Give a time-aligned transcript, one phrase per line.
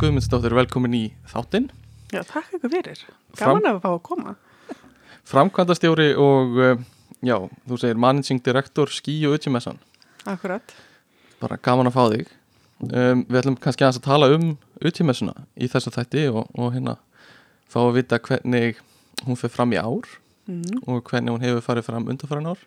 [0.00, 1.70] Guðmundsdóttir, velkomin í þáttinn.
[2.12, 2.98] Já, takk ykkur fyrir.
[3.36, 4.34] Fram- Gaman að fá að koma.
[5.26, 6.76] Framkvæmdastjóri og, uh,
[7.24, 7.36] já,
[7.66, 9.78] þú segir managing director Skí og Utjumessan.
[10.26, 10.74] Akkurat.
[11.40, 12.26] Bara gaman að fá þig.
[12.92, 16.98] Um, við ætlum kannski aðeins að tala um Utjumessuna í þessu þætti og, og hérna
[17.72, 18.76] fá að vita hvernig
[19.24, 20.04] hún fer fram í ár
[20.46, 20.78] Mm.
[20.86, 22.58] og hvernig hún hefur farið fram undanfæran ár.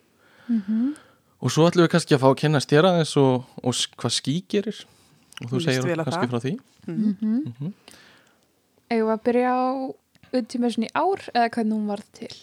[1.39, 4.33] Og svo ætlum við kannski að fá að kynna stjara þess og, og hvað ský
[4.51, 4.81] gerir.
[5.43, 6.29] Og þú segir kannski það.
[6.33, 6.53] frá því.
[6.87, 7.15] Mm.
[7.19, 7.73] Mhm.
[8.89, 9.65] Eigum við að byrja á
[10.39, 12.33] uttímersin í ár eða hvernig hún varð til?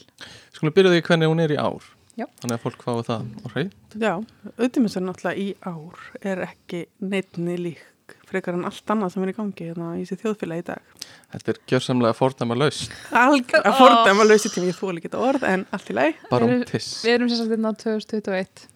[0.54, 1.82] Skulum byrja því hvernig hún er í ár.
[2.16, 2.24] Já.
[2.40, 3.72] Þannig að fólk fái það á hrein.
[4.00, 4.12] Já,
[4.56, 7.82] auðvitað náttúrulega í ár er ekki neittni lík
[8.26, 10.94] frekar en allt annað sem er í gangi hérna í þessi þjóðfélagi í dag.
[11.34, 12.80] Þetta er gjörsamlega fordæma laus.
[13.10, 16.16] Algjör að fordæma lausi tíma, ég þóla ekki þetta orð en allt í lagi.
[16.30, 16.88] Bara Við um erum- tiss.
[17.04, 18.66] Við erum sérstaklega á 2021.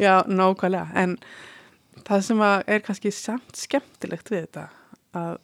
[0.00, 1.16] Já, nákvæmlega, en
[2.08, 4.68] það sem að er kannski samt skemmtilegt við þetta
[5.16, 5.36] að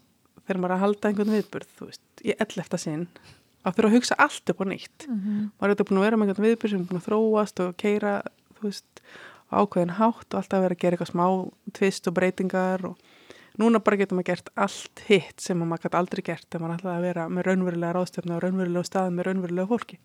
[0.44, 3.05] þegar maður er að halda einhvern viðburð, þú veist, í ellefta sinn
[3.61, 5.06] að þurfa að hugsa allt upp á nýtt.
[5.61, 7.77] maður er þetta búin að vera með einhvern viðbyrð sem er búin að þróast og
[7.81, 8.14] keira
[8.58, 9.05] þú veist,
[9.50, 11.27] á ákveðin hátt og alltaf vera að gera eitthvað smá
[11.77, 13.08] tvist og breytingar og
[13.61, 16.97] núna bara getur maður gert allt hitt sem maður gæti aldrei gert þegar maður ætlaði
[16.97, 19.98] að vera með raunverulega ráðstöfna og raunverulega staði með raunverulega fólki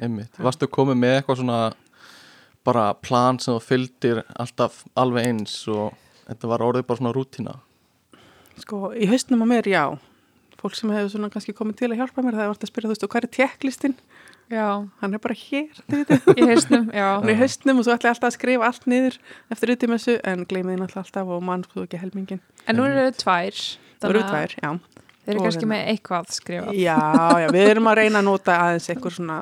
[0.00, 0.38] Einmitt.
[0.40, 1.56] Varstu komið með eitthvað svona
[2.64, 5.94] bara plan sem þú fylgdir alltaf alveg eins og
[6.28, 7.54] þetta var orðið bara svona rútina.
[8.60, 9.84] sko, í haustnum á mér, já
[10.60, 12.88] fólk sem hefur svona kannski komið til að hjálpa mér það er vart að spyrja,
[12.90, 13.94] þú veist, hvað er tjekklistin
[14.50, 15.76] Já, hann er bara hér,
[16.40, 17.06] í hausnum, já.
[17.20, 19.16] hann er í haustnum og svo ætla ég alltaf að skrifa allt niður
[19.54, 22.84] eftir út í messu en gleymiði náttúrulega alltaf og mann sko ekki helmingin En nú
[22.88, 23.60] eru þau tvær.
[24.02, 24.72] það eru þannig að tvær, já
[25.20, 26.76] Þeir eru kannski hérna- með eitthvað skrifað.
[26.80, 26.96] Já,
[27.44, 29.36] já, við erum að reyna að nota aðeins eitthvað svona,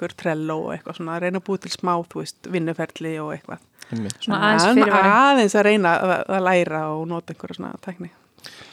[0.00, 3.34] eitthvað trello og eitthvað svona, að reyna að búið til smá, þú veist, vinnuferli og
[3.36, 3.66] eitthvað.
[3.90, 4.16] Einmitt.
[4.22, 5.12] Svona aðeins Að- fyrirværi.
[5.20, 8.10] Aðeins að reyna að, að læra og nota einhverja svona tekni.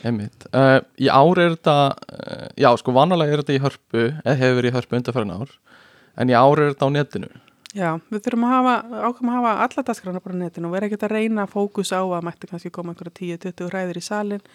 [0.08, 1.76] Uh, í ár er þetta,
[2.14, 5.52] uh, já sko vanalega er þetta í hörpu, eða hefur verið í hörpu undanfærin ár,
[6.18, 7.32] en í ár er þetta á netinu.
[7.76, 8.76] Já, við þurfum að hafa,
[9.09, 12.00] ákveðum að hafa alla dagskrána bara á netinu og vera ekkert að reyna fókus á
[12.00, 14.46] að mætti kannski koma einhverja 10-20 hræðir í salin,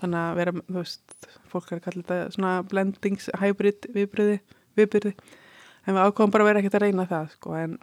[0.00, 1.16] þannig að vera, þú veist,
[1.50, 4.38] fólk er að kalla þetta svona blendings, hybrid viðbyrði,
[4.78, 5.12] viðbyrði,
[5.86, 7.78] en við ákveðum bara að vera ekkert að reyna það, sko, en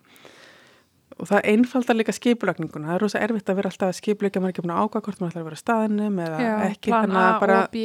[1.20, 4.50] og það einfaldar líka skipulagninguna, það er rosa erfitt að vera alltaf að skipulegja, maður
[4.50, 7.20] er ekki búin að ákvað hvort maður ætlar að vera staðinum eða Já, ekki, þannig
[7.24, 7.82] að bara, B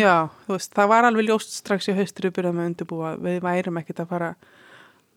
[0.00, 0.14] já,
[0.44, 3.80] þú veist, það var alveg ljóst strax í haustur við byrjum að undirbúa, við værum
[3.80, 4.30] ekkert að fara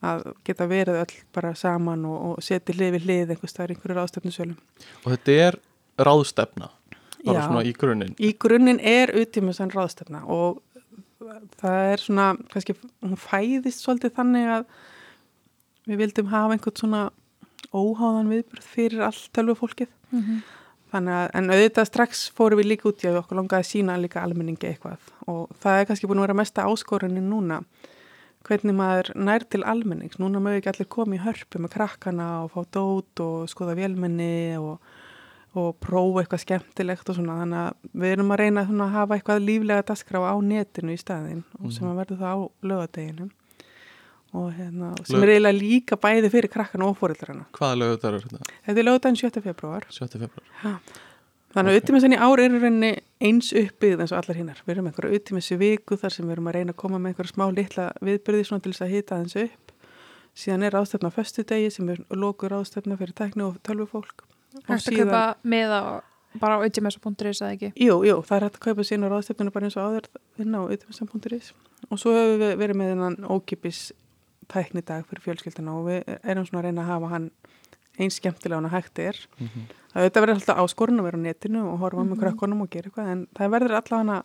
[0.09, 3.75] að geta verið öll bara saman og, og setja hlið við hlið einhvers staðar í
[3.75, 4.59] einhverju ráðstöfnusölum.
[5.03, 5.57] Og þetta er
[6.07, 6.69] ráðstefna,
[7.25, 7.45] bara Já.
[7.49, 8.15] svona í grunninn.
[8.15, 10.61] Í grunninn er utímusan ráðstöfna og
[11.59, 14.69] það er svona, kannski, hún fæðist svolítið þannig að
[15.89, 17.01] við vildum hafa einhvern svona
[17.75, 19.91] óháðan viðbröð fyrir allt tölvufólkið.
[20.11, 20.39] Mhm.
[20.89, 23.97] Þannig að, en auðvitað strax fórum við líka út í að okkur langaði að sína
[24.01, 27.59] líka almenningi eitthvað og það er kannski búin að vera mesta áskorunin núna
[28.47, 30.17] hvernig maður nær til almennings.
[30.17, 34.57] Núna mögum ekki allir koma í hörpu með krakkana og fá dót og skoða vélmenni
[34.57, 34.79] og,
[35.57, 39.45] og prófa eitthvað skemmtilegt og svona þannig að við erum að reyna að hafa eitthvað
[39.47, 42.39] líflega dasgrá á netinu í staðin og sem að verður það á
[42.69, 43.31] lögadeginum
[44.29, 47.47] og hérna, sem Lög- er eiginlega líka bæði fyrir krakkana og fóreldrarna.
[47.57, 48.49] Hvaða lögu þetta er þetta?
[48.67, 49.41] Þetta er lögadaginn 7.
[49.41, 50.19] februar 7.
[50.21, 50.49] februar.
[51.49, 51.89] Þannig að Ok.
[51.89, 52.09] okay.
[52.13, 52.91] í ár er í rauninni
[53.25, 54.61] eins uppbyggð eins og allar hinnar.
[54.67, 57.33] Við erum einhverja auðtímissi viku þar sem við erum að reyna að koma með einhverja
[57.33, 59.71] smá litla viðbyrði svona til þess að hita aðeins upp.
[60.37, 64.21] Síðan er ráðstefna föstu degi sem er lokur ráðstefna fyrir tekni og tölvufólk.
[64.67, 65.83] Og Hægt að kaupa með á
[66.39, 67.71] bara á uttímersa.is eða ekki.
[67.79, 70.09] Jú, jú, það er hægt að kaupa sín á ráðstefninu bara eins og áður
[70.43, 71.53] inn á auðtímissan.is.
[71.89, 73.81] Og svo hefur við verið með þennan ókipis
[74.49, 77.29] tæknidag fyrir fjölskyldina og við erum svona að reyna að hafa hann
[77.99, 79.21] eins skemmtilega hann að hægt er.
[79.39, 82.67] Mm Það auðvitað verður alltaf áskorun að vera á netinu og horfa með krökkunum og
[82.69, 84.17] gera eitthvað en það verður allavega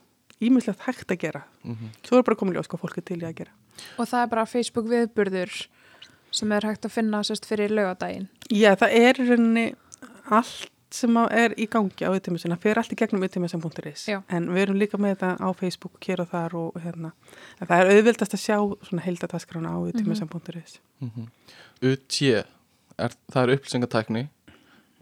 [0.44, 1.42] ímislegt hægt að gera.
[1.64, 1.94] -hmm.
[2.04, 3.52] Svo er bara komið ljós hvað fólk er til í að gera.
[3.98, 5.68] Og það er bara Facebook viðburður
[6.30, 8.28] sem er hægt að finna sérst fyrir laugadaginn.
[8.50, 9.74] Já, það er í rauninni
[10.30, 12.14] allt sem að er í gangi á
[12.54, 13.24] það fer allt í gegnum
[14.06, 14.20] Já.
[14.30, 17.10] en við erum líka með þetta á Facebook og hér og þar og hérna.
[17.60, 21.10] En það er auðvildast að sjá svona heildataskrana á auðvitað.is Mm
[21.82, 24.28] UT, er, það er upplýsingatækni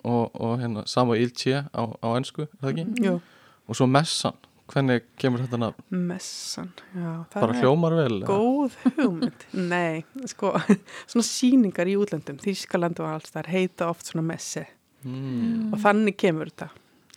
[0.05, 1.45] og, og hérna sama ILT
[1.77, 3.05] á, á ennsku, er það ekki?
[3.05, 3.21] Jú,
[3.69, 4.35] Og svo messan,
[4.73, 5.85] hvernig kemur þetta nafn?
[6.09, 6.73] messan.
[6.97, 8.23] Já, það Bara er hljómar vel?
[8.27, 9.45] góð hugmynd.
[9.73, 10.55] Nei, sko,
[11.11, 14.65] svona síningar í útlöndum, Þískaland og alls þar heita oft svona messi.
[15.05, 15.73] Mm.
[15.73, 16.69] og þannig kemur þetta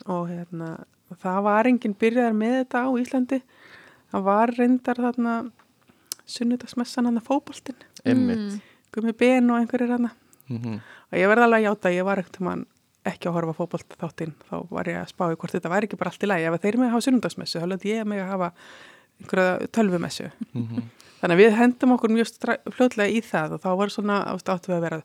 [0.08, 0.84] og hérna,
[1.22, 3.42] það var enginn byrjaðar með þetta á Íslandi
[4.12, 5.34] það var reyndar þarna
[6.26, 8.62] sunnudagsmessan hann að fótboltin Einmitt.
[8.94, 10.10] Gumi Ben og einhverjir hann
[10.48, 10.80] Mm -hmm.
[11.12, 12.66] og ég verði alveg að játa, ég var ekkert mann
[13.06, 15.98] ekki að horfa fótbolt þáttinn þá var ég að spá í hvort þetta væri ekki
[15.98, 18.30] bara allt í lagi ef þeir með að hafa sunnundagsmessu þá löndi ég með að
[18.30, 18.52] hafa
[19.22, 20.81] einhverja tölvumessu Mhm.
[21.22, 22.28] þannig að við hendum okkur mjög
[22.78, 25.02] fljótlega í það og þá var svona ást- áttu við að vera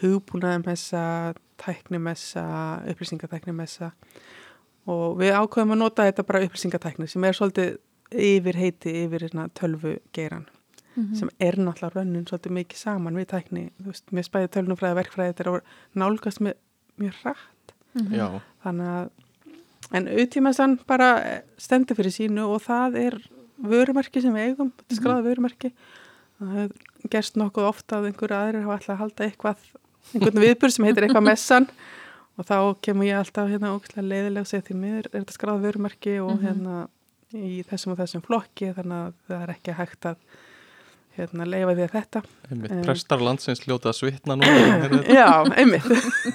[0.00, 2.44] hugbúnaðarmessa tæknimessa,
[2.92, 3.90] upplýsingatæknimessa.
[4.88, 7.76] Og við ákveðum að nota þetta bara upplýsingatækni sem er svolítið
[8.12, 10.46] yfir heiti yfir hérna tölvugeiran
[10.98, 11.14] Mhm.
[11.14, 15.34] sem er náttúrulega rönnin svolítið mikið saman við tækni, þú veist, mér spæði tölnumfræði verkfræði
[15.34, 15.60] þetta er að
[15.94, 16.54] nálgast með
[16.98, 18.14] mjög rætt Mhm.
[18.16, 19.10] Já, þannig að
[19.92, 23.18] en auðtímaðsan bara stendur fyrir sínu og það er
[23.62, 25.72] vörumarki sem við eigum, þetta skráða vörumarki
[26.40, 29.56] það hefur gerst nokkuð ofta að einhverju aðrir hafa alltaf að halda eitthvað
[30.14, 31.68] einhvern viðbur sem heitir eitthvað messan
[32.38, 35.64] og þá kemur ég alltaf hérna ógæslega leiðilega og segja því mér er þetta skráða
[35.66, 36.44] vörumarki og Mhm.
[36.46, 36.88] hérna
[37.34, 40.16] í þessum og þessum flokki þannig að það er ekki hægt að
[41.18, 42.82] hérna leifa því að þetta einmitt, Eh.
[42.86, 45.00] prestar landsins ljóta að svitna þetta?
[45.10, 45.88] Já, einmitt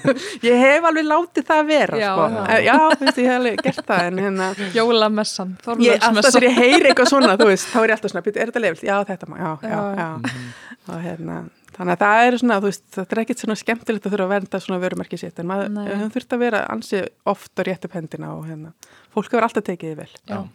[0.44, 2.28] Ég hef alveg látið það vera Já, sko.
[2.28, 2.42] já.
[2.52, 6.56] Eh, já veist, ég hef alveg gert það en hérna Jólamessan, ég, alltaf þegar ég
[6.60, 8.84] heyri eitthvað svona þú veist, þá er ég alltaf svona, "Bíddu, er þetta lefilt?
[8.84, 9.96] Já, þetta má, já, já, Já.
[9.96, 10.52] já Mhm.
[10.88, 14.14] og hérna, þannig að það er svona þú veist, það er ekkit svona skemmtilegt að
[14.14, 17.00] þurfa að vernda svona vörumerki sitt, en maður hefur þurft að vera ansi
[17.34, 18.74] oft og rétt upp hendina og hérna,
[19.14, 20.34] fólk hefur alltaf tekið því vel Já.
[20.34, 20.52] það.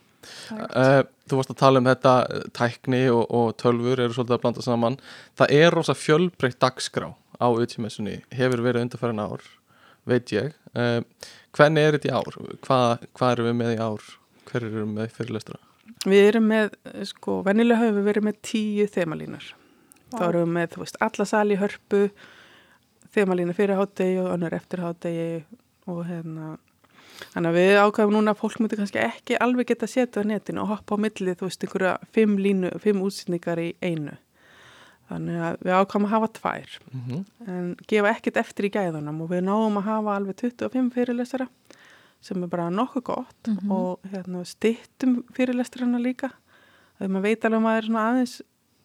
[0.59, 1.01] Uh,
[1.31, 4.65] þú varst að tala um þetta eh, tækni og, og tölfur eru svolítið að blanda
[4.65, 4.97] saman
[5.39, 9.45] það er rosa fjölbreytt dagskrá á utjumessunni, hefur verið undarfærin ár
[10.09, 10.99] veit ég uh,
[11.55, 12.37] hvernig er þetta í ár?
[12.65, 14.11] Hvað, hvað erum við með í ár?
[14.49, 15.59] Hver eru við með fyrirlestra?
[16.07, 16.75] Við erum með,
[17.09, 19.49] sko, venjulega höfum við verið með tíu þemalínur.
[20.09, 22.09] Þá erum við með, þú veist, alla sali í hörpu,
[23.13, 25.43] þemalínu fyrir hátegi og önnur eftir hátegi
[25.89, 26.57] og hérna,
[27.33, 30.61] þannig að við ákvæðum núna að fólk myndi kannski ekki alveg geta setið á netinu
[30.63, 34.17] og hoppa á milli, þú veist, einhverja fimm línu, fimm útsýningar í einu.
[35.09, 37.23] Þannig að við ákvæðum að hafa tvær, Mm -hmm.
[37.47, 41.47] en gefa ekkert eftir í gæðunum og við náum að hafa alveg 25 fyrirlesara
[42.21, 43.71] sem er bara nokkuð gott Mhm.
[43.71, 46.29] og hérna, stittum fyrirlestrana líka
[46.99, 48.41] þegar maður veit alveg að maður er svona aðeins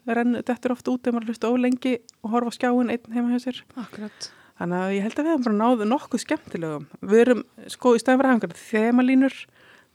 [0.07, 3.45] renn, dettur oft út ef maður hlusta ólengi og horfa á skjáin einn heima hjá
[3.47, 3.61] sér.
[3.81, 4.31] Akkurat.
[4.61, 6.89] Þannig að ég held að við hefum bara náðu nokkuð skemmtilegum.
[7.03, 9.39] Við erum, sko, í stæðan fyrir hafingar þemalínur,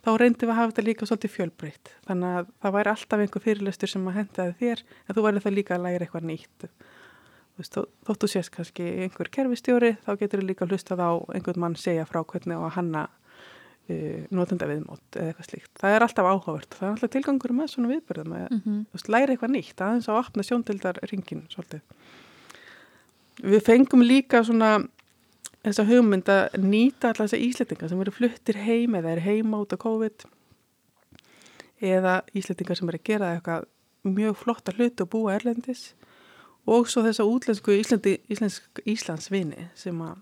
[0.04, 3.46] þá reyndum við að hafa þetta líka svolítið fjölbreytt, þannig að það væri alltaf einhver
[3.46, 6.68] fyrirlestur sem að hendaði þér en þú væri það líka að læra eitthvað nýtt.
[6.70, 11.64] Þú veist, þó, þóttu sést kannski einhver kerfistjóri, þá getur þú líka hlustað á einhvern
[11.64, 13.08] mann segja frá hvernig að hanna
[14.36, 15.72] notenda viðmót eða eitthvað slíkt.
[15.82, 19.10] Það er alltaf áhugavert það er alltaf tilgangur með svona viðbyrðum að mm -hmm.
[19.16, 21.82] læra eitthvað nýtt, aðeins að opna sjóndildar ringin svolítið.
[23.40, 24.72] Við fengum líka svona
[25.64, 29.74] þessa hugmynd að nýta alltaf þessa íslendinga sem eru fluttir heim eða eru heima út
[29.74, 30.26] af COVID
[31.82, 33.68] eða íslendingar sem eru að gera eitthvað
[34.04, 35.94] mjög flotta hluti og búa erlendis
[36.70, 40.20] og svo þessa útlensku Íslandi, íslensk Íslandsvini sem að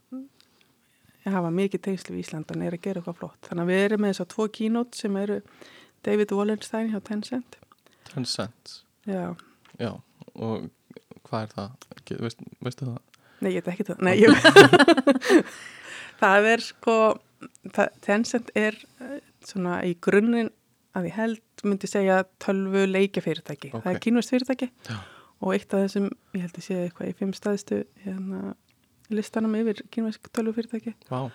[1.34, 3.40] hafa mikið tengslu við Ísland en er að gera eitthvað flott.
[3.50, 5.38] Þannig að við erum með þess að tvo kínót sem eru
[6.08, 7.60] David Wallenstein hjá Tencent.
[8.08, 8.76] Tencent
[9.08, 9.36] Já,
[9.80, 9.92] Já,
[10.36, 10.68] og
[11.28, 11.88] hvað er það?
[12.24, 13.00] Veist, veistu það?
[13.44, 14.04] nei, ég veit ekki það.
[14.08, 14.34] Nei, ég...
[16.22, 16.96] það er sko,
[17.76, 20.52] það, Tencent er eh, svona í grunninn
[20.98, 23.74] að ég held myndi segja tölvu leikjafyrirtæki.
[23.76, 24.98] Það er kínvist fyrirtæki Já.
[25.44, 28.56] og eitt af þessum, ég held að sé eitthvað í fimm staðistu hérna,
[29.10, 30.96] listanum yfir kínvist tölvu fyrirtæki.
[31.12, 31.30] Vá,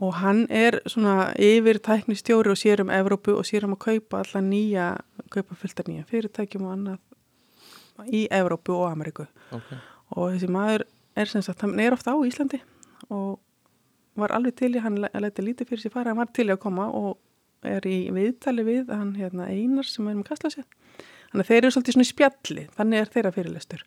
[0.00, 3.82] og hann er svona yfir tækni stjóri og sér um Evrópu og sér um að
[3.84, 4.86] kaupa alla nýja,
[5.30, 6.98] kaupa fullt af nýja fyrirtækjum og annað
[8.08, 9.26] í Evrópu og Ameríku.
[9.52, 9.74] Ok.
[10.16, 10.86] Og þessi maður
[11.16, 12.60] er sem sagt, hann er ofta á Íslandi
[13.10, 13.40] og
[14.16, 16.62] var alveg til í, hann leti lítið fyrir sér fara, hann var til í að
[16.64, 17.18] koma og
[17.64, 20.64] er í viðtali við hann hérna Einar sem er með kastlasi
[21.34, 23.82] þannig að þeir eru svolítið svona í spjalli þannig er þeirra fyrirlestur.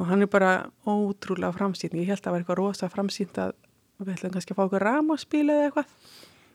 [0.00, 0.50] Og hann er bara
[0.82, 3.54] ótrúlega framsýn ég held að það var eitthvað rosa framsýnt að
[4.02, 5.96] við ætlum kannski að fá okkur ramaspíl eða eitthvað.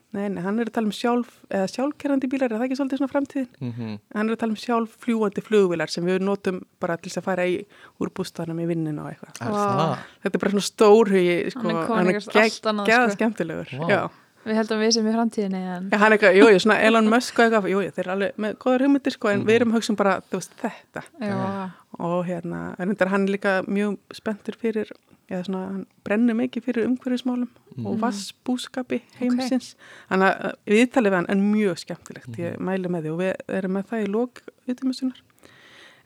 [0.08, 3.00] Nei, nei, hann er að tala um sjálf eða sjálfkerrandi bílar, er það ekki svolítið
[3.02, 3.48] svona framtíðin?
[3.60, 7.20] Mm hann er að tala um sjálf fljúandi flugvilar sem við notum bara til þess
[7.20, 7.58] að fara í
[8.00, 9.36] úr bústanum í vinninu og eitthvað.
[9.44, 13.16] Er þetta er bara svona stórhugi sko, Hann er komin eitthvað allt annað, geða sko.
[13.18, 13.74] skemmtilegur.
[13.84, 14.08] Vá.
[14.48, 17.38] Við heldum við sem í framtíðinni en Já, hann er eitthvað, jú, svona Elon Musk
[17.38, 19.46] og eitthvað, jú, þeir eru alveg með góðar hugmyndir sko, en Mhm.
[19.50, 21.02] við erum hugsun bara, þú veist, þetta.
[21.20, 24.90] Já, og hérna, en þetta er hann líka mjög spenntur fyrir,
[25.30, 27.48] eða svona hann brennur mikið fyrir umhverfismálum
[27.84, 28.00] og Mhm.
[28.00, 29.74] vassbúskapi heimsins.
[30.10, 33.72] Þannig að viðtalið við hann er mjög skemmtilegt ég mæli með því og við erum
[33.72, 35.20] með það í lók viðtumustunar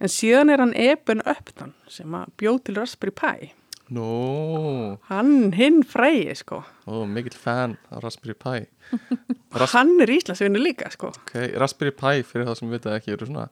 [0.01, 3.53] en síðan er hann Eben Upton sem að bjóð til Raspberry Pi
[3.93, 6.63] Nú, hann hinn frægi sko.
[6.89, 8.63] Ó, mikill fan af Raspberry Pi.
[9.61, 11.11] Ras hann er Íslandsvinni líka sko.
[11.13, 13.49] Ok, Raspberry Pi fyrir það sem vita ekki eru svona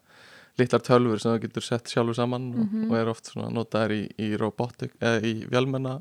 [0.60, 4.02] litlar tölfur sem það getur sett sjálfur saman og, og er oft svona notaðar í,
[4.20, 5.98] í robotik eða í vélmenna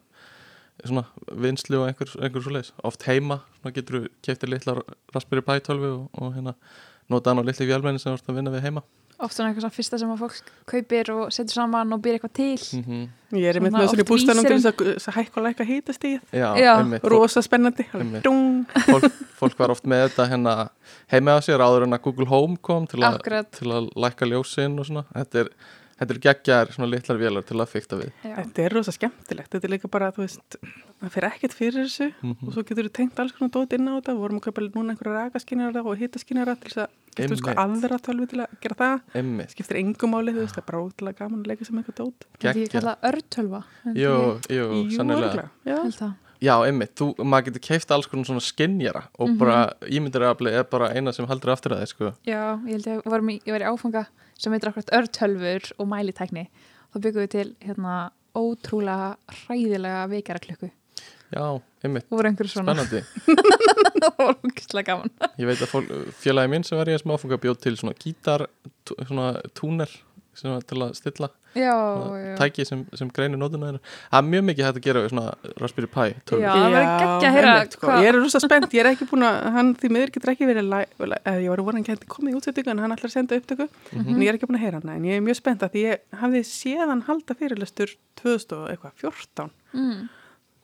[0.79, 1.03] svona
[1.36, 4.77] vinslu og einhver, einhver svo leis oft heima, svona getur þú keftir litla
[5.15, 6.55] Raspberry Pi 12 og, og hérna
[7.12, 8.86] nota hann á litli vélmenni sem þú ert að vinna við heima
[9.19, 12.35] oft svona eitthvað svona fyrsta sem að fólk kaupir og setur saman og býr eitthvað
[12.39, 12.83] til.
[12.83, 15.38] Mm Ég er einmitt með svona í bústanum til vísir þess að, þess að hækka
[15.38, 16.21] og lækka hýtastíð.
[16.33, 16.69] Já, Já.
[16.79, 17.03] einmitt.
[17.03, 17.85] Fólk, Rosa spennandi.
[17.91, 20.53] Fólk, fólk var oft með þetta hérna
[21.13, 23.11] heima á sér áður en að Google Home kom til, a,
[23.53, 25.05] til að lækka ljósin og svona.
[25.13, 25.51] Þetta er,
[26.00, 28.36] þetta er geggjar svona litlar vélar til að fykta við Já.
[28.39, 29.50] Þetta er rosa skemmtilegt.
[29.51, 30.56] Þetta er líka bara, þú veist,
[31.01, 32.48] það fyrir ekkert fyrir þessu Mhm.
[32.48, 34.13] og svo getur þú tengt alls konar dót inn á þetta.
[34.15, 36.89] Við vorum að kaupa núna einhverja rakaskinnara og hitaskinnara til þess að
[37.20, 39.01] getur sko aðra tölvi til að gera það.
[39.15, 42.00] Einmitt, Skiptir engum máli, þú veist, það er bara ótrúlega gaman að leika sem eitthvað
[42.00, 42.25] dót.
[42.39, 43.63] Þetta ég geggjar kalla örtölva
[43.96, 44.15] Jú,
[44.50, 44.65] jú,
[44.96, 45.50] sannilega.
[46.39, 46.53] Já.
[46.55, 46.65] það.
[46.69, 51.12] Einmitt, þú, maður getur keift alls konar svona skinnjara og bara ímyndirafli er bara eina
[51.15, 52.12] sem heldur aftur að þeir sko.
[52.27, 54.05] Já, ég held ég var, ég var í áfanga
[54.39, 56.46] sem heitir akkurat örtölfur og mælitækni.
[56.93, 57.98] Þá byggum við til hérna
[58.38, 60.69] ótrúlega hræðilega veikjaraklukku
[61.29, 61.43] Já,
[61.86, 62.08] einmitt,
[62.50, 63.03] spennandi.
[64.00, 65.12] Það var ógislega gaman.
[65.38, 68.48] Ég veit að félagi minn sem var í þessum áfanga bjóð til svona gítar,
[68.88, 69.91] tú- svona túner
[70.34, 71.29] sem var til að stilla
[72.39, 73.79] tæki sem, sem greinir nótuna þeirra
[74.12, 76.44] Það er mjög mikið hægt að gera svona Raspberry Pi tölvur.
[76.46, 76.51] Já.
[76.53, 77.88] það verður geggjað að heyra sko.
[78.00, 80.70] Ég er rosa spennt, ég er ekki búin að, hann því miður getur ekki verið,
[81.00, 83.68] eða ég var voru hann gæti komið í útsettingu en hann ætlar að senda upptöku,
[83.94, 84.08] Mhm.
[84.13, 85.82] en ég er ekki búin að heyra hana, en ég er mjög spennt að því
[85.89, 90.10] ég hafði séðan halda fyrirlestur 2014, mm,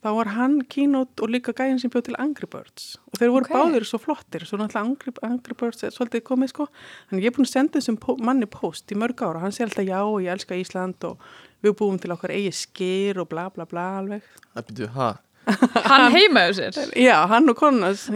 [0.05, 3.47] þá var hann kínót og líka gæðin sem bjóð til Angry Birds og þeir voru
[3.50, 3.55] Ok.
[3.57, 6.67] báðir svo flottir, svo náttúrulega Angry, Angry Birds er svolítið komið sko,
[7.12, 9.88] en ég er búin að senda þessum manni post í mörg ára, hann segir alltaf
[9.89, 11.17] já og ég elska Ísland og
[11.65, 14.21] við búum til okkar eigi skýr og bla bla bla alveg.
[14.53, 15.09] Það byrju, ha,
[15.89, 18.07] Hann heimaðu sér Já, hann og konas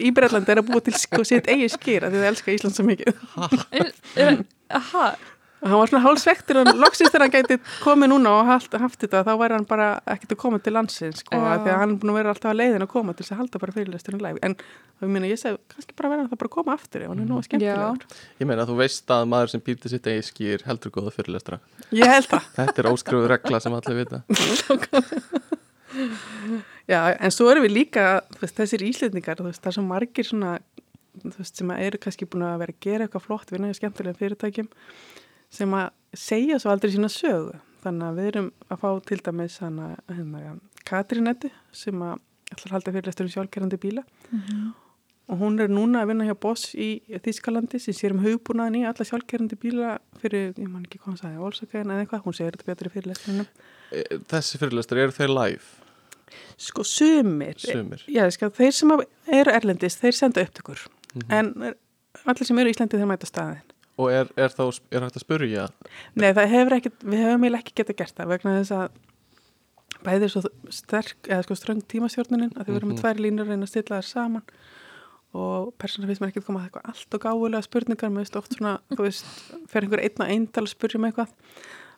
[0.00, 2.84] í Breitland er að búa til sko sitt eigi skýra því það elska Ísland svo
[2.88, 3.24] mikið.
[3.72, 3.92] Er-
[4.24, 4.44] er-
[4.76, 5.10] Aha,
[5.56, 9.00] Og hann var svona hálsvektur og loksist þegar hann gæti komið núna og haft, haft
[9.00, 11.46] þetta þá væri hann bara ekkert að koma til landsins sko, Já.
[11.54, 13.32] af því að hann er búin að vera alltaf að leiðin að koma til þess
[13.32, 14.36] að halda bara fyrirlesturinn læg.
[14.44, 14.52] En
[15.00, 17.28] ég meina, ég segi, kannski bara verða það bara að koma aftur ef hann er
[17.30, 18.04] nú skemmtilegur.
[18.42, 21.56] ég meina þú veist að maður sem býr til sitt eigi skýr heldur góða fyrirlestra
[21.96, 22.42] Ég held það.
[22.60, 24.18] Þetta er óskrifu regla sem allir vita
[26.86, 28.02] Já, en svo erum við líka,
[28.42, 30.58] veist, þessir íslendingar, það er svo margir svona,
[31.24, 33.48] veist, sem eru kannski búin að vera að gera eitthvað flott,
[35.50, 37.54] sem að segja svo aldrei sína sögu.
[37.84, 42.18] Þannig að við erum að fá til dæmis hana, hérna, Katrinettu, sem að
[42.52, 44.02] ætlar að halda fyrirlestur um sjálfgerandi bíla
[45.26, 48.84] og hún er núna að vinna hjá Boss í Þískalandi sem sér um hugbúnaðin í
[48.86, 52.54] alla sjálfgerandi bíla fyrir, ég man ekki hvað hann sagði, Volkswagen eða eitthvað, hún segir
[52.54, 53.48] þetta betur í fyrirlesturinn.
[53.90, 55.72] E, Þessi fyrirlestra, eru þeir live?
[56.62, 60.86] Sko, sumir, Sumir Já, sko, þeir sem eru erlendist, þeir senda upptökur.
[61.16, 61.26] Mhm.
[61.30, 61.76] En er-
[62.24, 63.66] allir sem eru í Íslandi, þeir mæta staðin.
[63.96, 64.62] Og er, er þá,
[64.92, 65.68] er hægt að spurja
[66.14, 69.02] Nei, það hefur ekkit, við hefum eiginlega ekki getað gert það vegna þess að
[70.06, 73.00] bæði er svo sterk, eða sko ströng tímasjórnunin að þau verðum með Mhm.
[73.02, 74.44] tvær línur að reyna að stilla þær saman
[75.36, 78.52] og persónulega finnst mér ekki koma að eitthvað allt og gáfulega spurningar, mér veist oft
[78.56, 79.26] svona, þú veist,
[79.68, 81.32] fer einhver einn og einn tal að spurja um eitthvað.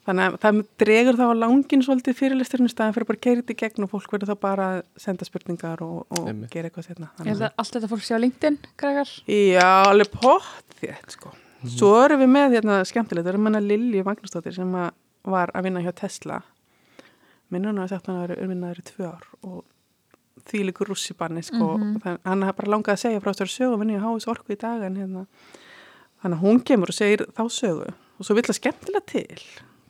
[0.08, 3.52] Þannig að það dregur þá á langin svolítið fyrirlisturinn staðan fyrir bara að keira þetta
[3.54, 7.02] í gegn og fólk verður þá bara að senda spurningar og, og gera eitthvað ég
[7.28, 11.34] held að allt þetta fólk sé á LinkedIn krakkar Já, alveg pott þétt sko.
[11.66, 14.92] Svo erum við með hérna skemmtilegt, við erum með Lilji Magnúsdóttir sem að
[15.28, 16.42] var að vinna hjá Tesla.
[17.52, 19.64] Minnur hún að sagt hann að vera vinnaður í tvö ár og
[20.48, 21.78] því líkur rússibanni sko.
[21.78, 21.96] Mhm.
[22.04, 24.60] Þann, hann hafði bara langað að segja frá þessari sögu vinni á Háis Orku í
[24.60, 25.26] dag en hérna.
[26.22, 29.42] Þannig að hún kemur og segir þá sögu og svo vill það skemmtilega til.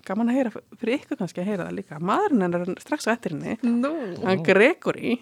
[0.09, 2.01] Gaman að heyra fyrir ykkur kannski að heyra það líka.
[2.01, 3.59] Maðurinn hennar er strax á eftir henni.
[3.63, 3.93] Nú.
[4.25, 5.19] Hann Gregory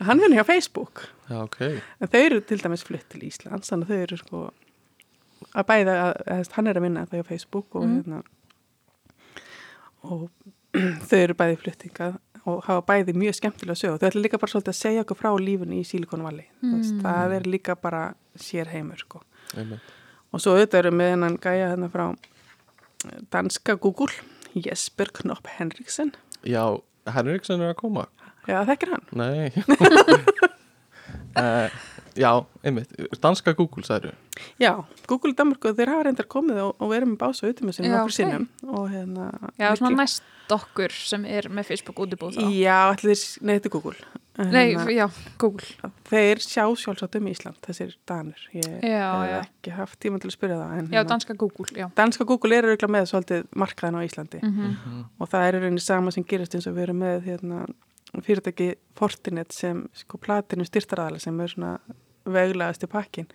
[0.00, 1.08] hann vinni hjá Facebook.
[1.28, 1.60] Já, ok.
[2.00, 4.40] En þau eru til dæmis flutt til Íslands, þannig að þau eru sko
[5.54, 7.96] að bæða, að, að, hann er að vinna það á Facebook og Mhm.
[7.96, 8.22] hérna
[10.04, 10.30] og
[11.08, 14.52] þau eru bæði fluttingað og hafa bæði mjög skemmtilega sög og þau ætla líka bara
[14.52, 16.44] svolítið að segja okkur frá lífunni í Silicon Valley.
[16.60, 16.82] Mm.
[17.00, 18.02] Það er líka bara
[18.36, 19.22] sér heimur sko.
[20.34, 22.04] Og svo auðvitað eru með hennan gæja hérna frá
[23.32, 24.12] danska Google,
[24.52, 26.12] Jesper Knopp Henriksen.
[26.44, 26.66] Já,
[27.14, 28.06] Henriksson er að koma
[28.44, 29.06] Já, þekkir hann.
[29.16, 29.48] Nei
[31.38, 31.68] uh,
[32.18, 32.30] Já,
[32.64, 32.92] einmitt
[33.22, 34.14] Danska Google, sagður
[34.62, 34.72] Já,
[35.10, 37.90] Google í Danmarku, þeir hafa reyndar komið og, og verið með bása út með sinni
[37.90, 38.18] Já, nokkur ok.
[38.18, 39.28] sinnum og hérna
[39.58, 42.42] Já, svona virkilega- næst okkur sem er með Facebook útibúð þá.
[42.52, 43.96] Já, allir, nei, þetta er Google
[44.34, 45.04] Nei, Hérna, já,
[45.38, 45.90] Google.
[46.10, 49.36] Þeir sjá sjálfsagt um Ísland, þessir danur Ég Já, hef já.
[49.46, 51.86] ekki haft tíma til að spyrja það en, Já, hérna, danska Google, já.
[51.94, 55.84] Danska Google er auðvitað með svolítið markaðin á Íslandi Mm og það er í rauninni
[55.86, 57.60] sama sem gerist eins og við erum með hérna,
[58.26, 61.76] fyrirtæki Fortinet sem sko platinu styrtaraðala sem er svona
[62.24, 63.28] veglegast í pakkin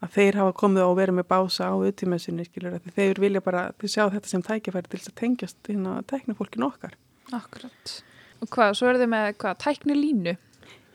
[0.00, 3.66] að þeir hafa komið og verið með bása á utímessinni skilur að þeir vilja bara,
[3.80, 6.94] þeir sjá þetta sem tækifæri til þess að tengjast hérna teknifólkin okkar.
[7.36, 7.96] Akkurat.
[8.40, 10.38] og hvað, svo er þið með hvað, tækni línu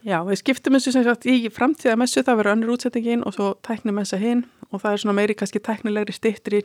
[0.06, 3.48] Já, við skiptum þessu sem sagt í framtíða messu, það verður önnur útsettingin og svo
[3.66, 4.44] tækni messa hinn
[4.74, 6.62] og það er svona meiri kannski tæknilegri stittri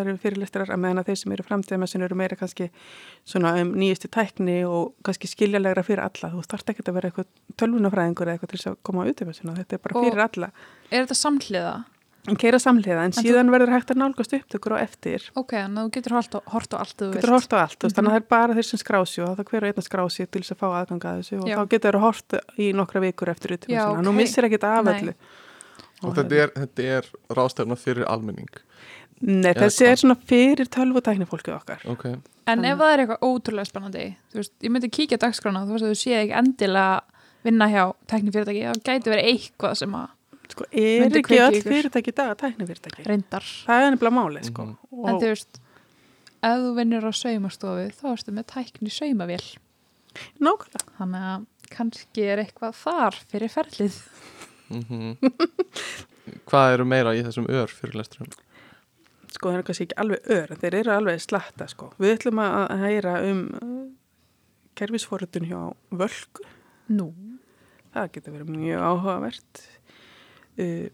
[0.00, 2.70] eru fyrirlestrar að meðan að þeir sem eru framtíða messun eru meira kannski
[3.24, 6.30] svona um nýjustu tækni og kannski skiljanlegra fyrir alla.
[6.34, 7.26] Þú þarft ekki að vera eitthvað
[7.62, 10.50] tölvunafræðingur eða eitthvað til þess að koma af þessuna, þetta er bara Og- fyrir alla.
[10.90, 11.74] Er þetta samhliða?
[12.26, 15.20] En keira samhliða, en En þú- síðan verður hægt að nálgast upptökur á eftir.
[15.36, 16.40] Ok, að þú getur hort á,
[16.72, 17.92] á allt þú Getur hort á allt, mm Mhm.
[17.92, 19.88] þannig að það er bara þeir sem skrási og það er hver og einn að
[19.90, 21.56] skrási til þess að fá aðganga að þessu og Já.
[21.60, 24.02] þá getur það hort í nokkra vikur eftir Já, utvömsuna.
[24.08, 25.14] Nú missir ekkit af öllu.
[26.04, 27.08] Og þetta er, þetta er
[27.38, 28.50] rástefna fyrir almenning
[29.24, 31.84] Nei, Eða þessi er svona fyrir tölvutækni fólkið okkar.
[31.88, 32.04] ok,
[32.50, 35.76] En ef það er eitthvað ótrúlega spennandi þú veist, ég myndi kíkja á dagskrána þú
[35.76, 37.00] veist að þú séð ekki endilega
[37.44, 40.10] vinna hjá tæknifyrirtæki, það gæti verið eitthvað sem að
[40.54, 43.04] Sko, er ekki öll fyrirtæki í dag tæknifyrirtæki?
[43.08, 44.66] reyndar Það er nefnilega málið, sko.
[44.66, 44.76] Mhm.
[45.08, 45.60] en Og, þú veist,
[46.44, 49.46] ef þú vinnur á saumastofu þá erstu með tækni saumavél
[50.40, 50.84] nákvæmlega.
[50.98, 53.96] þannig að kannski er eitthvað þar fyrir ferlið
[54.72, 55.16] mm
[56.48, 58.32] hvað eru meira í þessum ör fyrirlesturum
[59.34, 61.88] Sko, það er kannski ekki alveg ör, en þeir eru alveg slatta, sko.
[61.98, 63.72] Við ætlum að heyra um uh,
[64.78, 65.58] kerfisforutun hjá
[65.90, 66.44] völku.
[66.94, 67.08] Nú,
[67.94, 69.64] Það getur verið mjög áhugavert.
[70.54, 70.86] Uh,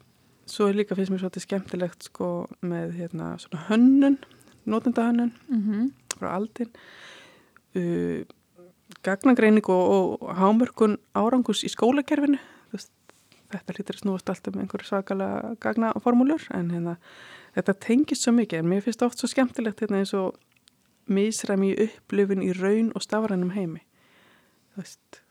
[0.48, 2.30] svo er líka finnst mér svolítið skemmtilegt, sko,
[2.64, 4.16] með hérna svona hönnun,
[4.64, 5.34] notendahönnun.
[5.52, 6.68] mm frá aldin
[7.78, 8.28] uh,
[9.06, 12.90] gagnagreining og, og hámörkun árangus í skólakerfinu Þú veist,
[13.50, 16.96] þetta lítur að snúast alltaf með einhverju svakalega gagnaformúlur en hérna,
[17.56, 20.38] þetta tengist svo mikið en mér finnst oft svo skemmtilegt hérna eins og
[21.10, 23.82] misræmi í upplifun í raun og stafrænum heimi.
[24.70, 25.22] Þú veist,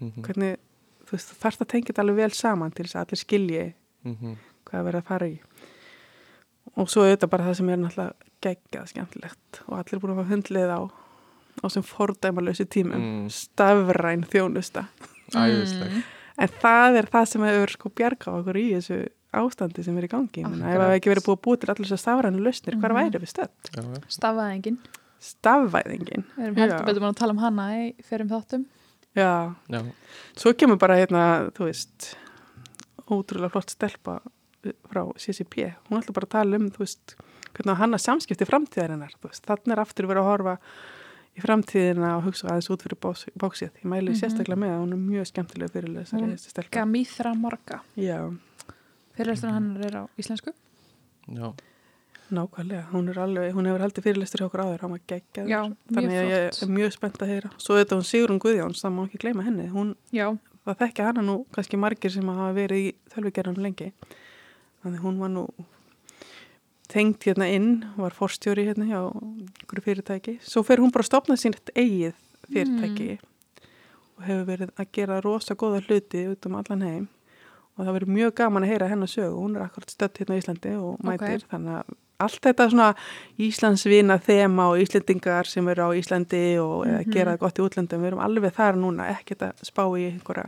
[0.00, 0.58] mm hvernig
[1.04, 3.64] þú veist, þarf það tengið alveg vel saman til þess að allir skilji
[4.04, 4.36] -hmm.
[4.64, 5.40] hvað er verið að fara í.
[6.76, 10.30] Og svo auðvitað bara það sem er náttúrulega geggjað skemmtilegt og allir búin að fá
[10.30, 10.80] hundlið á
[11.62, 13.00] á sem fordæmalösi tímum.
[13.00, 13.30] Mm.
[13.30, 14.86] stafræn þjónusta.
[15.34, 16.02] Æðisleg
[16.38, 18.98] en það er það sem hefur sko bjargað okkur í þessu
[19.34, 20.44] ástandi sem er í gangi.
[20.46, 23.00] Það hefði ekki verið búið að búið til allir þessar stafrænu lausnir, hvar Mhm.
[23.00, 23.54] væri við stödd?
[23.74, 24.00] já, já.
[24.18, 24.78] stafæðingin
[25.24, 26.24] Stafvæðingin.
[26.36, 28.64] Við erum heldur betur búin að tala um hana í fyrir þáttum.
[29.16, 29.80] Já, já.
[30.36, 32.14] svo kemur bara hérna, þú veist
[33.08, 34.20] ótrúlega flott stelpa
[34.90, 37.14] frá CCP, hún ætla bara að tala um þú veist,
[37.54, 40.54] hvernig hann að samskipti framtíðarinnar, þú veist, þannig er aftur verið að horfa
[41.34, 44.18] í framtíðina og hugsa aðeins út fyrir bóksið, ég mæli Mhm.
[44.20, 46.70] sérstaklega með að hún er mjög skemmtilega fyrirlesari þessi stelpa.
[46.78, 47.80] Gamíþra Morga.
[47.96, 48.18] Já,
[49.16, 50.52] Fyrirlesturinn hennar er á íslensku.
[51.28, 51.52] Já.
[52.34, 55.46] nákvæmlega, hún er alveg, hún hefur haldið fyrirlestur hjá okkur áður, hann var geggjað
[55.92, 57.50] þannig að ég er mjög spennt að heyra.
[57.58, 59.68] Svo þetta hún Sigrun Guðjóns, það má ekki gleyma henni.
[59.70, 63.92] Hún Já, það þekkja hana nú kannski margir sem hafa verið í þölvigerðanum lengi.
[64.82, 65.46] Þannig hún var nú
[66.88, 71.36] tengt hérna inn, var forstjóri hérna hjá einhverju fyrirtæki svo fer hún bara að stopna
[71.40, 72.14] sín eigið
[72.52, 73.18] fyrirtæki
[74.18, 77.06] og hefur verið að gera rosa góða hluti út um allan heim
[77.74, 80.40] og það verið mjög gaman að heyra hennar sögu hún er akkurat stödd hérna á
[80.42, 81.94] Íslandi og mætir þannig að
[82.24, 82.90] allt þetta svona
[83.42, 87.10] Íslandsvina þema og Íslendingar sem eru á Íslandi og mm Mhm.
[87.12, 90.46] gera það gott í útlöndum, við erum alveg þar núna ekkert að spá í einhverja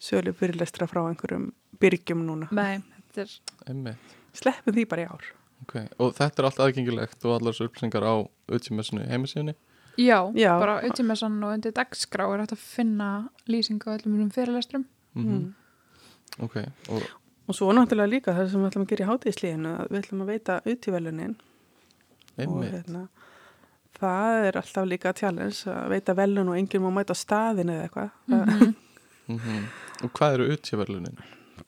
[0.00, 2.48] sölu fyrirlestra frá einhverjum byrgjum núna.
[2.52, 2.78] nei,
[3.10, 3.30] þetta er
[3.66, 3.96] Einmitt.
[4.32, 5.24] Sleppum því bara í ár.
[5.62, 5.88] Okay.
[5.98, 8.14] og þetta er allt aðgengilegt og allar þessu upplýsingar á
[8.56, 9.54] utsimessinu heimasíðunni
[10.00, 10.54] Já, Já.
[10.56, 13.08] bara auðvitað og undir dagskrá er hægt að finna
[13.50, 15.54] lýsingu á öllum um fyrirlestrum mm Mm.
[16.38, 16.56] ok,
[16.88, 17.02] og
[17.50, 20.20] Og svo náttúrulega líka það sem við ætlum að gera í hátíðslíðinu að við ætlum
[20.22, 23.00] að veita auðtívelunin og einmitt hérna,
[23.98, 28.10] það er alltaf líka challenge að veita velun og enginn má mæta staðin eða eitthvað.
[28.28, 28.74] Mhm.
[29.26, 29.66] mm
[30.00, 31.18] og hvað eru utsimessunin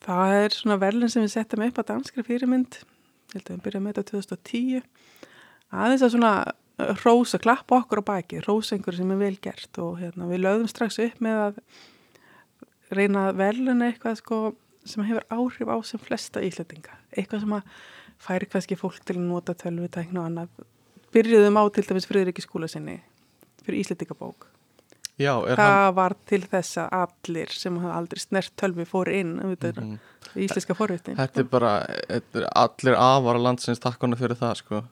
[0.02, 2.78] Það er svona verðlun sem við settum upp á danskri fyrirmynd,
[3.32, 4.82] ég held að við byrjaðum með þetta 2010,
[5.72, 9.80] aðeins að svona uh, rósa, klappa okkur á baki, rósa einhverju sem er vel gert
[9.82, 11.62] og hérna, við lögðum strax upp með að
[12.92, 14.42] reyna að verðluna eitthvað sko,
[14.84, 17.74] sem hefur áhrif á sem flesta íslendinga, eitthvað sem að
[18.22, 20.64] færi kannski fólk til að nota tölvutækna og annað.
[21.12, 23.00] Byrjuðum á til dæmis friðriki skúla sinni
[23.64, 24.51] fyrir íslendingabók.
[25.22, 29.36] Já, Það hann var til þess að allir sem hafa aldrei snert tölvi fóru inn,
[29.42, 29.98] um þetta Mhm.
[30.34, 31.16] er íslenska forvitin.
[31.16, 31.72] Þetta er bara,
[32.08, 34.82] þetta er allir afara landsins takkona fyrir það sko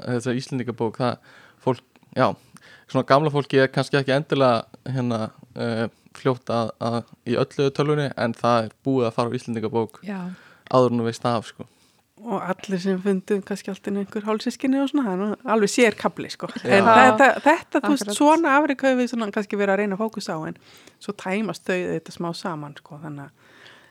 [0.00, 1.16] Þetta Íslendingabók, það
[1.60, 1.82] fólk,
[2.16, 2.30] já,
[2.88, 5.18] svona gamla fólki er kannski ekki endilega hérna
[5.56, 10.00] uh, fljótt að, að í öllu tölvunni en það er búið að fara á Íslendingabók
[10.08, 10.20] Já,
[10.72, 11.66] áður en þú veist af sko
[12.24, 16.50] og allir sem fundu kannski alltaf einhver hálsískinni og svona, er alveg sér kapli sko.
[16.64, 20.04] En þetta, þetta þú veist, svona afrik höfum við svona kannski verið að reyna að
[20.04, 20.58] fókusa á en
[21.00, 23.48] svo tæmast þau þetta smá saman sko, þannig að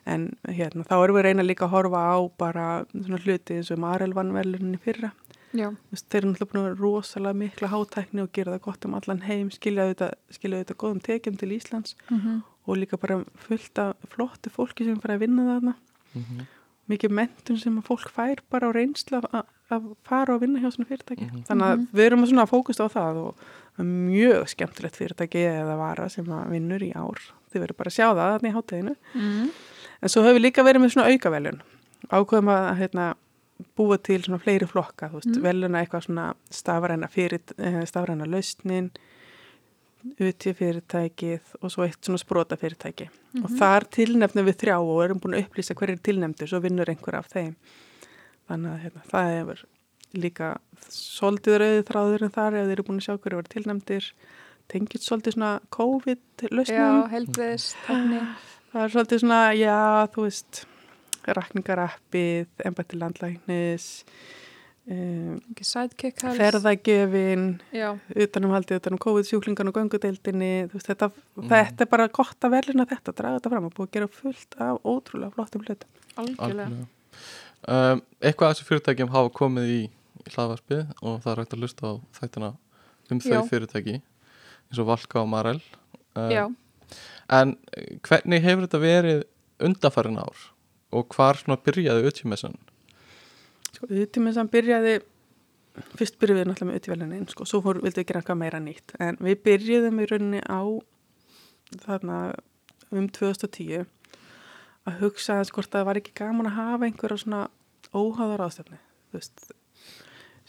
[0.10, 3.82] en hérna, þá erum við reyna líka að horfa á bara svona hluti eins og
[3.84, 5.12] Marel vann veluninni fyrra.
[5.50, 8.96] Já, þeir eru náttúrulega búin að vera rosalega mikla hátækni og gera það gott um
[9.00, 13.80] allan heim skilja þetta, skilja þetta góðum tekjum til Íslands mm og líka bara fullt
[13.82, 15.72] af flottu fólki sem fara að vinna þarna.
[16.14, 16.44] Mhm.
[16.90, 20.90] Mikið mentun sem að fólk fær bara á reynsla að, fara og vinna hjá svona
[20.90, 21.44] fyrirtæki Mhm.
[21.48, 21.88] þannig að Mhm.
[21.94, 23.36] við erum svona að fókusta á það og
[23.78, 27.20] það er mjög skemmtilegt fyrirtæki eða vara sem að vinnur í ár
[27.54, 29.50] þið verður bara að sjá það þarna í hátteginu mm.
[30.02, 31.62] en svo höfum við líka verið með svona aukaveljun
[32.10, 33.14] ákveðum að hérna,
[33.76, 35.42] búa til svona fleiri flokka, þú veist, mm.
[35.44, 38.90] veljuna eitthvað svona stafræna fyrir, eh, stafræna lausnin
[40.20, 43.10] uti fyrirtækið og svo eitt svona sprota fyrirtæki
[43.44, 46.90] og þar tilnefnum við þrjá og erum búin að upplýsa hver er tilnefndur svo vinnur
[46.92, 47.56] einhver af þeim.
[48.50, 49.66] Þannig að hérna, það hefur
[50.20, 50.52] líka
[50.90, 54.14] svolítið rauðið þráður en þar ef þeir eru búin að sjá hverju var tilnefndir.
[54.70, 57.04] Tengið svolítið svona Já, COVID-lausnum.
[57.14, 58.24] Heilbriðis, tækni
[58.74, 59.78] það er svolítið svona, já,
[60.14, 60.62] þú veist
[61.40, 63.88] rakningarappið, embætti landlæknis
[64.90, 65.40] um,
[66.40, 71.10] ferðagjöfin Já, utanumhaldið, utanum COVID-sjúklingan og göngudeildinni, þú veist, þetta,
[71.52, 74.60] þetta er bara gott að verðina þetta, draga þetta fram og búið að gera fullt
[74.66, 76.00] af ótrúlega flottum hlutum.
[76.24, 76.88] algjörlega.
[77.70, 79.82] Um, eitthvað af þessu fyrirtækjum hafa komið í,
[80.24, 82.54] í hlaðvarpið og það er hægt að lusta á þættina
[83.10, 83.42] um þau Já.
[83.50, 85.60] fyrirtæki eins og Valka og Marel.
[86.16, 86.46] Um, Já,
[87.30, 89.22] en eh, hvernig hefur þetta verið
[89.60, 90.48] undafarin ár
[90.96, 92.58] og hvar svona byrjaði utjumessan
[93.80, 94.98] Sko, utíminn sem byrjaði,
[95.96, 98.92] fyrst byrjuðum við náttúrulega með utívelunin, sko, svo fór, vildum við gera eitthvað meira nýtt,
[99.00, 100.62] en við byrjuðum í rauninni á
[101.86, 102.18] þarna
[102.92, 103.88] um 2010
[104.90, 107.46] að hugsa aðeins hvort það var ekki gaman að hafa einhverja svona
[107.96, 109.48] óháðar ástefni, þú veist,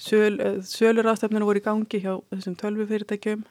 [0.00, 3.42] Söl, eh, sölur ástefninu voru í gangi hjá þessum tölvu fyrirtækjum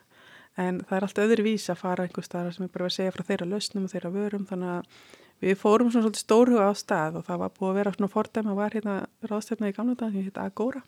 [0.58, 3.12] en það er allt öðru vís að fara einhver staðar sem er bara að segja
[3.14, 5.04] frá þeirra lausnum og þeirra vörum þannig að
[5.40, 8.52] við fórum svona svolítið stórhuga á stað og það var búið að vera svona fordæmi
[8.52, 8.96] að var hérna
[9.30, 10.82] ráðstefna í gamla dag sem hitt Agora.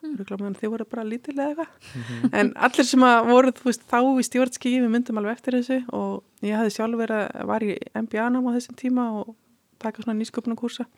[0.00, 0.16] Mm.
[0.56, 2.32] þið voru bara lítilega eitthvað.
[2.38, 6.46] En allir sem að voru veist, þá í stjórnskífi við myndum alveg eftir þessu og
[6.46, 9.34] ég hafði sjálf verið að var í MBA-nám á þessum tíma og
[9.80, 10.88] taka svona nýsköpunarkursa.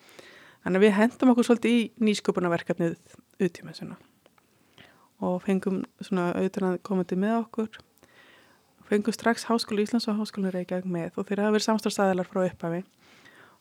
[0.63, 2.95] Þannig að við hendum okkur svolítið í nýsköpunarverkefnið
[3.43, 3.99] utímessuna
[5.23, 7.83] og fengum svona auðvitað að komandi með okkur
[8.93, 12.83] fengum strax Háskólu Íslands og Háskólu Reykjavík með og þeir hafa verið samstafstæðilar frá upphafi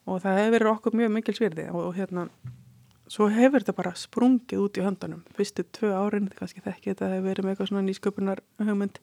[0.10, 2.28] og það hefur verið okkur mjög mikil svirði og, og hérna
[3.12, 5.20] svo hefur þetta bara sprungið út í höndunum.
[5.36, 9.00] Fyrstu tvö árin, kannski þekki þetta hefur verið með eitthvað svona nýsköpunar hugmynd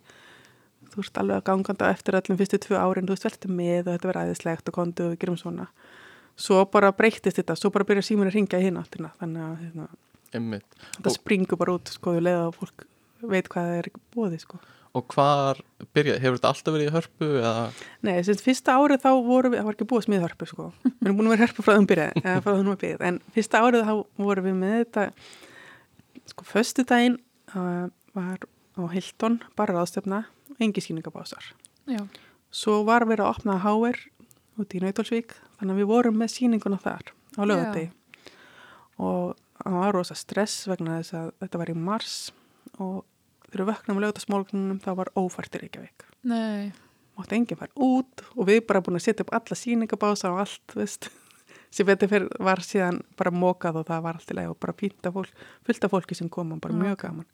[0.89, 3.91] þú ert alveg að ganganda eftir öllum fyrstu tvö árin, þú veist veltið með og
[3.93, 5.67] þetta verið æðislegt og kondu og við gerum svona.
[6.39, 9.55] Svo bara breyttist þetta, svo bara byrja símur að ringja í hinn áttina, þannig að
[9.67, 9.89] hérna,
[10.97, 12.87] þetta Og- springur bara út sko, við leiða að fólk
[13.29, 14.61] veit hvað það er bóði sko.
[14.99, 15.61] Og hvar
[15.97, 17.65] byrjaði, hefur þetta alltaf verið í hörpu eða
[18.07, 20.69] Nei, sem fyrsta árið þá vorum við, það var ekki búið að smíða hörpu sko.
[20.89, 23.63] Við erum búin að vera hörpu frá þeim byrjaði, eða frá þeim byrjaði, en fyrsta
[23.65, 23.95] árið þá
[24.27, 25.07] vorum við með þetta,
[26.35, 27.19] sko, föstu daginn
[27.55, 27.87] uh,
[28.19, 28.47] var
[28.79, 30.23] á Hilton, bara ráðstöfna,
[30.59, 31.53] engi skýningabásar.
[31.91, 32.03] já,
[32.51, 33.99] Svo var verið að opna HR
[34.59, 37.91] út í Nautalsvík, þannig að við vorum með sýninguna þar á lögadegi.
[38.99, 42.17] Og það var rosa stress vegna þess að þetta var í mars
[42.83, 43.05] og
[43.49, 46.05] þegar við vöknum á lögadagsmálgunum þá var ófært í Reykjavík.
[46.29, 46.73] Nei.
[47.19, 51.09] Mátti enginn fara út og við bara búin að setja upp alla sýningabása og allt,
[51.75, 55.09] sem fyrir var síðan bara mókað og það var allt í leið og bara fínt
[55.09, 56.83] af fólk fullt af fólki sem kom og bara Já.
[56.85, 57.27] mjög gaman.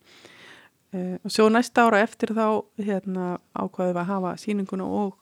[0.95, 5.19] Uh, og svo næsta ára eftir þá hérna ákvaðum við að hafa sýninguna og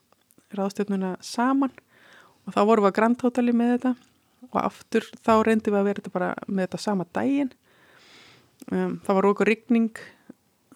[0.53, 1.73] ráðstjórnuna saman.
[2.47, 3.93] Og þá vorum við að Grand Hoteli með þetta.
[4.51, 7.53] Og aftur þá reyndum við að vera þetta bara með þetta sama daginn.
[8.71, 10.03] Um, það var okkur rigning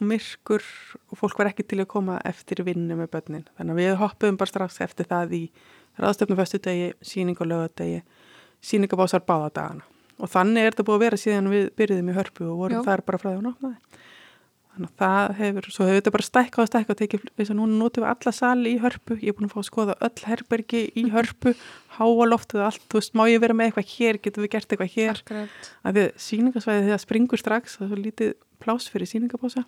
[0.01, 0.65] myrkur
[1.11, 3.47] og fólk var ekki til að koma eftir vinnu með börnin.
[3.59, 5.43] Þannig að við hoppuðum bara strax eftir það í
[6.01, 8.03] ráðstöfnu föstudegi, síning og lögadegi,
[8.65, 9.87] síningabásar báða dagana.
[10.17, 12.85] Og þannig er þetta búið að vera síðan við byrjuðum í hörpu og vorum Já.
[12.87, 14.03] þar bara frá því að opnaði.
[14.77, 17.77] Þannig að það hefur, svo hefur þetta bara stækkað og stækkað tekið, þess að núna
[17.81, 20.83] notum við alla sali í hörpu, ég er búin að fá að skoða öll herbergi
[20.93, 21.53] í hörpu,
[21.97, 24.75] háa loftið og allt, þú veist, má ég vera með eitthvað hér, getum við gert
[24.75, 25.71] eitthvað hér, Akkurat.
[25.81, 29.65] að því síningasvæðið þegar springur strax það er svo lítið plás fyrir síningabása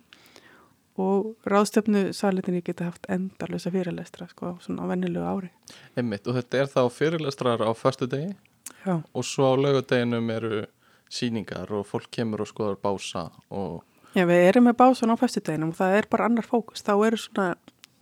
[0.99, 5.51] og ráðstöfnu salitinni geta haft endarlösa fyrirlestra sko, svona á vennilegu ári.
[5.95, 8.35] Einmitt og þetta er þá fyrirlestrar á föstu degi
[8.85, 10.65] Já, og svo á laugardeginum eru
[11.09, 13.83] síningar og fólk kemur og skoðar bása og
[14.17, 17.17] Já við erum með básan á föstudeginum og það er bara annar fókus, þá eru
[17.17, 17.49] svona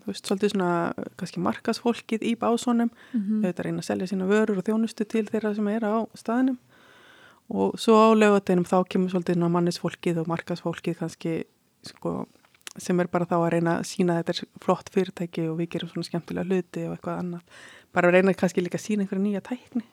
[0.08, 4.62] þú veist, svolítið svona kannski markasfólkið í básunum, Mm auðvitað reyna að selja sína vörur
[4.62, 6.58] og þjónustu til þeirra sem er á staðinum
[7.50, 11.36] og svo á laugadeginum þá kemur svolítið mannisfólkið og markasfólkið kannski
[11.88, 12.26] sko,
[12.76, 15.72] sem er bara þá að reyna að sína að þetta er flott fyrirtæki og við
[15.76, 17.62] gerum svona skemmtilega hluti og eitthvað annað.
[17.96, 19.86] Bara að reyna kannski líka að sína einhverja nýja tækni.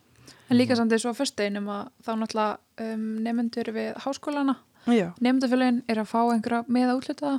[0.50, 5.82] En líka samt eins og á föstudeginum að þá náttúrulega um, nefnendur við háskólana nefndafélagin
[5.88, 7.32] er að fá einhverja með að útluta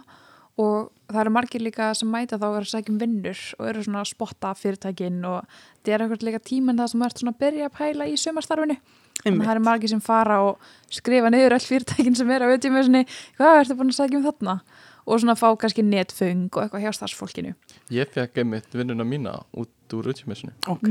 [0.62, 3.67] og það eru margir líka sem mæta þá að vera að sækja um vinnur og
[3.69, 7.34] eru svona að spotta fyrirtækin og það er eitthvað líka tíminn það sem ert svona
[7.36, 8.78] að byrja að pæla í sumarstarfinu
[9.21, 12.51] þannig að það eru margir sem fara og skrifa niður öll fyrirtækin sem eru á
[12.51, 14.60] auðvitað hvað ertu búin að sækja um þarna?
[15.06, 17.51] Og svona fá kannski netfung og eitthvað hjá starfsfólkinu.
[17.93, 20.88] Ég fekk einmitt vinnuna mína út úr utjumissunni Ok,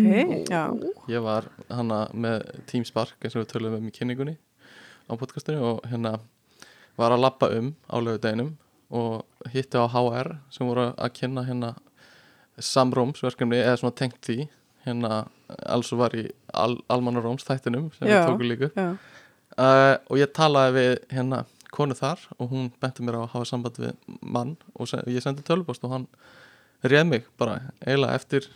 [0.47, 0.71] já.
[1.11, 4.37] Ég var hana með Team Spark eins og við töluðum um í kynningunni
[5.11, 6.21] á podcastinu og hérna
[6.95, 8.55] var að lappa um á lögudeginum
[8.95, 11.75] og hitti á HR sem voru að kynna hérna
[12.63, 14.47] samrómsverkefni eða svona tengt því
[14.85, 15.25] hérna
[15.67, 18.23] alls og var í al, Almannaróms þættinum sem Já.
[18.23, 21.45] við tókum líka uh, og ég talaði við hérna
[21.75, 25.23] konu þar og hún benti mér á að hafa samband við mann og se ég
[25.25, 26.07] sendi tölvupost og hann
[26.85, 28.47] réð mig bara eiginlega eftir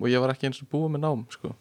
[0.00, 1.52] og ég var ekki eins og búið með nám sko.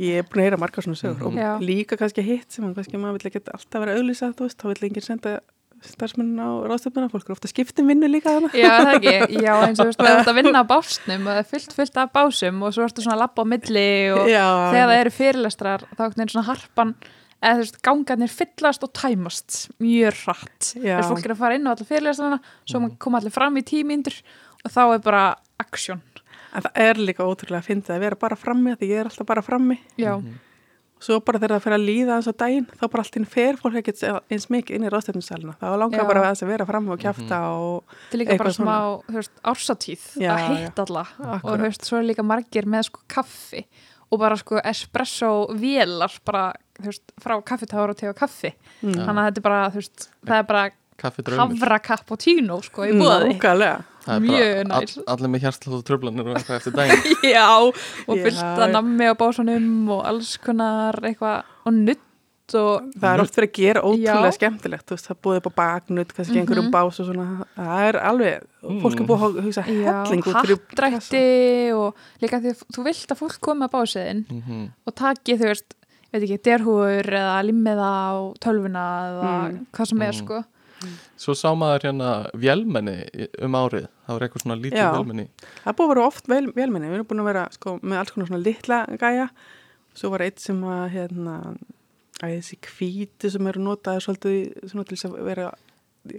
[0.00, 1.38] ég er búin að heyra margar svona sögur Mhm.
[1.38, 1.54] Já.
[1.56, 4.58] og líka kannski hitt sem hann kannski maður vill ekki alltaf vera auðlýsað, þú veist,
[4.62, 5.40] þá vill enginn senda
[5.84, 8.50] starfsmennin á ráðstöfnuna, fólk er ofta skiptum vinnu líka þarna.
[8.56, 9.14] Já, það ekki,
[9.46, 11.76] já eins og þú veist, þú ert að vinna á básnum og það er fullt,
[11.78, 13.86] fullt af básum og svo ertu svona að labba á milli
[14.16, 16.94] og Já, þegar það eru fyrirlestrar þá er svona harpan
[17.38, 20.96] eða þú veist, gangarnir fyllast og tæmast mjög hratt Já.
[20.98, 22.96] þess fólk er að fara inn á allir fyrirlestrarna svo mm.
[22.98, 24.16] koma allir fram í tímyndur
[24.64, 25.24] og þá er bara
[25.62, 26.02] aksjón
[26.48, 29.28] En það er líka ótrúlega að finna að vera bara frammi, því ég er alltaf
[29.28, 29.76] bara frammi.
[30.00, 30.14] Já,
[30.98, 33.58] Svo bara þegar það fer að líða eins á daginn, þá bara allt inn fer
[33.60, 34.00] fólk ekkert
[34.34, 35.54] eins mikið inn í ráðstöfnusæluna.
[35.60, 36.08] Það var langar Já.
[36.10, 39.34] bara að vera frammi og kjafta og þetta er líka bara Eitthvað smá þú veist,
[39.52, 41.04] ársatíð Já, að hitta alla.
[41.38, 43.62] Og veist, svo er líka margir með sko kaffi
[44.08, 45.30] og bara sko espresso
[45.60, 48.54] vélar bara, þú veist, frá kaffitára til kaffi.
[48.80, 50.66] Mm, þannig að þetta er bara, þú veist, það er bara
[51.38, 53.84] havra cappuccino sko í bóði nákvæmlega.
[54.08, 54.96] Það er mjög bara næs.
[54.98, 57.46] all, allir með hjartlóð og tröflanir og eitthvað eftir daginn Já,
[58.08, 62.04] og fyllt að nammi á básunum og alls konar eitthvað og nutt
[62.56, 64.36] og Það er oft verið að gera ótrúlega Já.
[64.38, 66.40] skemmtilegt, þú veist, það búið upp á baknut, kannski Mhm.
[66.40, 67.26] einhverjum bás og svona,
[67.58, 68.46] það er alveg,
[68.80, 71.24] fólk er búið að hugsa helling hattrætti
[71.76, 74.64] og líka því þú vilt að fólk koma á básiðin mm -hmm.
[74.86, 75.74] og taki þú veist,
[76.12, 79.66] veit ekki, derhúur eða limmiða á tölvuna eða Mm.
[79.72, 80.18] hvað sem er Mm.
[80.24, 80.44] sko
[81.18, 82.96] Svo sá maður hérna vélmenni
[83.42, 84.90] um árið Það var eitthvað svona lítið Já.
[84.94, 85.24] vélmenni
[85.64, 88.12] Það búið að vera oft vel, velmenni, við erum búin að vera sko, með alls
[88.14, 89.28] konar svona litla gæja,
[89.98, 91.34] svo var eitt sem að, hérna,
[92.22, 95.48] að þessi kvíti sem eru notaði svolítið svona til þess að vera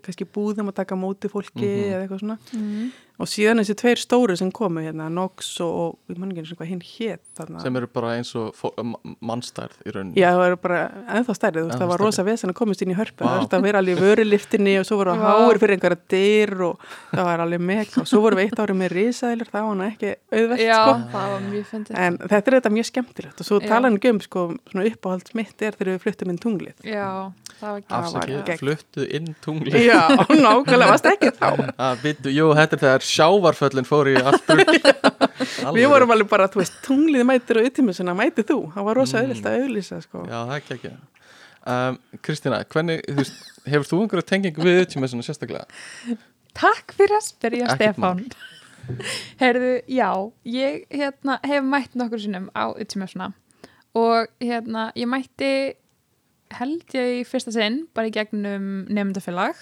[0.03, 1.93] kannski búðum að taka móti fólki Mhm.
[1.93, 2.89] eða eitthvað svona mm.
[3.19, 6.53] Og síðan þessi tveir stóru sem komu hérna, Nox og, og ég man ekki eins
[6.53, 7.61] og hvað hinn hét þarna.
[7.63, 8.55] sem eru bara eins og
[9.19, 10.79] mannstærð í rauninni Já, það eru bara
[11.17, 13.43] ennþá stærri, þú veist, það var rosa vesen að komast inn í hörpu, Vá.
[13.43, 15.25] það að vera alveg vöruliftinni og svo voru Vá.
[15.35, 18.79] háir fyrir einhverja dyr og það var alveg mega og svo voru við eitt árið
[18.83, 20.95] með risaðilur, það var nú ekki auðvelt, Já, sko.
[21.13, 23.67] það var mjög fyndið En þetta er þetta mjög skemmtilegt og svo Já.
[23.73, 26.75] talan um sko, svona uppáhalds mitt er þegar við fluttum inn tunglið.
[26.87, 27.07] Já,
[27.59, 28.59] það var ekki Afsakið, gegn.
[28.63, 31.49] fluttu inn tungli Já, nákvæmlega, varst ekki þá.
[31.89, 34.49] að byttu, jú, þetta er þegar sjávarföllin fór í allt.
[35.77, 38.59] Við vorum alveg bara, þú veist, tunglið mætir og yttimisuna mætir þú.
[38.75, 39.25] Það var rosa Mm.
[39.29, 40.23] auðvilt að auðlýsa, sko.
[40.29, 40.91] Já, það er ekki ekki
[41.73, 45.65] um, Kristína, hvernig, þú veist, hefur þú einhverja tengingu við utjumessuna sérstaklega?
[46.59, 48.23] Takk fyrir að spyrja Stefán
[49.41, 50.09] Heyrðu, já
[50.49, 53.27] ég hérna, hef mætt nokkur sinnum á Utsimessuna
[53.97, 55.51] og hérna, ég mætti
[56.57, 59.59] held ég í fyrsta sinn bara í gegnum nefndafélag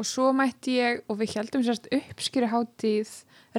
[0.00, 3.10] og svo mætti ég og við heldum sérst uppskýri hátíð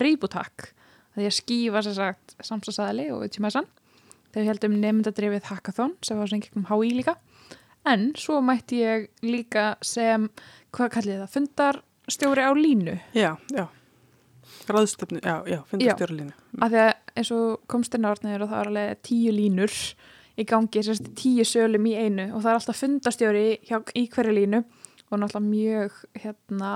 [0.01, 0.71] Rýbutak
[1.15, 3.67] það ég skýfa sér sagt samstagsæðali og Utsimessan
[4.31, 7.17] þegar við heldum nefndadrifið hackathon sem var svona gegnum HÍ líka.
[7.87, 10.29] En svo mætti ég líka sem
[10.71, 12.97] hvað kallið það, fundarstjóri á línu.
[13.17, 13.65] Já, já.
[14.71, 16.33] Ráðstöfnu, já, já, fundur stjórnlínu.
[16.61, 19.73] af því að eins og komst inn árnir og það var alveg tíu línur
[20.37, 22.29] í gangi, sérst tíu sölum í einu.
[22.35, 24.61] Og það er alltaf fundastjóri hjá, í hverju línu
[25.11, 26.71] og náttúrulega mjög hérna,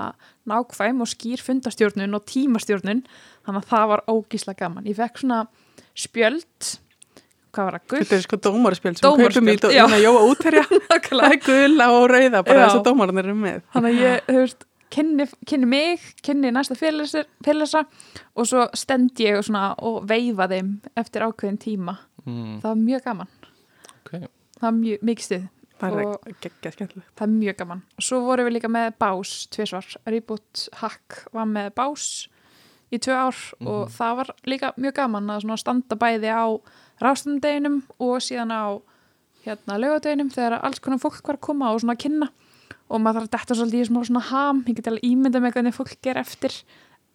[0.48, 3.04] nákvæm og skýr fundastjórnun og tímastjórnun.
[3.46, 4.86] Þannig að það var ógísla gaman.
[4.88, 5.46] Ég fekk svona
[5.96, 6.76] spjöld
[7.56, 9.82] hvað var það, gull Þetta er sko dómarspjöld sem kaupum í dó- já.
[9.86, 10.64] hérna Jóa útherja.
[11.06, 13.62] Það er gula og rauða, bara þess að dómarinn eru með.
[13.72, 17.82] þannig að ég, þú veist kynni, kynni mig, kynni næsta fyrirlesa
[18.36, 21.96] og svo stend ég og, svona, og veifa þeim eftir ákveðin tíma.
[22.26, 23.32] Mm, það var mjög gaman.
[23.96, 25.48] Ok, það var mjög mikið stuð
[25.80, 27.08] Það er geggja skemmtilegt.
[27.16, 27.82] það er mjög gaman.
[28.00, 32.06] Svo vorum við líka með bás tvisvar, Reboot Hack var með bás
[32.92, 33.92] í tvö ár og Mhm.
[33.98, 36.46] það var líka mjög gaman að standa bæði á
[37.02, 38.80] rástandeginum og síðan á
[39.44, 42.28] hérna laugadeginum þegar alls konar fólk var að koma og svona að kynna.
[42.88, 44.64] Og maður þarf að detta svolítið í smá svona ham.
[44.66, 46.52] Ég get alveg ímynda með hvernig fólk ger eftir.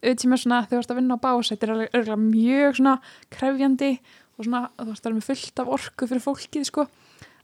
[0.03, 3.99] Auðvitað svona þegar þú ert að vinna á bás þetta er alveg mjög svona krefjandi
[4.37, 6.87] og svona þú veist það er með fullt af orku fyrir fólkið sko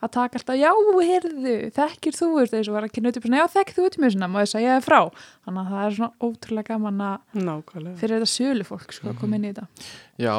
[0.04, 0.70] að taka alltaf, já,
[1.08, 3.98] heyrðu, þekkir þú veist, þessu var að kynna út í svona, já, þekkir þú út
[3.98, 4.14] í mér?
[4.14, 5.00] Svona, ég segja þér frá?
[5.48, 7.96] Þannig að það er svona ótrúlega gaman að nákvæmlega.
[8.02, 9.88] fyrir þetta sölu fólk, sko, að koma inn í þetta.
[10.22, 10.34] Já,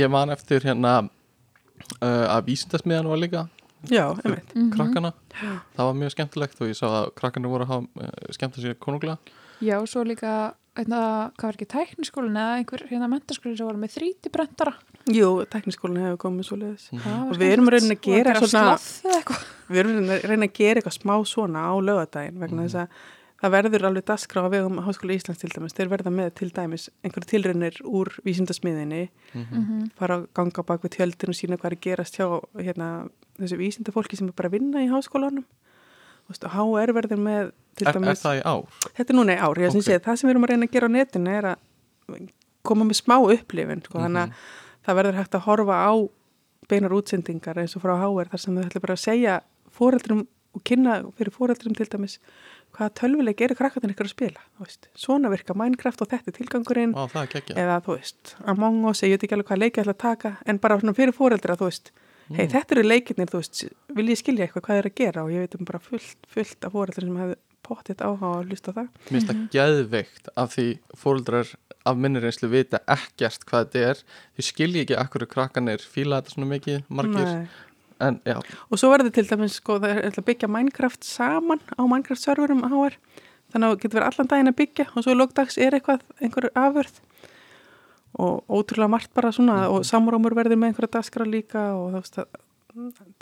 [0.00, 3.46] ég man eftir hérna uh, að vísindasmiðan var líka
[3.90, 4.50] já, einmitt.
[4.54, 4.72] Mhm.
[4.74, 5.14] krakkana.
[5.76, 8.78] Það var mjög skemmtilegt og ég sá að krakkarnir voru að hafa uh, skemmta sér
[8.82, 9.18] konunglega.
[9.62, 13.94] Já, svo líka, eitthvað, hvað var ekki tækniskólin eða einhver hérna mentaskólin sem var með
[13.94, 14.74] þríti brentara
[15.12, 17.30] jú, tekniskólinn hefur komið svo leiðis Mhm.
[17.30, 18.78] Og við erum að reyna að gera svona-
[19.68, 22.88] við erum að reyna að gera eitthvað smá svona á lögadaginn vegna þess að
[23.44, 26.88] það verður alveg dasgrá á vegum Háskóla Íslands til dæmis, þeir verða með til dæmis
[27.04, 29.90] einhverju tilraunir úr vísindasmiðinni Mhm.
[29.98, 33.58] fara að ganga bak við tjöldin og sína hvað er að gerast hjá hérna, þessu
[33.58, 35.44] vísindafólki sem er bara að vinna í háskólanum
[36.30, 38.64] HR verður með til er, er dæmis, það í ár?
[38.96, 39.80] þetta er núna í ár, ég okay.
[39.80, 39.84] Ok.
[39.84, 42.28] sé, það sem við erum að reyna að gera á netinu er að
[42.64, 44.32] koma með smá upplifin, sko, þannig að
[44.84, 45.92] það verður hægt að horfa á
[46.70, 49.40] beinar útsendingar eins og frá HR þar sem þau ætla bara að segja
[49.74, 52.18] fóreldrum og kynna fyrir fóreldrum til dæmis
[52.74, 54.88] hvaða tölvuleik eru krakkarnir ykkur að spila veist.
[54.98, 56.94] svona virka Minecraft og þetta er tilgangurinn.
[56.94, 60.32] Geggja eða þú veist, Among Us, ég veit ekki alveg hvað leiki ætla að taka,
[60.46, 61.92] en bara fyrir fóreldra þú veist,
[62.34, 63.64] hei þetta eru leikirnir þú veist,
[63.98, 66.66] vil ég skilja eitthvað hvað er að gera og ég veit um bara fullt, fullt
[66.66, 68.88] af fóreldra sem hefði pottitt áhuga að hlusta á það.
[69.04, 70.66] Mér finnst það geðveikt af því
[71.00, 71.52] fóruldrar
[71.84, 74.02] af minni reynslu vita ekkert hvað þetta er.
[74.36, 77.30] Því skilji ekki akkur krakkanir fíla þetta svona mikið, margir.
[78.02, 82.20] En og svo verður til dæmis sko, það er að byggja Minecraft saman á Minecraft
[82.20, 82.96] serverum HR
[83.54, 86.02] þannig að þú getur verið allan daginn að byggja og svo í lókdags er eitthvað,
[86.18, 86.96] einhver afurð.
[88.18, 92.18] Og ótrúlega margt bara svona og samrómur verður með einhverja daskra líka og þú veist
[92.22, 92.40] að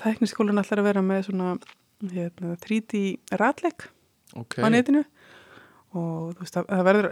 [0.00, 1.50] tekniskólinn ætlar að vera með svona
[2.12, 3.02] hérna, 3D
[3.40, 3.90] ratleik
[4.38, 4.58] ok.
[4.62, 5.04] á netinu.
[5.92, 7.06] Og þú veist að það verður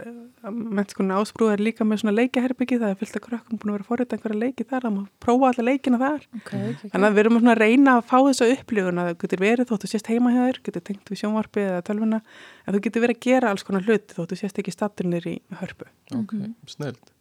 [0.73, 3.85] mennskunni ásprú er líka með svona leikjaherbyggi það er fullt af krökkum búin að vera
[3.85, 6.25] forrið einhverja leiki þar, það má prófa alla leikina þar.
[6.39, 9.43] Okay, Þannig að við erum svona að reyna að fá þessa upplifun að það getur
[9.45, 12.21] verið þóttu sést heima hjá þér, getur tengt við sjónvarpi eða tölvuna,
[12.65, 15.91] en þú getur verið að gera alls konar hluti þóttu sést ekki stattinir í hörpu.
[16.17, 16.35] ok,
[16.73, 17.13] snild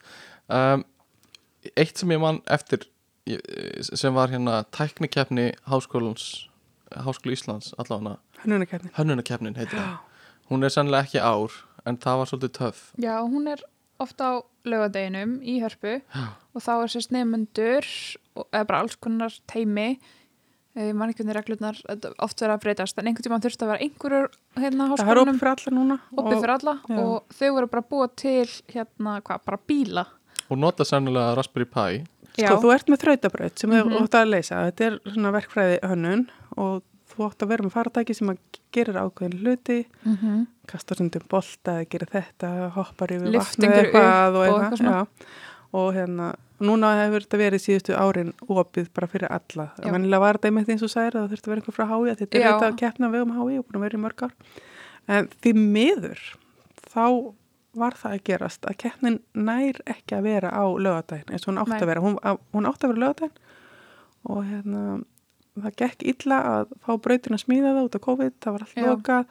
[0.48, 0.86] um,
[1.76, 2.88] eitt sem ég man eftir
[3.84, 6.48] sem var hérna tæknikefni háskólans
[6.90, 8.90] Háskóla Íslands allavega Hönnunarkefni.
[8.96, 9.98] hönnunarkefnin heitir það
[10.50, 11.50] hún er sannlega ekki ár
[11.86, 13.62] en það var svolítið töff Já, hún er
[14.00, 16.00] ofta á laugadeginum í hörpu
[16.54, 17.86] og þá er sérst nefnendur
[18.52, 19.98] eða bara alls konar teimi
[20.78, 23.72] ég man ekki hvernig reglurnar þetta oft verið að breytast en einhvern tímann þurfti að
[23.72, 24.28] vera einhverjur
[24.62, 25.96] hérna Það er háskólanum opið fyrir alla núna.
[26.16, 26.98] opið fyrir alla já.
[27.00, 30.04] og þau voru bara búa til hérna hvað, bara bíla
[30.50, 32.00] og nota sannlega Raspberry Pi
[32.40, 34.04] Sko, þú ert með þrautabraut sem þú Mhm.
[34.06, 34.60] átt að leysa.
[34.70, 38.40] Þetta er svona verkfræði hönnun og þú átt að vera með faratæki sem að
[38.74, 40.46] gerir ákveðin hluti, mm -hmm.
[40.70, 45.06] kastar sundum bolta eða gerir þetta, hoppar yfir vatnið einhverju upp og eitthvað
[45.72, 49.68] og hérna, núna hefur þetta verið síðustu árin opið bara fyrir alla.
[49.84, 52.14] Mennilega var þetta einmitt eins og særi að það þurfti að vera einhver frá hái
[52.14, 54.34] þetta er þetta að keppna vegum hái og búin að vera í mörg ár.
[55.10, 56.24] En því miður
[56.90, 57.06] þá
[57.78, 61.62] var það að gerast að keppnin nær ekki að vera á lögadaginn eins og hún
[61.62, 62.02] átt að vera.
[62.02, 62.18] Hún,
[62.50, 63.38] hún átt að vera lögadaginn
[64.30, 64.84] og hérna
[65.58, 68.82] það gekk illa að fá brautin að smíða það út af COVID, það var allt
[68.86, 69.24] lokað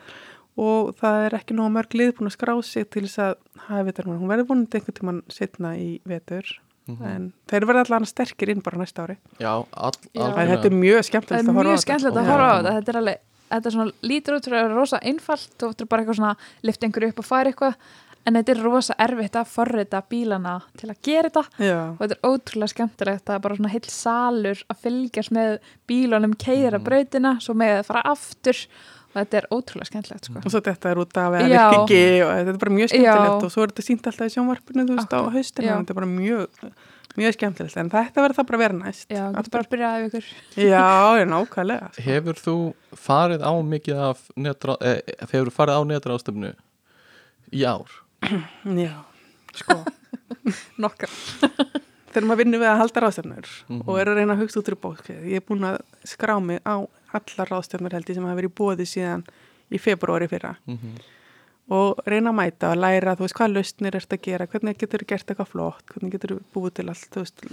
[0.60, 3.36] og það er ekki nóg mörg lið búin að skrá sig til þess að
[3.70, 4.20] hafa þetta núna.
[4.20, 6.44] hún verður vonandi einhvern tíman setna í vetur
[6.90, 7.06] Mhm.
[7.06, 10.34] en þeir verða allan sterkir inn bara næsta ári já, all, Já.
[10.34, 11.86] þetta er mjög það skemmtilegt er að horfa á mjög þetta.
[11.86, 13.18] skemmtilegt að horfa á þetta þetta er alveg,
[13.52, 16.18] þetta er svona lítur út fyrir að vera rosa einfalt og þetta er bara eitthvað
[16.18, 17.76] svona lift einhverju upp og færi eitthvað
[18.30, 22.18] en þetta er rosa erfitt að forrita bílana til að gera þetta Já, og þetta
[22.20, 25.58] er ótrúlega skemmtilegt að bara svona heill salur að fylgjast með
[25.90, 26.86] bílunum keira Mhm.
[26.86, 28.62] brautina svo með að fara aftur
[29.10, 30.38] og þetta er ótrúlega skemmtilegt sko.
[30.46, 33.42] og svo þetta er út af að virka ekki og þetta er bara mjög skemmtilegt
[33.42, 33.44] Já.
[33.48, 35.34] og svo er þetta sínt alltaf í sjónvarpinu þú veist á Akkurat.
[35.34, 35.74] haustin Já.
[35.80, 36.48] þetta er bara mjög,
[37.18, 39.90] mjög skemmtilegt en þetta verður það bara vera næst Já, Aftur- getur bara að byrja
[39.90, 40.26] af ykkur
[40.70, 42.02] Já, nákvæmlega sko.
[42.06, 42.56] Hefur þú
[42.96, 46.54] farið á mikið af netra, eh, hefur þú farið á netraðstöfnu
[47.52, 47.90] í ár?
[48.22, 48.96] Já,
[49.56, 49.78] sko.
[50.84, 51.10] Nokkar
[52.12, 53.84] þegar maður vinnur við að halda ráðstefnur Mhm.
[53.86, 56.60] og er að reyna að hugsa út úr bókið ég er búin að skrá mig
[56.66, 56.76] á
[57.14, 59.24] allar ráðstefnur held ég sem hafa verið bóði síðan
[59.72, 60.56] í februari fyrra.
[60.68, 61.00] Mm
[61.70, 65.04] og reyna að mæta og læra þú veist hvað lausnir ert að gera, hvernig getur
[65.06, 67.44] gert eitthvað flott, hvernig getur búið til allt þú veist,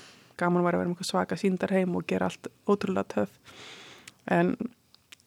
[0.40, 3.28] gaman var að vera með eitthvað svaka síndar heim og gera allt ótrúlega töf
[4.32, 4.54] en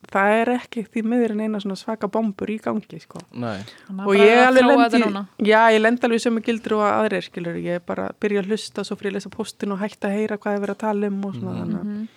[0.09, 3.19] það er ekki því miður en eina svona svaka bombur í gangi sko.
[3.37, 3.59] Nei,
[4.05, 5.01] og ég alveg lendi
[5.49, 8.95] já, ég lendi alveg sem gildur og aðrir skilur, ég bara byrja að hlusta svo
[8.97, 11.35] fyrir að lesa postin og hætta að heyra hvað er verið að tala um og
[11.35, 11.61] svona Mhm.
[11.61, 12.07] þannig Mhm.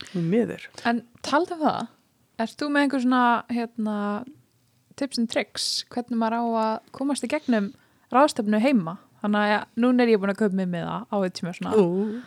[0.00, 0.66] að því miður.
[0.84, 1.86] En taldu um það,
[2.38, 4.24] ert þú með einhver svona hérna,
[4.96, 7.72] tips and tricks hvernig maður á að komast í gegnum
[8.12, 8.98] ráðstöfnu heima?
[9.22, 11.74] Þannig að ja, núna er ég búin að köpa mig með það á eitt svona
[11.76, 12.22] Ú,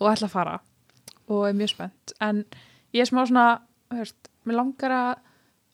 [0.00, 0.60] og ætla að fara
[1.28, 2.12] og er mjög spennt.
[2.20, 2.44] En
[2.94, 3.60] ég er smá svona
[3.92, 5.16] veist, mér langar að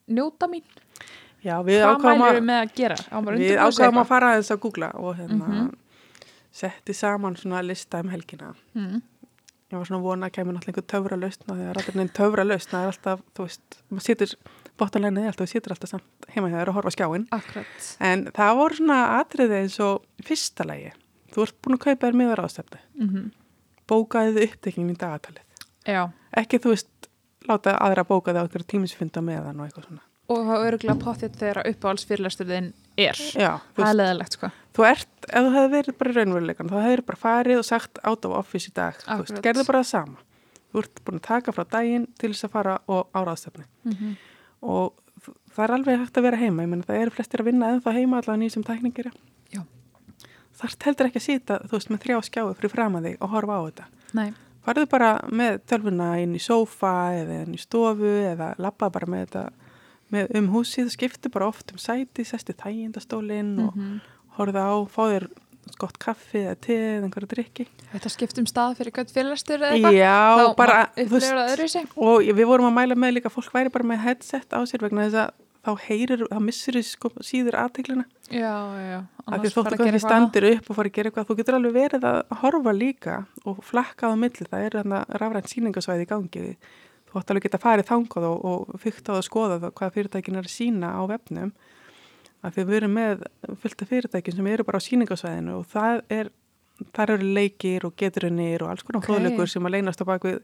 [0.08, 0.64] njóta mín,
[1.44, 2.48] Já, við mælum
[3.94, 5.68] að, að fara aðeins að googla og hérna Mhm.
[6.58, 8.54] setti saman svona lista um helgina.
[8.74, 9.02] mm.
[9.70, 12.44] Ég var svona vona að kemur náttúrulega einhver töfra lausna því að rættir neinn töfra
[12.48, 14.30] lausna er alltaf, þú veist, maður situr
[14.80, 17.26] bóttalegni alltaf, þú situr alltaf samt heima þér og horfa skjáin.
[17.30, 20.92] Akkurat En það voru svona atriði eins og fyrsta lagi.
[21.34, 22.80] Þú ert búin að kaupa þér miðar ástefni.
[22.98, 23.30] mm
[23.88, 25.44] Bókaði þið upptekinn í dagatalið.
[25.86, 26.88] Já, Ekki, þú veist,
[27.48, 30.02] láta aðra bóka þig á einhverju tímisfunda meðan og eitthvað svona.
[30.28, 34.86] og það er örgulega pottið þegar uppáhalds fyrirlæsturðin er Já, Það er leðilegt sko þú
[34.86, 38.26] ert, ef þú hefði verið bara í raunveruleikan, þá hefur bara farið og sagt out
[38.28, 38.98] of office í dag.
[39.02, 39.44] Þú veist, Akkurat.
[39.48, 40.20] gerðu bara það sama.
[40.68, 43.64] Þú ert búin að taka frá daginn til þess að fara og áraðstefni.
[43.84, 44.16] mm -hmm.
[44.60, 44.92] Og
[45.54, 46.62] það er alveg hægt að vera heima.
[46.62, 49.12] Ég meina, það eru flestir að vinna ennþá heima allavega nýjum sem tækningir.
[49.52, 49.62] Já.
[50.58, 53.28] Þarft heldur ekki að sita, þú veist, með þrjá skjáu fyrir fram að þig og
[53.30, 53.84] horfa á þetta.
[54.14, 54.32] Nei,
[54.68, 59.26] Farðu bara með tölvuna inn í sófa eða inn í stofu eða labba bara með
[59.26, 59.46] þetta
[60.12, 63.98] með um húsið, skiptu bara oft um sæti, sestu þægindastólinn og mm
[64.38, 65.26] horfðu á, fá þér
[65.78, 67.66] gott kaffi eða te eða einhverja drikki.
[67.90, 69.98] Þetta skipt um stað fyrir hvert fyrirlæstur eða eitthvað?
[69.98, 71.20] Já, Þá bara, þú
[71.74, 74.86] sig og við vorum að mæla með líka fólk væri bara með headset á sér
[74.86, 75.34] vegna þess að
[75.68, 78.04] þá heyrir, þá missur þess sko, síður aðteglina.
[78.28, 78.98] Já, já,
[79.28, 81.76] Annars fara að gera eitthvað standir upp og fara að gera eitthvað, þú getur alveg
[81.76, 83.16] verið að horfa líka
[83.48, 86.44] og flakka á milli, það er þarna rafrænt síningasvæði í gangi.
[87.08, 90.40] Þú átt alveg geta farið þangað og, og fyrkt á að skoða það hvað fyrirtækin
[90.40, 91.52] er að sína á vefnum.
[92.44, 93.24] Af því við erum með
[93.62, 96.28] fullt af fyrirtækin sem eru bara á síningasvæðinu og það er,
[96.94, 99.08] þar eru leikir og geturunir og alls konar Ok.
[99.32, 99.50] okay.
[99.50, 100.42] sem að leynast á bakvið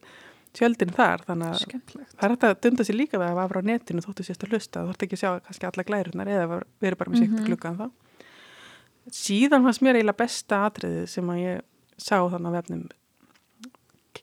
[0.55, 3.61] tjöldin þar, þannig að Skemmtilegt það er hægt að dunda sér líka við að vafra
[3.61, 6.49] á netinu þóttu sérst að hlusta, þú ert ekki að sjá kannski alla glærunar eða
[6.81, 7.47] við erum bara með sikt Mhm.
[7.49, 7.87] gluggan þá.
[9.13, 11.61] Síðan fannst mér eiginlega besta atriðið sem að ég
[11.99, 12.85] sá þannig á vefnum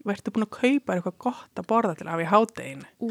[0.08, 3.10] verður búin að kaupa eitthvað gott að borða til að hafa í hádeginu, Ú,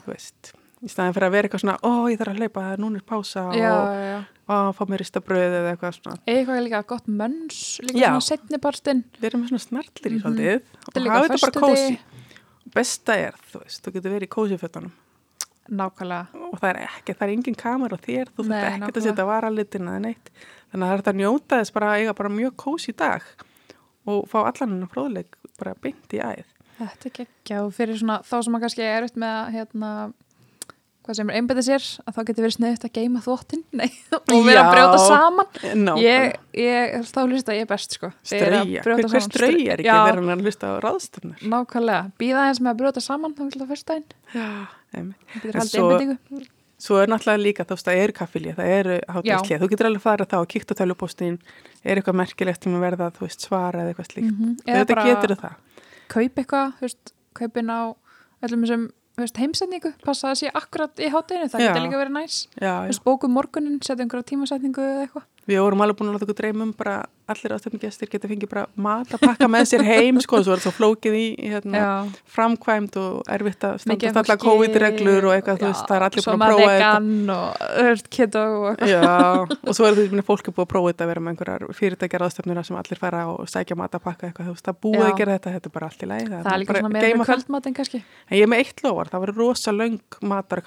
[0.00, 0.52] þú veist
[0.86, 3.42] í staðin fyrir að vera eitthvað svona, ó ég þarf að hleypa núna er pása
[3.56, 4.16] Já, og já,
[4.54, 8.08] að fá mér ristabröð eða eitthvað svona Eitthvað líka gott mönns Líka Já.
[8.12, 10.22] svona setnipartin við erum svona snartlir í Mhm.
[10.22, 11.98] svolítið Þetta er og hafa þetta bara kósi
[12.76, 14.94] besta er, þú veist, þú getur verið í kósifötunum
[15.66, 19.04] Nákvæmlega og það er ekki, það er engin kamera þér, þú þurft ekki að nákvæmlega.
[19.08, 20.28] setja varalitin eða neitt,
[20.70, 22.94] þannig að það er þetta að njóta þess bara að eiga bara mjög kós í
[22.94, 23.26] dag
[24.06, 26.52] og fá allan hennar fróðleik bara beint í æð.
[26.76, 29.90] Þetta er geggja og fyrir svona þá sem maður kannski er upp með að hérna
[31.06, 33.86] hvað sem er einbætið sér að þá getur verið sniðut að geima þvottin nei,
[34.16, 35.48] og vera að brjóta saman.
[35.86, 39.24] Ná, ég, ég, þá hlust að ég er best sko er að brjóta hver, hver
[39.28, 41.46] strauja er ekki verið að hlusta á ráðstöfnir?
[41.54, 43.70] Nákvæmlega, býða eins með að brjóta saman þá að
[44.96, 45.24] einmitt.
[45.32, 46.44] Það getur En haldið svo-
[46.76, 50.34] Svo er náttúrulega líka, það eru kaffilja, það eru hátíðslið, þú getur alveg farið þá
[50.42, 51.38] og kíkt á tölupóstin,
[51.80, 54.34] er eitthvað merkilegt sem að verða, veist, svara eða eitthvað slíkt.
[54.66, 55.54] Eða Eða bara getur það.
[56.12, 56.74] kaup eitthvað,
[59.40, 62.34] heimsetningu passa að sé akkurat í hátinu, það getur líka verið næs.
[62.52, 62.74] Já, Þú já.
[62.90, 66.38] veist, bókum morgunin, setja einhverja tímasetningu eða eitthvað Við vorum alveg búin að láta okkur
[66.40, 66.94] dreyma um bara
[67.30, 70.60] allir ástöfnum gestir geta fengið bara mat að pakka með sér heim sko, svo er
[70.62, 71.82] það svo flókið í hérna,
[72.34, 75.86] framkvæmt og erfitt að Mikið standa af allar fólki COVID-reglur og eitthvað, þú Já, veist,
[75.86, 76.90] það er allir búin að prófa þetta.
[77.36, 77.46] og
[78.56, 78.98] og Já,
[79.68, 82.26] og svo er að fólk er búið að prófa þetta að vera með einhverjar fyrirtækjar
[82.26, 85.06] ástefnur sem allir fara og sækja mat að pakka eitthvað, þú veist, það búið Já.
[85.06, 86.26] að gera þetta, þetta er bara allt í lagi.
[86.26, 87.30] Það er líka svona að meira með það.
[87.32, 90.62] kvöldmatinn kannski En ég er með eitt lofar, það verður rosa löng matar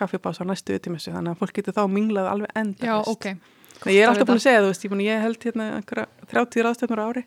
[3.85, 6.07] Nei, ég er alltaf búin að segja, þú veist, ég, búin, ég held hérna einhverja
[6.33, 7.23] 30 ráðstöfnur á ári.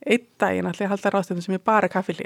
[0.00, 2.24] Einn daginn ætla ég að halda ráðstöfnum sem er bara kaffilí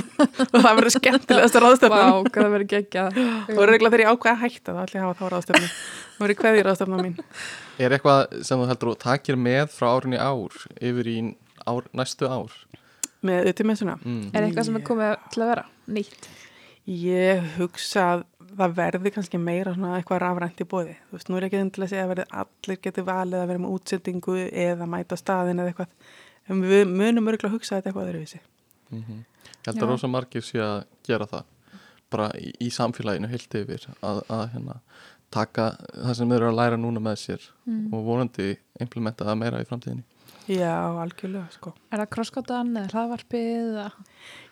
[0.52, 3.20] og það verður skemmtilegast Vá, ráðstöfnum hvað það verður geggjað.
[3.54, 6.26] Og regla þegar ég ákveða að hætta þá ætla ég að hafa þá ráðstöfnum það
[6.26, 7.16] verður hverði ráðstöfnum mín.
[7.80, 11.18] Er eitthvað sem þú heldur og takir með frá árunni ár yfir í
[11.64, 12.52] ár, næstu ár?
[13.24, 14.30] með utímessuna Mm.
[14.34, 15.64] Er eitthvað sem er komið til að vera?
[15.88, 16.28] Nýtt?
[16.84, 18.24] ég hugsa að
[18.58, 21.86] það verði kannski meira svona eitthvað rafrænt í bóði þú veist, nú er ekki endilega
[21.88, 25.72] að segja að verði allir geti valið að vera með útsendingu eða mæta staðin eða
[25.72, 25.88] eitthvað.
[26.48, 28.40] En við munum örgulega að hugsa þetta eitthvað öðruvísi.
[28.92, 29.22] Mm
[29.64, 31.44] Ég held að rosa margir sé að gera það.
[32.12, 34.74] Bara í, í samfélaginu heilt yfir að, að hérna,
[35.32, 37.86] taka það sem þeir eru að læra núna með sér Mm.
[37.96, 38.50] og vonandi
[38.84, 40.04] implementa það meira í framtíðinni
[40.48, 43.78] já, algjörlega sko Er það krosskótan eða hlaðvarpið?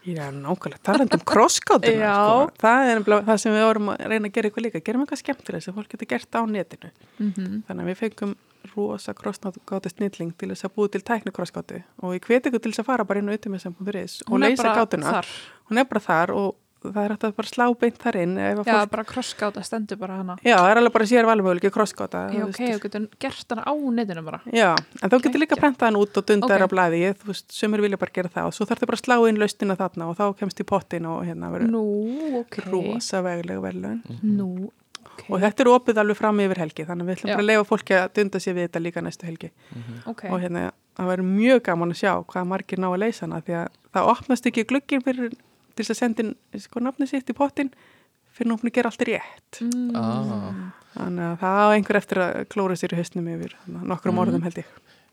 [0.02, 2.14] Já, nákvæmlega, talandi um crosscótuna Já.
[2.16, 2.54] sko.
[2.62, 5.62] það er það sem við vorum að reyna að gera eitthvað líka gerum eitthvað skemmtilega
[5.66, 7.62] sem fólk getur gert á netinu Mhm.
[7.68, 8.34] þannig að við fengum
[8.76, 12.72] rosa crosskátu snilling til þess að búi til tækni crosskátu og ég hveti ykkur til
[12.72, 15.22] þess að fara bara inn á utimessam.is og er leysa kátuna
[15.70, 18.58] hún er bara þar og það er hægt að bara slá beint þar inn ef
[18.62, 20.36] að Já, fólk, bara krossgáta stendur bara hana.
[20.42, 23.72] Já, það er alveg bara sér valmöguleiki krossgáta Já, ok, þú getur gert hana á
[23.98, 24.40] netinu bara.
[24.52, 24.70] Já,
[25.02, 26.66] en þá getur líka prentað hann út og dundar Ok.
[26.66, 28.50] á blæði, þú veist, sömur vilja bara gera það.
[28.50, 31.06] Og svo þarf þau bara að slá inn laustina þarna og þá kemst í pottin
[31.06, 31.84] og hérna verður Nú,
[32.42, 32.58] ok.
[32.72, 34.50] rosa vegleg verðlaun Nú,
[35.12, 35.24] ok.
[35.30, 37.34] Og þetta er opið alveg fram yfir helgi þannig við ætlum Já.
[37.36, 39.50] bara að leifa fólki að dunda sér við þetta líka næstu helgi.
[40.08, 43.40] Ok, og hérna það verður mjög gaman að sjá hvað margir ná að leysa hana
[43.44, 45.32] því að það opnast ekki glugginn fyrir
[45.76, 47.72] til þess að senda inn sko nafni sitt í pottin
[48.32, 49.96] fyrir nú að gera allt rétt mm.
[49.96, 50.72] ah.
[50.94, 54.22] þannig að það á einhver eftir að klóra sér í hausnum yfir nokkrum Mhm.
[54.24, 54.72] orðum held ég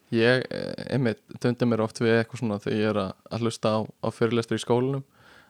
[0.10, 3.74] Ég, eh, einmitt, dundi mér oft við eitthvað svona þegar ég er að, að hlusta
[3.78, 5.04] á, á fyrirlestur í skólanum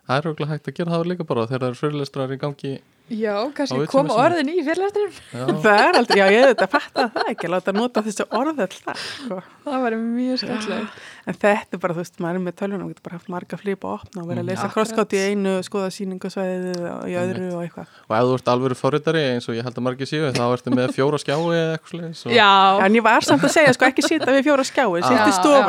[0.10, 2.72] Það er auðvitað hægt að gera það líka bara þegar það eru fyrirlestrar í gangi
[3.10, 7.10] Já, kannski koma orðin í fyrirlestrinum Já, það er aldrei, já ég hef þetta fattað
[7.16, 9.40] það ekki að láta nota þessu orð all það sko.
[9.70, 11.00] Það væri mjög skemmtilegt.
[11.30, 13.58] En þetta er bara, þú veist, maður er með tölvunum og getur bara haft marga
[13.60, 14.50] flipa að opna og vera að Mm.
[14.50, 14.74] lesa Akkurat.
[14.90, 17.88] krosskátt í einu skoða síningasvæðið og í öðru og eitthvað.
[18.10, 20.74] Og ef þú ert alveg forritari eins og ég held að margir séu þá ertu
[20.74, 22.34] með fjóra skjái eða eitthvað og...
[22.34, 22.50] Já,
[22.86, 25.62] en ég var samt að segja, sko, ekki sita við fjóra skjái sko, er og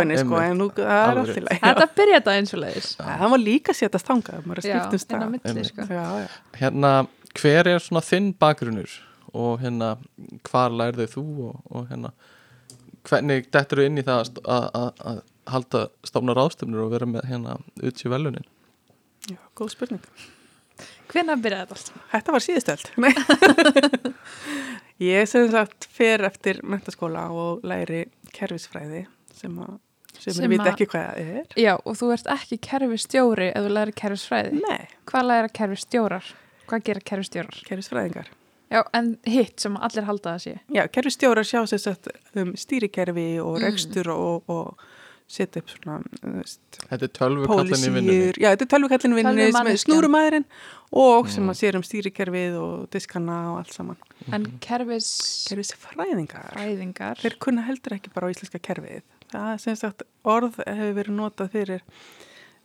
[4.48, 5.86] var að maður er sko.
[6.60, 6.92] Hérna,
[7.38, 8.90] hver er svona þinn bakgrunnur
[9.30, 9.92] og hérna,
[10.48, 12.10] hvar lærði þú og, og hérna
[13.06, 15.20] hvernig dettur þú inn í það að
[15.50, 18.44] halda stofna ráðstöfnur og vera með hérna ut í velunin
[19.30, 20.04] já, góð spurning
[21.10, 21.88] Hvenær byrjaði þetta allt?
[22.12, 22.84] Þetta var síðustöld.
[25.10, 28.04] ég sem sagt fer eftir mentaskóla og læri
[28.36, 29.02] kerfisfræði
[29.34, 29.74] sem að
[30.20, 31.48] sem, veit að- ekki hvað það er.
[31.58, 36.30] Já, og þú ert ekki kerfistjóri ef þú læri kerfisfræði Nei, Hvað læra kerfistjórar?
[36.70, 37.58] Hvað gera kerfistjórar?
[37.66, 38.30] kerfisfræðingar.
[38.70, 42.06] Já, en hitt sem allir halda það sé Já, kerfistjórar sjá sem sagt
[42.38, 43.64] um stýrikerfi og Mm.
[43.66, 44.78] rekstur og, og
[45.30, 45.96] setja upp svona
[46.90, 48.38] Þetta er tölvukallin í vinnunni pólisíur.
[48.38, 50.44] Já, þetta er tölvukallin vinnunni sem er snúrumæðurinn
[50.92, 51.50] og sem Mm.
[51.50, 53.96] að sér um stýrikerfið og diskana og allt saman.
[54.32, 57.18] En kerfisfræðingar Kerfisfræðingar.
[57.22, 59.02] Þeir kunna heldur ekki bara á íslenska kerfið.
[59.32, 61.80] Það er sem sagt orð hefur verið notað fyrir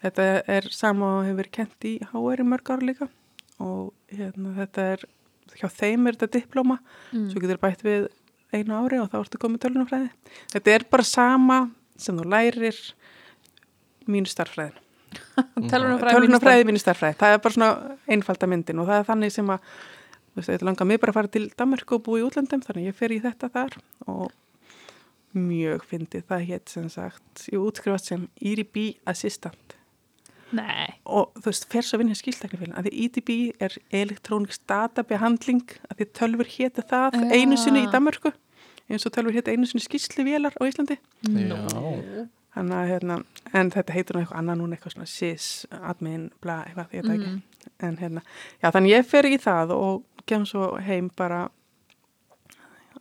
[0.04, 3.10] þetta er sama og hefur verið kent í HR í mörg ár líka
[3.64, 5.06] og hérna, þetta er
[5.56, 6.78] hjá þeim er þetta diplóma
[7.14, 7.28] mm.
[7.32, 8.08] svo getur bætt við
[8.56, 10.10] einu ári og þá ertu komið tölunafræði.
[10.54, 11.60] Þetta er bara sama
[12.00, 12.80] sem þú lærir
[14.12, 14.30] mínu.
[15.72, 17.20] Tölvunarfræði Tölunafræði mínu starffræði.
[17.20, 19.70] Það er bara svona einfalda myndin og það er þannig sem að
[20.36, 23.14] þetta langar mig bara að fara til Danmark og búa í útlöndum þannig ég fer
[23.16, 23.78] í þetta þar
[24.12, 24.34] og
[25.36, 29.75] mjög fyndið það hétt sem sagt, ég útskrifast sem EDB assistant
[30.54, 33.30] Nei, og þú veist, fer svo að vinna skilstaknifélun að því EDB
[33.66, 37.26] er elektróniks databehandling að því tölfur héti það Já.
[37.34, 38.32] einu sinni í Danmarku
[38.86, 41.58] eins og tölfur héti einu sinni skýsluvélar á Íslandi Já.
[42.56, 43.16] Þannig að hérna,
[43.52, 47.10] en þetta heitir nú eitthvað annað núna eitthvað svona sys, admin, bla, eitthvað, ég veit
[47.10, 47.32] það ekki.
[47.34, 47.74] Mm.
[47.84, 48.22] En hérna,
[48.62, 51.42] já þannig ég fer í það og kem svo heim bara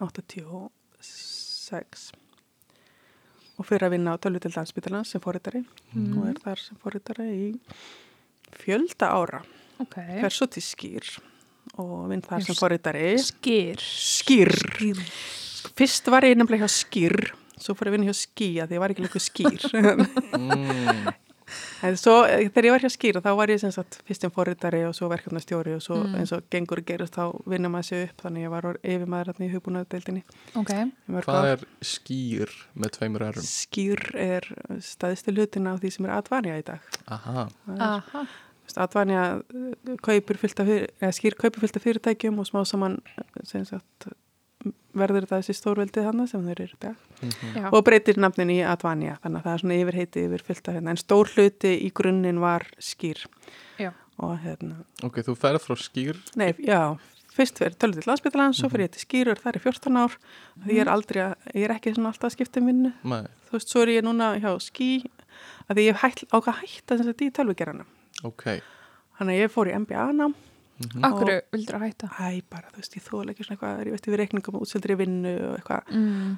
[0.03, 2.09] 86
[3.59, 6.19] og fyrir að vinna á tölvu til dansbytalans sem fórittari Mm.
[6.19, 7.49] og er þar sem fórittari í
[8.65, 9.43] fjölda ára.
[9.81, 11.07] ok Fer svo til skýr
[11.79, 13.15] og vinn þar sem fórittari.
[13.19, 14.53] Skýr Skýr.
[15.75, 18.75] Fyrst var ég nefnilega hjá skýr, svo fór ég að vinna hjá ský að því
[18.77, 19.61] ég var ekki lengur skýr.
[20.39, 21.13] Mm.
[22.01, 24.85] Svo eh, þegar ég var hjá skýra þá var ég sem sagt fyrst sem forritari
[24.89, 26.15] og svo verkefnastjóri og svo Mm.
[26.21, 29.31] eins og gengur og gerist þá vinna maður sig upp þannig ég var yfir maður
[29.33, 30.23] hérna í hugbúnaðdeildinni.
[30.57, 30.73] Ok,
[31.25, 33.47] Hvað er skýr með tveimur erum?
[33.47, 34.49] Skýr er
[34.81, 36.81] staðistu hlutin af því sem er Advanja í dag.
[37.07, 38.27] Aha, aha
[38.65, 39.25] veist, Advanja
[39.55, 40.39] eh, kaupir
[41.15, 44.09] skýr af fyrirtækjum og smá saman eh, sem sagt
[44.95, 46.97] verður þetta þessi stórveldið hana sem þeir eru dag.
[47.21, 47.55] Mhm.
[47.59, 50.75] Já, og breytir nafnin í Advanja þannig að það er svona yfirheiti yfir fullt af
[50.79, 53.25] hérna en stór hluti í grunninn var skýr.
[53.79, 53.91] Já.
[54.23, 56.17] og hérna ok, þú ferð frá skýr?
[56.39, 56.97] Nei, já,
[57.35, 60.15] fyrst fyrir tölvið til landsbytalan, svo fyrir ég til skýrur, það er í 14 ár,
[60.63, 63.25] því ég er aldrei, að, ég er ekki svona alltaf að skipta um vinnu, Nei,
[63.49, 64.91] þú veist, svo er ég núna hjá ský,
[65.67, 67.85] að ég hef hætt, ákvað að hætta þess að í tölvigerana.
[68.23, 68.47] ok.
[69.19, 70.35] Þannig að ég fór í MBA-nám,
[70.79, 71.05] mhm.
[71.05, 74.07] Akkur vildur að hætta æ, bara, þú veist, ég þóla ekki svona eitthvað, ég veist,
[74.11, 76.35] við reikningum útsildri vinnu og eitthvað, mm.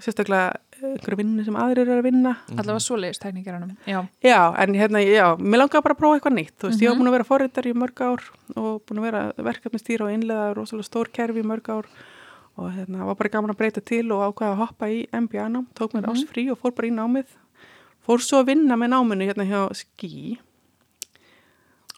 [0.00, 2.30] sérstaklega einhverju vinnu sem aðrir eru að vinna.
[2.54, 6.54] Allavega svoleiðis tekníkaranum Já, Já, en hérna, já, mér langaði bara að prófa eitthvað nýtt,
[6.56, 7.00] þú veist, ég var Mhm.
[7.02, 8.22] búin að vera forritar í mörg ár
[8.56, 11.86] og búin að vera verkefnistýra og innlega rosalega stór kerfi í mörg ár
[12.56, 15.92] og hérna, var bara gaman að breyta til og ákvaða að hoppa í MBA-nám, tók
[15.92, 16.12] mér Mhm.
[16.16, 17.26] ás frí og fór bara í námið,
[18.06, 20.38] fór svo að vinna með náminu hérna hjá Skí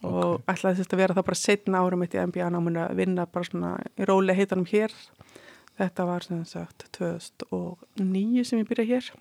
[0.02, 3.44] og ætlaði þess að vera það bara setna árum mitt í MBA-náminu að vinna bara
[3.48, 4.92] svona í róli heitanum hér,
[5.78, 9.12] þetta var sem sagt 2009 sem ég byrjaði hér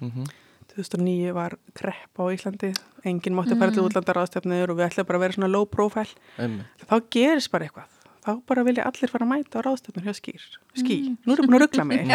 [0.00, 0.24] Mhm.
[0.70, 2.70] 2009 var krepp á Íslandi,
[3.04, 6.14] enginn mátti fara til útlandar ástefnir og við ætlum bara að vera svona low profile.
[6.38, 7.90] einmitt Þá gerist bara eitthvað.
[8.30, 10.42] Þá bara vilja allir fara að mæta á ráðstefnir hjá skýr.
[10.78, 10.96] Ský.
[11.26, 12.12] Nú erum við búin að ruggla mig.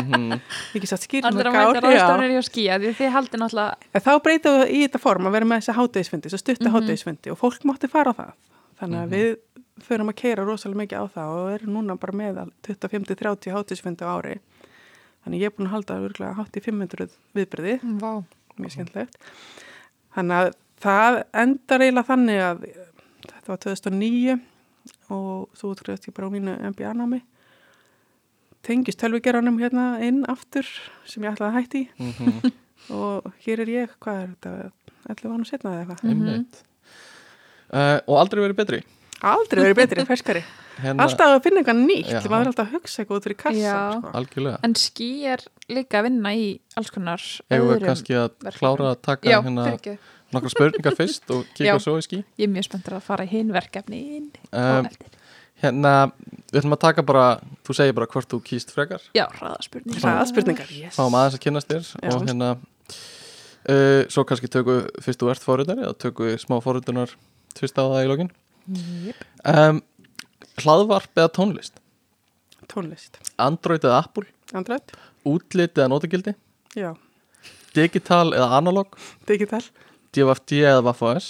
[0.80, 1.84] Ekki satt skýr Allir að mæta já.
[1.84, 2.44] ráðstafnir hjá
[3.42, 6.70] náttúrulega En þá breytum við í þetta form að vera með þessa hátegisfundi, svo stutta
[6.70, 6.76] Mhm.
[6.78, 8.32] hátegisfundi og fólk mátti fara á það.
[8.80, 9.36] Þannig að við
[9.84, 14.12] förum að keira rosalega mikið á það og erum núna bara með 25-30 hátegisfundi á
[14.16, 14.40] ári.
[15.26, 18.24] Þannig ég er búin að halda örgulega hátt í 500 viðbyrði, Vá,
[18.62, 19.16] mjög skemmtilegt.
[20.16, 20.54] Þannig að
[20.86, 22.62] það endar eiginlega þannig að
[23.26, 24.40] þetta var 2009
[25.10, 27.22] og svo útskriðast ég bara á mínu MBA-námi.
[28.66, 30.66] Tengist tölvigeranum hérna inn aftur
[31.06, 32.52] sem ég ætlaði að hætti í Mhm.
[33.00, 34.72] og hér er ég, hvað er þetta
[35.10, 36.60] 11 ánum setna eða eitthvað einmitt
[37.74, 38.80] uh, og aldrei verið betri
[39.26, 40.42] aldrei verið betri, ferskari
[40.84, 42.20] hérna, alltaf að finna eitthvað nýtt, Já.
[42.30, 43.78] maður er alltaf að hugsa eitthvað út fyrir kassa Já.
[43.96, 44.12] sko.
[44.20, 46.46] algjörlega en ský er líka að vinna í
[46.78, 48.60] alls konar öðrum kannski að verkefnum.
[48.60, 49.66] klára að taka Já, hérna
[50.36, 53.32] nokkra spurningar fyrst og kíka svo í skí Ég er mjög spenntur að fara í
[53.32, 54.02] hinn verkefni
[54.52, 54.90] um,
[55.64, 55.92] Hérna,
[56.52, 57.26] við ætlum að taka bara
[57.66, 59.04] þú segir bara hvort þú kýst frekar.
[59.16, 60.98] Já, hraðaspurning hraða spurningar, yes.
[60.98, 62.10] fáum aðeins að kynast þér Já.
[62.12, 62.50] og hérna
[63.72, 67.16] uh, svo kannski tökum við fyrst þú ert fórhundari og tökum við smá fórhundunar
[67.56, 68.34] tvist á það í lokin.
[69.08, 69.24] Yep.
[69.54, 69.82] um,
[70.60, 71.80] hlaðvarp eða tónlist?
[72.68, 74.28] Tónlist, Android eða Apple?
[74.56, 74.92] Andrætt
[75.26, 76.36] útlit eða nótagildi
[76.78, 76.92] já,
[77.76, 78.94] digital eða analog?
[79.30, 79.64] Digital
[80.16, 81.28] DFD eða Waff.s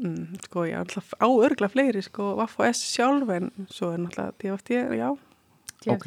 [0.00, 3.92] mm, sko ég er alltaf á örgla fleiri sko, Vaff og S sjálf en svo
[3.92, 5.08] er náttúrulega DFT, já,
[5.92, 6.06] ok,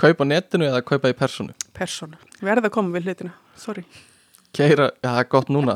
[0.00, 3.84] kaupa á netinu eða kaupa í personu persóna verða að koma við hlutina, sorry.
[4.56, 5.74] Keira, já það er gott núna.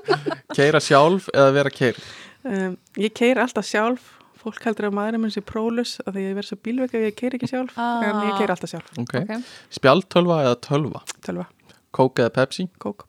[0.56, 1.96] Keira sjálf eða vera keir
[2.44, 4.16] um, ég keir alltaf sjálf.
[4.40, 7.02] Fólk heldur að maðurinn minn sé prólus af því að ég verð svo bílveik ef
[7.04, 8.00] ég keir ekki sjálf Ah.
[8.08, 9.32] en ég keir alltaf sjálf, ok, Ok.
[9.76, 11.02] spjaldtölva eða tölva?
[11.24, 11.44] Tölva,
[11.92, 13.04] Coke eða Pepsi, kók.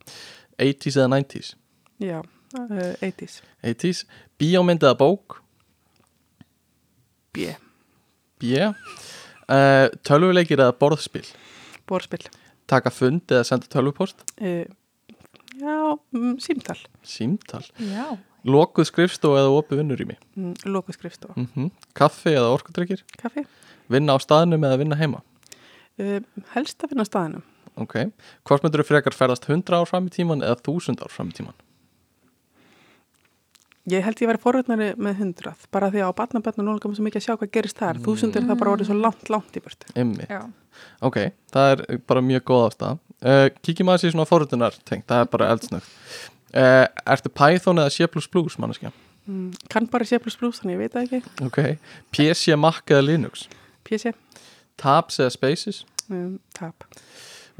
[0.60, 1.54] 80s eða 90s
[2.02, 2.20] já,
[2.58, 4.04] uh, 80s 80s,
[4.42, 5.40] bíómynd eða bók?
[7.32, 7.54] B,
[8.42, 11.26] B uh, tölvuleikir eða borðspil?
[11.90, 12.26] Borðspill
[12.72, 14.24] taka fund eða senda tölvupost?
[14.40, 14.66] Uh,
[15.60, 15.78] já,
[16.16, 16.80] mm, símtal.
[17.04, 18.18] Símtal, Já.
[18.48, 20.16] Lokuð skrifstof eða opið vinnurými?
[20.34, 23.04] Mm, loku skrifstofa, mm kaffi eða orkudrykkir?
[23.22, 23.44] Kaffi.
[23.92, 25.22] Vinna á staðnum eða vinna heima?
[26.02, 26.24] Uh,
[26.56, 27.44] helst að finna á staðinum
[27.80, 27.98] ok,
[28.48, 31.38] hvort myndur þú frekar ferðast 100 ár fram í tíman eða 1000 ár fram í
[31.38, 31.58] tíman
[33.90, 37.06] ég held ég væri forröðnari með hundrað bara því að á batnabötnu núna komum svo
[37.06, 38.02] mikið að sjá hvað gerist þar.
[38.06, 40.28] Þúsundir það bara orðið svo langt, langt í.
[40.30, 40.42] Já,
[41.02, 41.18] ok,
[41.54, 43.00] það er bara mjög góð ástæða.
[43.22, 45.90] Uh, kíkjum aðeins í svona forröndunar tengt, það er bara eldsnögt
[46.56, 48.08] uh, ertu Python eða C++
[48.60, 48.92] manneskja?
[49.30, 51.22] Mm, kann bara C++ þannig ég veit það ekki.
[51.46, 51.60] Ok,
[52.12, 53.48] PC, Mac eða Linux?
[53.88, 54.14] PC,
[54.82, 55.84] Tabs eða Spaces?
[56.12, 56.88] Um, tap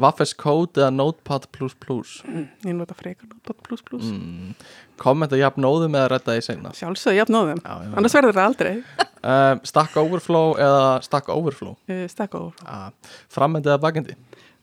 [0.02, 4.02] Waffes Code eða Notepad++ mm, ég nota frekar notepad.
[4.02, 4.56] Mm.
[5.02, 6.74] kommenta jafn nóðum eða redda í seinna?
[6.78, 7.96] Sjálfsög, jafn nóðum, Já, já, já.
[8.02, 8.74] annars verður það aldrei.
[9.22, 11.76] Uh, Stack Overflow eða Stack Overflow?
[11.90, 12.90] Uh, stakka og uh,
[13.30, 14.18] Frammendi eða bakendi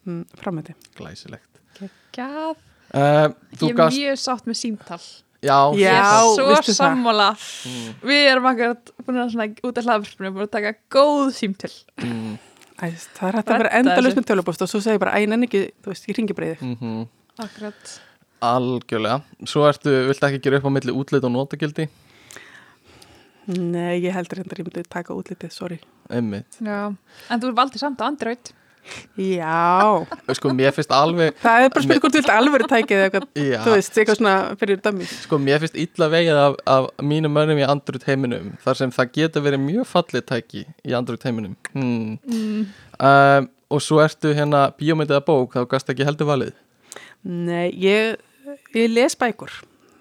[0.09, 1.47] mm, framöndi Glæsilegt.
[2.19, 5.01] Uh, Þú ég er gast mjög sátt með símtal.
[5.45, 5.95] Já, Já.
[5.95, 7.29] Er svo sammála.
[7.69, 7.91] Mm.
[8.11, 11.75] Við erum akkurat búin að svona út af búin að taka góð símtöl
[12.79, 15.27] mm, Æ, það er hægt að vera endalust með tölupóst og svo segir bara, æ,
[15.31, 17.07] nenni ekki, þú veist, ég ringi breyðið mm
[17.39, 17.91] Akkurat.
[18.43, 19.21] Algjörlega.
[19.47, 21.85] Svo ertu, viltu ekki gera upp á milli útlit og notagildi?
[23.49, 25.79] Nei, ég heldur hendur ég myndi taka útlitið, sorry.
[26.11, 26.59] Einmitt.
[26.59, 26.91] Já,
[27.31, 28.51] en þú valdi samt á Android
[29.19, 30.07] Já,
[30.39, 33.59] Sko, mér finnst alveg það er bara spyrir hvort þú vilt alveg tækið eitthvað, Já,
[33.67, 37.61] þú veist, eitthvað svona fyrir dæmis sko, mér finnst illa vegið af, af mínum mönnum
[37.61, 41.55] í Android heiminum þar sem það getur verið mjög fallið tæki í Android heiminum.
[41.75, 42.19] Hmm.
[42.25, 42.67] mm.
[42.99, 46.55] um, Og svo ertu hérna bíómyndið að bók, þá gast ekki heldur valið?
[47.29, 48.17] Nei, ég,
[48.73, 49.53] ég les bækur,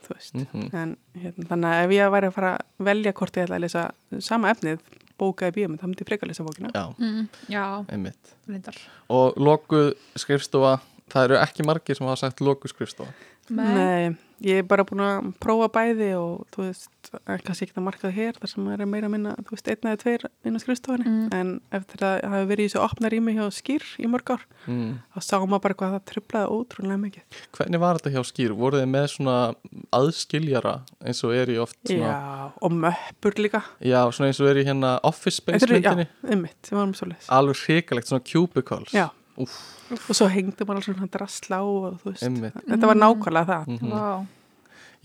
[0.06, 0.38] þú veist.
[0.38, 3.58] Mm en hérna, þannig að ef ég væri að fara að velja hvort ég ætla
[3.58, 3.84] að lesa
[4.24, 4.80] sama efnið
[5.20, 6.72] bókaði bíómynd, þá myndi ég frekar lesa bókina.
[6.74, 7.28] Já, Mm.
[7.50, 8.36] Já, einmitt.
[8.48, 8.76] Reyndar.
[9.10, 13.14] Og lokuð skrifstofa Það eru ekki margir sem hafa sagt lokuð skrifstofa?
[13.56, 14.12] Nei,
[14.46, 16.90] ég er bara búin að prófa bæði og þú veist,
[17.28, 17.74] er kannski ekki
[18.04, 20.58] það hér þar sem maður er meira að minna, þú veist, einn eða tveir inn
[20.58, 21.34] á skrifstofunni, Mm.
[21.34, 25.00] en eftir að hafa verið í þessu opna rými hjá skýr í mörg ár, mm.
[25.16, 27.24] þá sá maður bara hvað það trublaði ótrúlega mikið.
[27.58, 28.52] Hvernig var þetta hjá Skýr?
[28.58, 29.38] Voruð þið með svona
[29.96, 30.76] aðskiljara
[31.06, 33.64] eins og er í oft svona, Já, og möppur líka.
[33.82, 34.02] já.
[34.12, 37.08] svona eins og er í hérna Office Space eru- Já, myndinni ummitt, við varum svo
[37.10, 37.28] leis.
[37.30, 39.56] Alveg hrikalegt, svona cubicles Já, Úff,
[40.10, 42.56] og svo hengdi maður alls svona drasla á og þú veist, einmitt.
[42.66, 43.68] Þetta var nákvæmlega það.
[43.68, 44.26] mm Vá,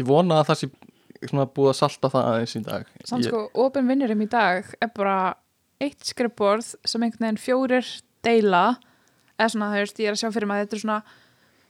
[0.01, 0.71] Ég vona að það sé
[1.29, 2.87] svona búið að salta það aðeins í dag.
[3.05, 5.35] Samt Ég- sko, opin vinnurum í dag er bara
[5.81, 7.87] eitt skrifborð sem einhvern veginn fjórir
[8.25, 8.79] deila.
[9.39, 11.03] Eða svona, þú veist, ég er að sjá fyrir maður þetta er svona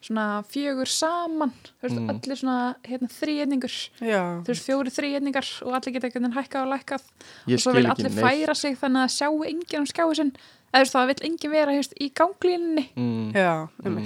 [0.03, 1.53] svona fjögur saman.
[1.79, 2.09] Þú veist, Mm.
[2.11, 6.63] allir svona hérna, þrýjedningur Já, þú veist, fjóri þrýjedningar og allir geta einhvern veginn hækkað
[6.67, 7.03] og lækkað.
[7.47, 8.25] Ég og svo vil allir neitt.
[8.25, 10.33] færa sig þannig að sjáu enginn um skjáu sinn
[10.73, 13.27] eða þú veist, það vill enginn vera þú veist, í ganglínunni mm.
[13.37, 13.53] já,
[13.85, 13.99] um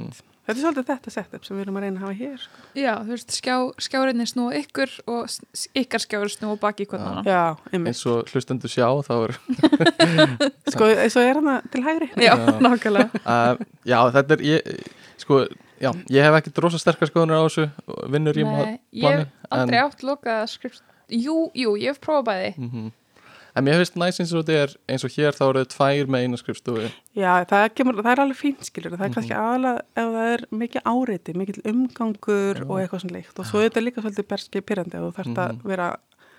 [0.46, 2.60] Þetta er svolítið þetta setup sem við erum að reyna að hafa hér sko.
[2.78, 5.32] já, þú veist, skjá, skjárinni snúa ykkur og
[5.80, 7.40] ykkar skjári snúa baki í hvern Já.
[7.74, 9.34] um eins og hlustendur sjá þá er
[10.76, 12.44] Sko, eins og er hann til hægri já, Já.
[12.62, 14.70] nákvæmlega uh, já þetta er ég,
[15.24, 15.40] sko,
[15.82, 19.26] já, ég hef ekki drosa sterkar skoðunar á þessu og vinnur í Nei, ég plani
[19.26, 22.70] hef aldrei átt lokað skrift jú, jú, ég hef prófað bæði mm
[23.56, 26.10] en mér finnst næst eins og þetta er eins og hér þá eru þau tvær
[26.12, 26.90] með eina skrifstofu.
[27.16, 30.44] Já, það, kemur, það er alveg fínt skilur það er kannski aðalega ef það er
[30.62, 33.40] mikið áreiti mikið umgangur og eitthvað svona líkt.
[33.40, 35.88] Og svo er þetta líka svolítið berski pyrrandi og þú þarft að vera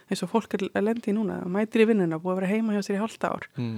[0.07, 2.78] eins og fólk er að lendi í núna mætir í vinnuna, búið að vera heima
[2.78, 3.78] hjá sér í hálfta ár mm.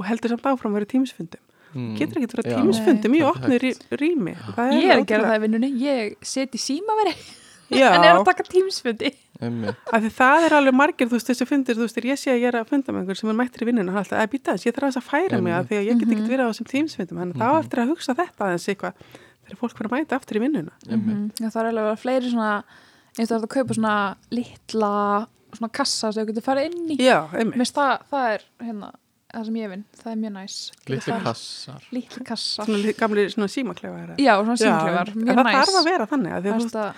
[0.00, 1.44] og heldur samt áfram að vera tímisfundum.
[1.72, 1.94] Mm.
[1.96, 2.56] getur ekki verið Já.
[2.58, 3.28] tímisfundum í Nei.
[3.30, 4.34] opnu rí, rými?
[4.58, 7.14] Það ég er að gera það í vinnunni, ég seti símaveri
[7.72, 9.31] Já, en er að taka tímsfundi Einmitt.
[9.42, 12.40] Af því það er alveg margir, þú veist, þessi fundir, þú veist, ég sé að
[12.42, 14.30] ég er að funda með einhver sem er mættir í vinnuna, hann er alltaf, að
[14.36, 16.44] býta þess, ég þarf aðeins að færa mig að því að ég get ekki verið
[16.46, 18.94] á þessum tímsfundum, þannig mm þá eftir að hugsa þetta aðeins eitthvað,
[19.42, 20.74] þegar fólk fyrir að mæta aftur í vinnuna.
[20.88, 21.42] Einmitt.
[21.42, 22.52] það er alveg að vera fleiri svona
[23.18, 23.96] eins og það að kaupa svona
[24.32, 24.92] litla
[25.52, 26.98] svona kassa sem þú getur farið inn í.
[27.02, 28.92] Já, það, það er hérna
[29.32, 30.56] það sem ég vinn, það er mjög næs.
[30.86, 31.88] Farið- kassar.
[31.92, 32.70] Litli kassar.
[33.00, 34.14] Gamli svona símaklefar.
[34.20, 35.58] já, svona en mjög það næs.
[35.58, 36.94] þarf að vera þannig að því að þú veist, að-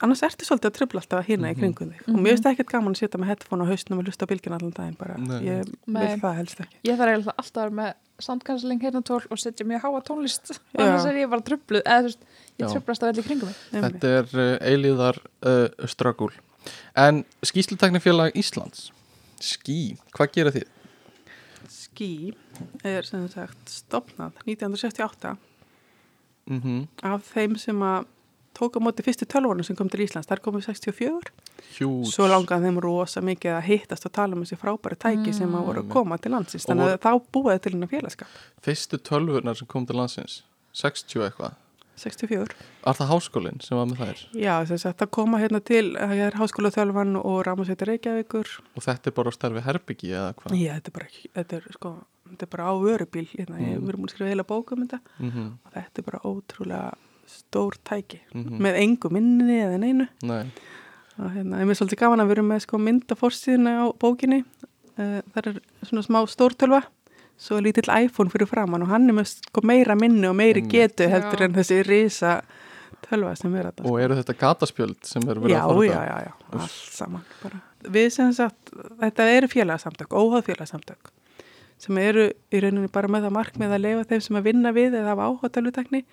[0.00, 1.52] annars ertu svolítið að tröfla alltaf hérna Mhm.
[1.52, 4.04] í kringum þig og mér finnst ekkert gaman að setja með headphone á hausnum og
[4.06, 5.40] hlusta á bylgin allan daginn bara, Nei.
[5.44, 6.76] ég vil það helst ekki.
[6.84, 11.04] ég þarf eiginlega alltaf að vera með soundcancelling heyrnatól og setja mjög háa tónlist annars
[11.04, 12.24] er ég bara tröfluð eða þú veist,
[12.58, 14.00] ég tröflast á velli kringum mig Einmitt.
[14.00, 16.32] þetta er uh, eilíðar uh, ströggul
[16.96, 18.90] en skýsluteknifélag Íslands
[19.42, 20.66] ský, hvað gera þið?
[21.68, 22.34] Skí
[22.84, 25.36] er sem sagt stopnað 1968
[26.50, 28.06] Mm af þeim sem að
[28.58, 31.32] tók á móti fyrstu tölvunum sem kom til Íslands, þar komið 64
[31.78, 35.54] Hjút svo langaði þeim rosa mikið að hittast og tala um þessi frábæri tæki sem
[35.56, 38.28] að voru að koma til landsins, þannig að þá búið til hennar félagskap,
[38.62, 40.42] fyrstu tölvurnar sem kom til landsins
[40.72, 41.58] 60 eitthvað.
[42.02, 44.20] 64 Var það háskólinn sem var með þær?
[44.40, 48.48] Já, þess að það koma hérna til það er háskóla þjálfan og Rámasveitir Reykjavíkur.
[48.74, 50.56] Og þetta er bara starfi herbyggi eða hvað?
[50.56, 51.92] Já, þetta er bara, þetta er sko
[52.32, 53.84] þetta er bara á vörubíl, hérna, Mm.
[53.84, 55.00] við erum múin að skrifa heila bók um þetta.
[55.20, 56.94] Mm og þetta er bara ótrúlega
[57.38, 58.20] stór tæki.
[58.34, 58.62] Mhm.
[58.62, 60.08] með engu minni eða neinu.
[60.22, 60.46] Nei,
[61.18, 64.44] og hérna, ég mér svolítið gaman að erum með sko mynd á bókinni.
[64.92, 66.82] Uh, það er svona smá stórtölva.
[67.40, 70.62] Svo er lítill iPhone fyrir framann og hann er með sko meira minni og meiri
[70.62, 71.44] getu heldur Já.
[71.48, 72.42] en þessi risa
[73.06, 76.02] tölva sem er þetta og eru þetta gataspjöld sem eru verið já, að fara já,
[76.08, 77.60] já, já, allt saman bara.
[77.96, 81.12] við sem sagt, þetta eru félagsamtök óháð félagsamtök
[81.82, 84.98] sem eru í rauninni bara með það markmið að leifa þeim sem að vinna við
[85.00, 86.04] eða hafa áhuga tölvutekni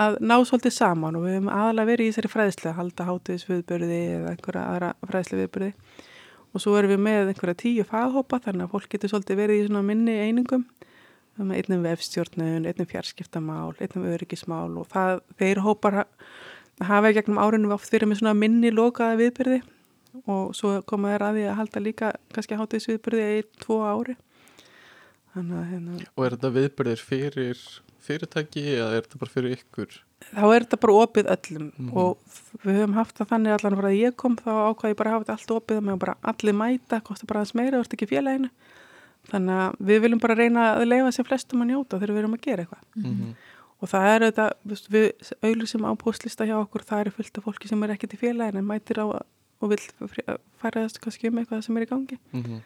[0.00, 3.98] að ná svolítið saman og við höfum aðalega verið í þessari fræðslu að halda hátíðisviðbörði
[4.16, 5.72] eða einhverja aðra fræðslu viðbörði
[6.52, 9.66] og svo erum við með einhverja tíu faghópa þannig að fólk getur svolítið verið í
[9.66, 10.64] svona minni einingum.
[11.40, 16.10] Með einnum vefstjórnun, einnum fjarskiptamál, einnum öryggismál og það, þeir hópar ha-
[16.84, 19.62] hafa í gegnum árinu oft verið með svona minni lokaða viðbyrði
[20.28, 22.58] og svo koma þeir að því að halda líka kannski.
[25.32, 27.64] Þannig að hérna, Og er þetta viðbyrðir fyrir
[28.06, 29.98] fyrirtæki eða er þetta bara fyrir ykkur?
[30.32, 31.92] þá er þetta bara opið öllum Mhm.
[31.98, 32.18] og
[32.64, 35.24] við höfum haft það þannig allan frá að ég kom þá ákvað ég bara hafa
[35.24, 38.50] þetta allt opið meðan bara allir mæta, kostar bara aðeins meira, ert ekki félaginu.
[39.30, 42.34] Þannig að við viljum bara reyna að leifa sér flestum að njóta þegar við erum
[42.38, 42.84] að gera eitthvað.
[42.96, 43.34] Mm
[43.82, 44.44] Og það er þetta,
[44.94, 45.06] við
[45.42, 48.58] auðlýsum á postlista hjá okkur, það er fullt af fólki sem er ekkert í félagin
[48.60, 49.78] en mætir á og vil
[50.62, 52.18] færa þess kannski um eitthvað sem er í gangi.
[52.32, 52.62] Þannig að,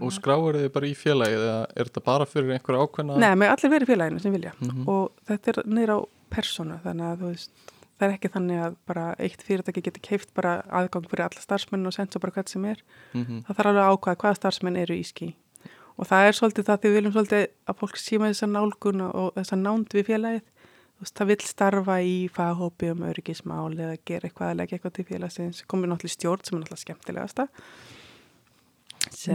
[0.00, 3.16] Og skráir þið bara í félagið eða er þetta bara fyrir einhverja ákveðna?
[3.18, 4.84] Nei, með allir verið félaginu sem vilja Mhm.
[4.88, 5.98] og þetta er niður á
[6.30, 7.50] personu þannig að veist,
[7.98, 11.86] það er ekki þannig að bara eitt fyrirtæki getur keift bara aðgang fyrir alla starfsmenn
[11.86, 12.76] og senda svo bara hvað sem er.
[13.14, 15.34] Mm Það þarf alveg að ákvaða hvaða starfsmenn eru í skí.
[15.98, 19.34] Og það er svolítið það því við viljum svolítið að fólk síma þessa nálgun og
[19.34, 20.42] þessa nánd við félagið.
[21.00, 25.04] Veist, það vil starfa í faghópi um öryggismál eða gera eitthvað að leggja eitthvað til
[25.04, 25.62] félagsins.
[25.66, 27.48] Komið náttúrulega stjórn sem er náttúrulega skemmtilegasta.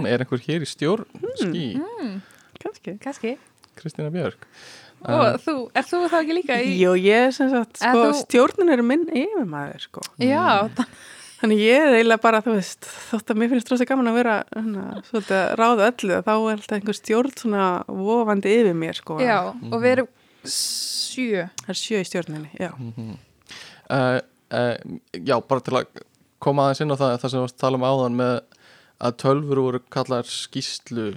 [0.06, 1.06] Er einhver hér í stjórn?
[1.20, 1.36] Hmm.
[1.42, 2.22] Ský, mm,
[2.64, 2.98] kannski.
[3.04, 3.38] kannski
[3.80, 4.48] Kristína Björk
[5.04, 8.20] og þú, er þú þá ekki líka í Jú, ég er sem sagt, sko, þú-
[8.24, 10.02] stjórnin eru minn yfirmaður, sko.
[10.22, 10.96] já, það-
[11.44, 14.36] Þannig ég er eiginlega bara, þú veist, þótt að mér finnst rosa gaman að vera
[14.56, 19.18] hana, svolítið að ráða öllu, þá er alltaf einhver stjórn svona vofandi yfir mér, sko.
[19.20, 20.08] já og við erum
[20.48, 22.72] sjö Það er sjö í stjórninni, já.
[23.90, 24.22] uh,
[24.54, 24.78] uh,
[25.20, 25.86] Já, bara til að
[26.44, 28.34] koma aðeins inn á það það sem við varst að tala um áðan með
[29.04, 31.14] að tölfur voru kallar skýslu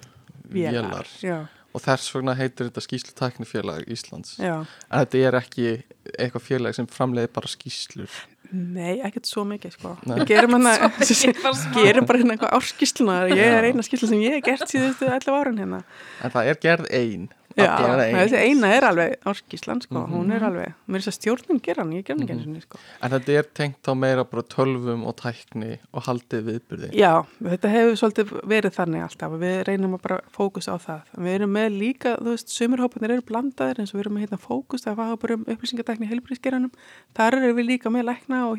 [0.53, 5.69] vélar Já, og þess vegna heitir þetta skýslutæknifélag Íslands Já, en þetta er ekki
[6.17, 8.19] eitthvað félag sem framleiði bara skýslur
[8.53, 9.97] nei, ekkert svo mikið sko.
[10.07, 10.21] Nei.
[10.21, 11.73] Við gerum smá.
[11.81, 13.57] gerum bara hérna eitthvað árskýsluna ég Já.
[13.57, 15.83] er eina skýsla sem ég hef gert síðustu 11 árin hérna
[16.23, 17.46] en það er gerð ein Já, allavega ein.
[17.57, 20.13] Þessi eina er alveg árskýslan sko, Mhm.
[20.13, 22.47] hún er alveg, mér er þess að stjórnum gera hann, ég ger hann ekki eins
[22.47, 22.79] og sko.
[23.03, 27.69] en þetta er tengt á meira bara tölvum og tækni og haldið viðbyrði Já, þetta
[27.71, 29.33] hefur svolítið verið þannig alltaf.
[29.33, 31.03] Og við reynum að bara fókusa á það.
[31.17, 34.41] Við erum með líka, þú veist, sömurhópanir eru blandaðir eins og við erum með hérna
[34.41, 36.73] fókus að faga bara um upplýsingatekni helbriðsgeranum
[37.15, 38.59] þar erum við líka með lækna og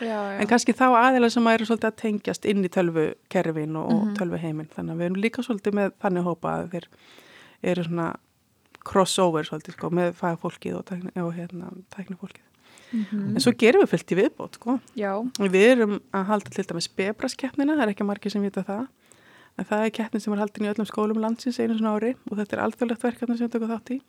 [0.00, 0.40] já.
[0.40, 2.44] en kannski þá aðeila sem eru svolítið að tengjast
[7.62, 8.14] eru svona
[8.84, 12.46] crossover svolítið sko með fagfólkið og, tækni, og hérna tæknifólkið
[12.92, 13.36] Mhm.
[13.36, 16.88] en svo gerum við fullt í viðbót sko Já, Við erum að halda til dæmis
[16.88, 18.88] bebraskeppnina, það er ekki margir sem vita það,
[19.58, 22.36] en það er keppnin sem er haldin í öllum skólum landsins einu svona ári og
[22.38, 24.00] þetta er alþjóðlegt verkefni sem við tökum þátt í.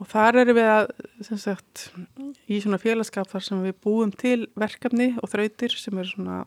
[0.00, 0.90] Og þar erum við að,
[1.24, 1.90] sem sagt,
[2.48, 6.44] í svona félagskap þar sem við búum til verkefni og þrautir sem er svona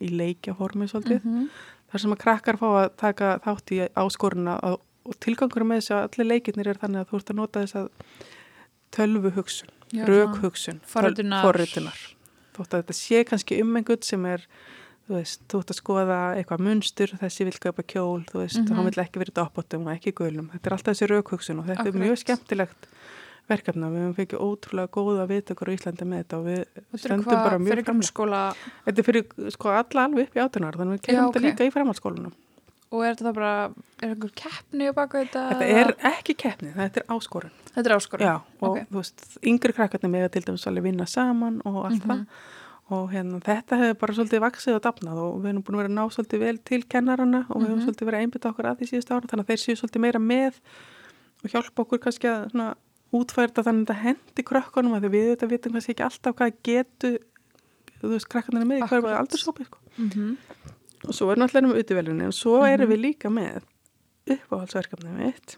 [0.00, 1.48] í leikjaformi svolítið, Mhm.
[1.92, 5.94] þar sem að krakkar fá að taka þátt í áskoruna og, og tilgangur með þess
[5.96, 7.88] að allir leikirnir er þannig að þú ert að nota þess að
[8.92, 11.42] tölvu hugsun Já, rökhugsun, Forritunar.
[11.44, 11.98] forritunar
[12.56, 14.46] þótt að þetta sé kannski um einhvern sem er
[15.08, 18.74] þú veist, þú ert að skoða eitthvað munstur, þessi vil kaupa kjól þú veist, Mhm.
[18.76, 21.80] hann vil ekki verið doppóttum og ekki gulum, þetta er alltaf þessi rökhugsun og þetta
[21.84, 22.04] er Akkurat.
[22.06, 22.86] mjög skemmtilegt
[23.50, 27.02] verkefna, við hefum fengið ótrúlega góða viðtökur á Íslandi með þetta og við Þetta er
[27.02, 28.42] stöndum bara mjög fyrir fram grunnskóla
[28.86, 31.66] þetta er fyrir sko alla alveg upp í átunar þannig að við kemum þetta líka
[31.66, 32.32] í framhaldsskólanum
[32.92, 33.52] og er þetta bara,
[34.02, 35.42] er einhver keppni á baka þetta?
[35.52, 38.26] þetta er ekki keppni, þetta er áskorun Þetta er áskorun?
[38.28, 38.80] Já, og Ok.
[38.90, 42.08] þú veist, yngri krakkarnir með að til dæmis alveg vinna saman og allt Mhm.
[42.10, 42.26] það
[42.92, 45.94] og hérna, þetta hefur bara svolítið vaksið og dafnað og við erum búin að vera
[45.96, 47.86] ná svolítið vel til kennarana og við hefum Mhm.
[47.88, 50.18] svolítið verið að einbytta okkur að því síðust ára þannig að þeir séu svolítið meira
[50.20, 50.52] með
[51.44, 52.74] og hjálpa okkur kannski að svona,
[53.12, 57.18] útfærda þannig að þetta hendi krökkunum að við þetta vitum kannski ekki alltaf hvað getu
[58.02, 59.20] þú veist, krakkarnir með í hverju Akkurat.
[59.22, 59.78] aldurshópi sko.
[59.98, 60.36] Mhm.
[61.08, 62.92] Og svo er náttúrulega um utivelunni og svo erum Mhm.
[62.94, 63.62] við líka með
[64.30, 65.56] uppáhaldsverkefni mitt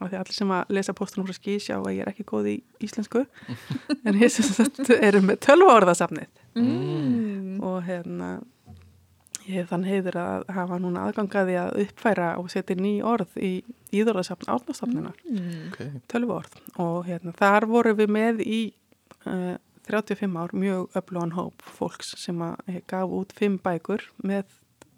[0.00, 2.48] og því allir sem að lesa postunum frá skí sjá að ég er ekki góð
[2.50, 3.22] í íslensku
[4.04, 7.60] en ég sem sagt erum með tölvaorðasafnið Mm.
[7.62, 8.42] og hérna
[9.46, 13.62] ég hef þann heiður að hafa núna aðgangaði að uppfæra og setja ný orð í
[13.92, 15.68] íðorðasafn átnastafnunar Mm.
[15.72, 15.90] okay.
[16.08, 18.72] tölvuorð og hérna þar voru við með í
[19.26, 19.56] uh,
[19.88, 24.44] 35 ár mjög öflugan hóp fólks sem að gaf út fimm bækur með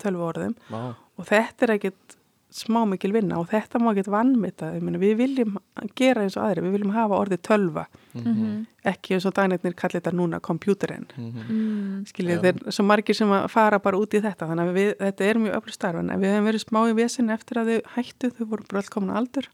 [0.03, 0.95] tölvuorðum Vá.
[1.19, 2.15] og þetta er ekkit
[2.49, 5.59] smá mikil vinna og þetta má ekkit vannmita við viljum
[5.99, 7.83] gera eins og aðri við viljum hafa orðið tölva
[8.15, 8.67] Mhm.
[8.89, 11.43] ekki eins og dagnirnir kallir þetta núna kompjúterinn Mhm.
[11.51, 12.07] Mm.
[12.09, 12.41] skiljið Já.
[12.41, 15.35] þeir svo margir sem að fara bara út í þetta þannig að við, þetta er
[15.45, 18.47] mjög öflug starf en við hefum verið smá í vesinni eftir að þau hættu þau
[18.49, 19.47] voru bara allkomin aldur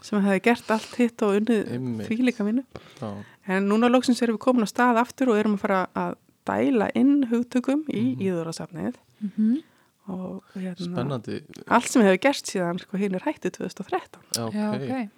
[0.00, 2.64] sem hefði gert allt hitt og unnið því líka vinnu
[2.98, 3.12] Já.
[3.48, 6.14] En núna loksins erum við komin á stað aftur og erum að fara að
[6.46, 8.22] dæla inn hugtökum í Mhm.
[8.26, 9.62] íðurasafnið Mhm.
[10.08, 14.68] og hérna, spennandi allt sem hefur gerst síðan sko, hinn er hættu 2013 já, Já,
[14.74, 15.08] ok, ok.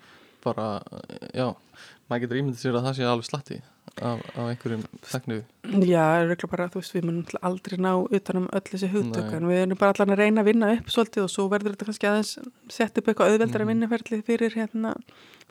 [0.45, 0.83] bara,
[1.35, 1.55] já
[2.11, 3.63] maður getur ímyndið sér að það sé alveg slatti
[4.03, 5.37] af, af einhverjum þeknu
[5.87, 9.37] Já, regla bara, þú veist, við munum aldrei ná utanum öll þessi hugtök Nei.
[9.39, 11.89] en við erum bara allan að reyna að vinna upp svolítið og svo verður þetta
[11.91, 12.33] kannski aðeins
[12.69, 13.73] sett upp eitthvað auðveldara Mhm.
[13.73, 14.95] vinnuferli fyrir hérna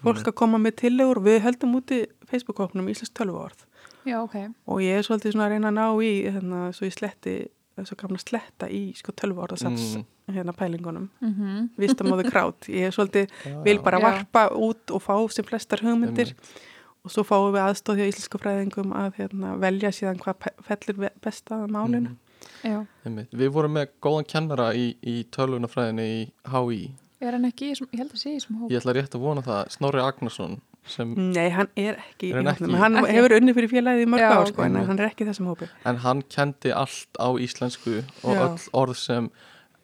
[0.03, 3.65] fólk að koma með tillegur við höldum úti Facebook-hóknum Íslands tölvuorð
[4.05, 4.35] Já, ok.
[4.67, 7.95] og ég er svolítið svona að reyna að ná í hérna, svo ég sletti þessu
[7.97, 10.05] gamla sletta í sko tölvuorðasafs Mm.
[10.35, 11.69] hérna pælingunum Mhm.
[11.79, 14.03] vistamóðu krát, ég er svolítið Já, vil bara Já.
[14.03, 16.72] varpa út og fá sem flestar hugmyndir einmitt.
[17.03, 20.99] Og svo fáum við aðstóð hjá íslensku fræðingum að hérna, velja síðan hvað pe- fellur
[21.05, 22.15] ve- best að málinu.
[22.63, 22.85] Já.
[23.05, 23.31] Einmitt.
[23.31, 26.91] Við vorum með góðan kennara í, í tölvunafræðinni í HÍ.
[27.23, 28.69] Er hann ekki, í ég held að sé í hóp.
[28.71, 29.69] Ég ætla rétt að vona það.
[29.71, 32.75] Snorri Agnarsson sem, Nei, hann er ekki, Er hann í ekki?
[32.81, 33.13] hann Ekki?
[33.15, 34.47] hefur unni fyrir félagið í mörg ok.
[34.51, 35.69] sko, en hann er ekki í þessum hópi.
[35.85, 38.41] en hann kendi allt á íslensku og Já.
[38.47, 39.29] öll orð sem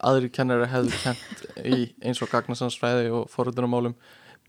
[0.04, 3.96] aðri kennari hefðu kent í eins og gagnasansfræði og forröndunarmálum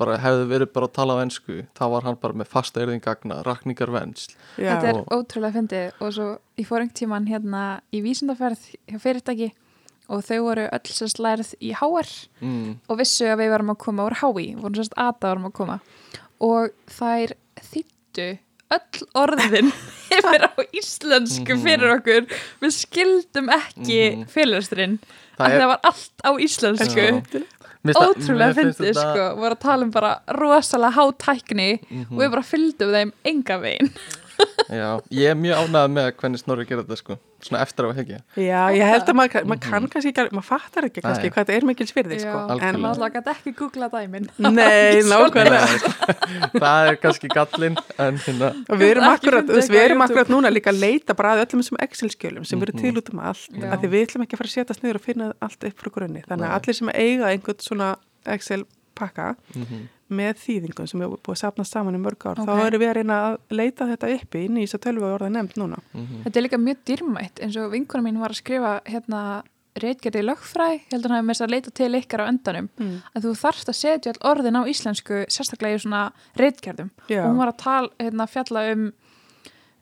[0.00, 3.02] bara hefðu verið bara að tala á ensku þá var hann bara með fasta erðin
[3.04, 4.34] gagna rakningar vensl.
[4.56, 5.88] Já, Þetta er ótrúlega fyndið.
[6.00, 6.28] Og svo
[6.60, 9.50] ég fór einhvern tíman hérna í vísindaferð hjá fyrirtæki
[10.10, 12.08] og þau voru öll sérst lærið í HR
[12.42, 15.54] mm, og vissu að við varum að koma úr HÍ, vorum sérst ATA varum að
[15.60, 15.76] koma.
[16.42, 17.36] Og þær
[17.70, 18.26] þýttu
[18.74, 19.70] öll orðin
[20.18, 21.62] yfir á íslensku Mhm.
[21.62, 22.26] fyrir okkur.
[22.62, 24.98] Við skildum ekki fyrirlesturinn
[25.40, 27.04] Það að það var allt á íslensku
[27.80, 32.10] Ótrúlega fyndið sko, voru að tala um bara rosalega hátækni Mhm.
[32.12, 33.90] og við bara fylgdum þeim enga veginn
[34.70, 37.96] Já, ég er mjög ánægð með hvernig Snorri gerir þetta sko Svona eftir á að
[37.98, 41.40] hegja Já, ég held að maður, maður kann kannski ekki, maður fattar ekki kannski hvað
[41.48, 42.42] þetta er mikil svirði, sko.
[42.60, 45.80] En, maður gæti ekki googla dæmin nei, nákvæmlega.
[46.62, 50.70] Það er kannski gallinn En hérna Og við erum akkurat, við erum akkurat núna líka
[50.74, 52.82] að leita bara að öllum þessum Excel-skjölum sem eru Mhm.
[52.84, 53.66] til út um allt, Já.
[53.74, 55.90] af því við ætlum ekki að fara að setjast niður og finna allt upp frá
[55.96, 56.22] grunni.
[56.28, 57.88] Þannig að allir sem eiga einhvern svona
[58.36, 62.66] Excel-pakka mhm, með þýðingum sem er búið að sapna saman í mörg ár, þá Ok.
[62.66, 65.56] erum við að reyna að leita þetta uppi inn í þess að tölvu orða nefnd
[65.62, 65.78] núna.
[65.94, 66.22] mhm.
[66.24, 69.42] Þetta er líka mjög dýrmætt eins og vinkona mín var að skrifa hérna
[69.80, 73.02] reitgerði lögfræði, ég held að hann með þess að leita til ykkar á endanum, Mm.
[73.14, 77.22] að þú þarfst að setja all orðin á íslensku sérstaklega í svona reitgerðum Já.
[77.24, 78.92] og hún var að tala, hérna, fjalla um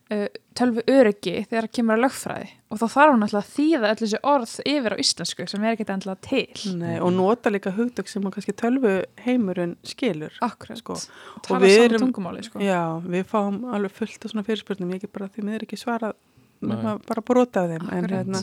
[0.09, 4.01] tölvu öryggi þegar það kemur að lögfræði og þá þarf hún alltaf að þýða allir
[4.03, 6.47] þessi orð yfir á íslensku sem er ekkert endla til
[6.81, 8.93] Nei, og nota líka hugdökk sem að kannski tölvu
[9.27, 10.33] heimurinn skilur.
[10.45, 10.97] Akkurat, Sko.
[10.97, 12.59] og tala við saman erum- tungumáli sko.
[12.65, 16.15] Já, við fáum alveg fullt af svona fyrirspurnum, ég get bara því miður ekki svarað,
[16.63, 16.77] Nei.
[16.77, 18.43] maður bara brota af þeim, en hérna,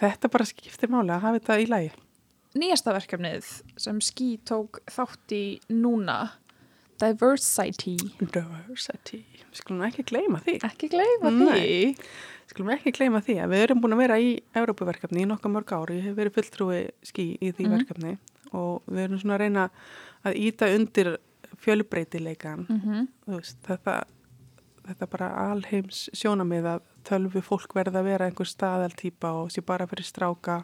[0.00, 1.90] þetta bara skiptir máli að hafa þetta í lagi.
[2.58, 6.30] Nýjasta verkefnið sem Ski tók þátt í núna
[6.98, 10.56] Diversity Diversity, við skulum ekki gleyma því.
[10.68, 11.94] ekki gleyma Nei.
[11.94, 12.08] því
[12.48, 15.72] Skulum ekki gleyma því að við erum búin að vera í Európuverkefni í nokkuð mörg
[15.76, 15.90] ár.
[15.92, 17.74] Ég hef verið fulltrúi skí í því Mhm.
[17.76, 18.12] verkefni
[18.56, 19.70] og við erum svona að reyna
[20.24, 21.10] að íta undir
[21.60, 22.66] fjölbreytileikan.
[22.68, 24.04] mm Þú Veist, þetta,
[24.88, 29.86] þetta bara alheims sjónamið að tölvu fólk verða að vera einhver staðaltýpa og sé bara
[29.86, 30.62] fyrir stráka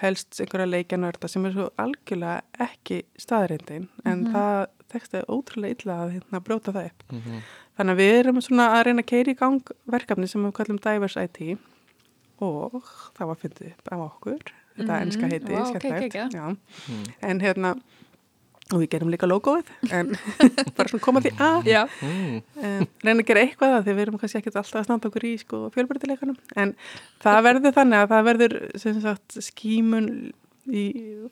[0.00, 4.32] helst einhverja leikjanörda sem er svo algjörlega ekki staðreindin en Mhm.
[4.32, 7.02] það tekst er ótrúlega illa að hérna, brjóta það upp.
[7.12, 7.42] mhm.
[7.78, 10.78] Þannig að við erum svona að reyna að keira í gang verkefni sem við kallum
[10.80, 11.58] Divers IT
[12.40, 12.82] og
[13.16, 14.40] það var fyndið upp af okkur,
[14.76, 16.12] þetta Mhm, enska heiti, vá, ok, skemmtilegt.
[16.12, 16.32] geggjað.
[16.32, 16.56] Já.
[16.88, 17.12] Mm.
[17.22, 17.80] En hérna,
[18.72, 20.12] og við gerum líka logoið, en
[20.76, 21.70] bara svona koma því að,
[22.02, 22.38] Mm.
[22.62, 25.26] um, reyna að gera eitthvað að því við erum kannski ekkert alltaf að standa okkur
[25.28, 26.74] í sko, fjölbreytileikanum, en
[27.22, 30.08] það verður þannig að það verður sem sagt skímun
[30.72, 30.86] í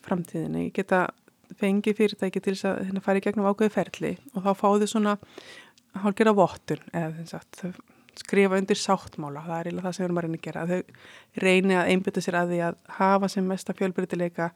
[0.05, 1.05] framtíðinni, geta
[1.61, 4.87] fengið fyrirtæki til þess að hérna, fara í gegnum ákveði ferli og þá fá þau
[4.91, 5.17] svona
[6.05, 7.73] hálfgerða vottun eða sem sagt, þau
[8.21, 11.43] skrifa undir sáttmála, það er það sem við erum að reyna að gera, að þau
[11.47, 14.51] reyni að einbytta sér að því að hafa sem mesta fjölbreytileika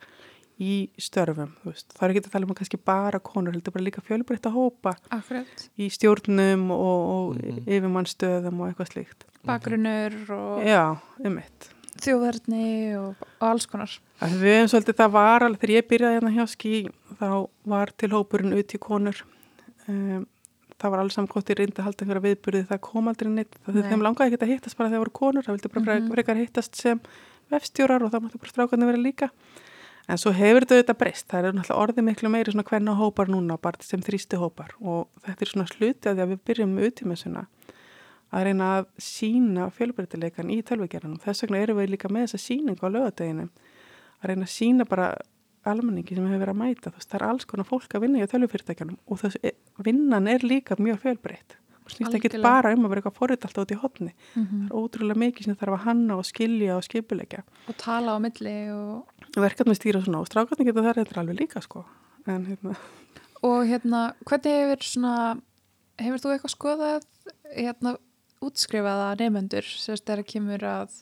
[0.60, 3.72] í störfum, þú veist, það er ekki að tala um að kannski bara konur, heldur
[3.74, 7.64] bara líka fjölbreytta hópa akkurat í stjórnum og, og Mhm.
[7.66, 9.24] yfirmannstöðum og eitthvað slíkt.
[9.44, 11.70] Bakgrunnur og Já, um mitt.
[12.00, 13.90] þjóðverðni og, og alls konar
[14.20, 16.74] Við hefum svolítið, það var alveg, þegar ég byrjaði hérna hjá skí,
[17.18, 19.18] þá var til hópurinn ut í konur.
[19.88, 20.26] Um,
[20.78, 23.54] það var alls hvort ég reyndi að halda einhverja viðburði, það kom aldrei neitt.
[23.66, 23.90] Það Nei.
[23.90, 26.10] þeim langaði ekki að hittast bara þegar það voru konur, það vildi bara Mhm.
[26.14, 27.00] frekar hittast sem
[27.50, 29.30] vefstjórar og það máttu bara strákarnir vera líka.
[30.04, 33.56] En svo hefur þetta breyst, það er náttúrulega orðið miklu meiri svona hvenna hópar núna,
[33.56, 36.88] bara sem þrýsti hópar og þetta er svona hluti að því að við byrjum með
[36.90, 37.44] utímessuna
[38.34, 41.20] að reyna að sína fjölbreytileikan í tölvugerðanum.
[41.22, 45.10] Þess vegna erum við líka með þessa síningu á lögadeginu að reyna að sína bara
[45.64, 46.92] almenningi sem hefur verið að mæta.
[46.94, 49.54] Veist, það er alls konar fólk að vinna í tölvufyrirtækjanum og þessu
[49.86, 51.56] vinnan er líka mjög fjölbreytt.
[51.84, 54.12] Snýst ekki bara um að vera eitthvað forrið alltaf út í hotni.
[54.34, 57.42] mm Það er ótrúlega mikið sem þarf að hanna og skilja og skipulegja.
[57.68, 61.60] og tala á milli og, Verkefni stýra svona og strákarnir geta það reyndar alveg líka
[61.60, 61.84] sko.
[62.26, 62.76] En hérna,
[63.42, 65.14] og hérna, hvernig hefur svona
[66.00, 67.06] hefur þú eitthvað skoðað
[67.54, 67.96] hérna
[68.44, 70.98] útskrifaða nefnendur sérst þegar kemur að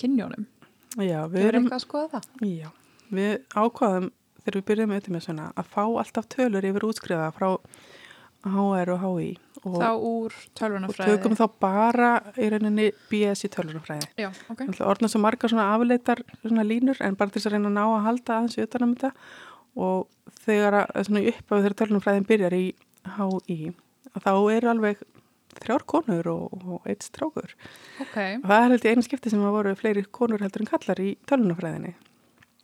[0.00, 0.46] kynjónum
[0.96, 2.28] já, við erum, eitthvað að skoða það?
[2.48, 2.68] já,
[3.10, 4.10] við ákvaðum
[4.40, 7.48] þegar við byrjum með utímessuna að fá alltaf tölur yfir útskriða frá
[8.40, 9.30] HR og HI
[9.64, 14.08] þá úr og tölvunafræði tökum þá bara í rauninni BS í tölvunafræði.
[14.16, 17.68] já, ok orðna svo margar svona afleitar svona línur en bara til þess að reyna
[17.72, 19.12] að ná að halda aðeins utan um þetta
[19.76, 20.08] og
[20.46, 22.64] þegar að svona uppáðu þegar tölvunafræðin byrjar í
[23.16, 23.58] HI
[24.14, 25.02] að þá eru alveg
[25.60, 27.52] þrjár konur og, og eitt strákur.
[28.00, 30.68] ok, Og það er held ég einu skipti sem að voru fleiri konur heldur en
[30.70, 31.94] kallar í tölvunafræðinni.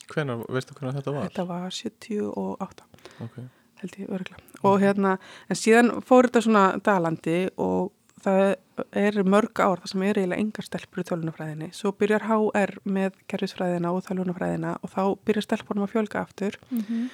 [0.07, 1.27] Hvenær, veistu hvernig þetta var?
[1.27, 2.87] Þetta var 78
[3.27, 3.41] Ok.
[3.83, 4.46] held ég örgulega.
[4.65, 5.17] Og hérna,
[5.51, 7.93] en síðan fór þetta svona dalandi og
[8.25, 8.57] það
[8.97, 11.71] er mörg ár það sem er eiginlega engar stelpur í tölunafræðinni.
[11.77, 16.59] Svo byrjar HR með kerfisfræðina og tölunafræðina og þá byrjar stelpunum að fjölga aftur.
[16.71, 17.09] mm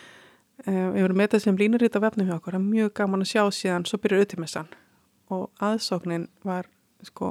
[0.62, 2.54] Um, við vorum með þetta sem línur í þetta vefnum hjá okkur.
[2.54, 4.68] Það er mjög gaman að sjá síðan, svo byrjar auðvimessan
[5.32, 6.68] og aðsóknin var,
[7.08, 7.30] sko,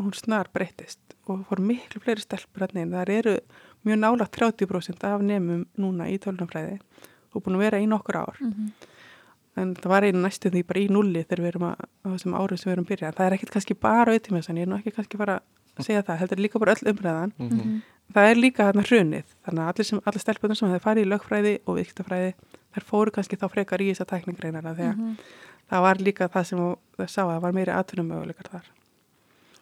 [0.00, 2.94] hún snar breyttist og fór miklu fleiri stelpur hérna inn.
[2.96, 3.36] Það eru
[3.86, 6.80] mjög nála 30% af nefnum núna í tölunafræði
[7.32, 8.42] og búin að vera í nokkur ár
[9.56, 12.34] en það var einu næstu því bara í nulli þegar við erum að, á þessum
[12.38, 13.16] árum sem við erum byrjað.
[13.18, 15.40] Það er ekkit kannski bara auðvimessan, ég er nú ekki kannski fara
[15.76, 17.32] að segja það, heldur líka bara öll umræðan.
[17.38, 17.80] Mhm.
[18.12, 21.10] Það er líka þarna hrunið, þannig að allir, sem, allir stelpunar sem þeir farið í
[21.12, 22.34] lögfræði og viktafræði,
[22.76, 25.16] þær fóru kannski þá frekar í þessa tækningreinara þegar Mhm.
[25.70, 28.66] það var líka það sem það sá að það var meiri atvinnumöguleikar þar.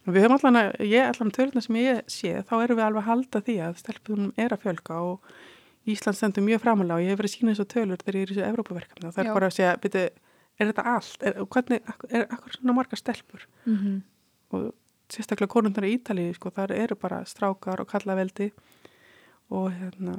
[0.09, 3.03] Og Við höfum allan að, ég allan töluna sem ég sé, þá erum við alveg
[3.03, 5.21] að halda því að stelpunum er að fjölga og
[5.93, 8.31] Ísland stendur mjög framalega og ég hef verið að sína þessu tölur þegar ég er
[8.31, 10.05] í þessu Evrópaverkefni og það er bara að segja, byrju,
[10.61, 11.23] er þetta allt?
[11.23, 13.47] Er, hvernig, er akkur svona margar stelpur?
[13.67, 14.01] mm
[14.51, 14.73] Og
[15.11, 18.49] sérstaklega konundar í Ítalíu, sko, þar eru bara strákar og kallaveldi
[19.55, 20.17] og hérna,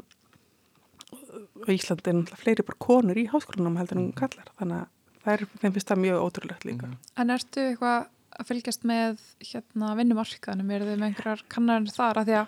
[1.12, 5.34] og Ísland er náttúrulega fleiri bara konur í háskólanum heldur en kallar, þannig að það
[5.34, 6.88] er, þeim finnst það mjög ótrúlegt líka.
[6.88, 6.98] Mhm.
[7.24, 8.08] En ertu eitthvað
[8.40, 9.20] að fylgjast með
[9.52, 12.48] hérna vinnumarkaðanum, eru þið með einhverjar kannarinn þar að því að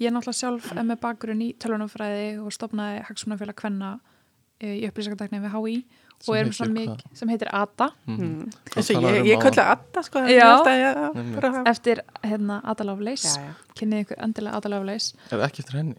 [0.00, 3.92] ég er náttúrulega sjálf er með bakgrunn í tölvunumfræði og stopnaði Hagsmunafélag Kvenna
[4.60, 5.76] eh, í upplýsingartakni við HÍ
[6.14, 8.24] og Sem erum svona mikið sem heitir ADA Mhm.
[8.24, 8.52] Mm.
[8.70, 9.40] Talaðir ég, um ég
[10.06, 10.28] sko Já.
[10.30, 11.34] ég að ég Einmitt.
[11.34, 13.54] bara hafa eftir hérna Ada Lovelace, Já, já.
[13.74, 15.96] kynnið ykkur endilega Ada Lovelace Er það ekki eftir henni?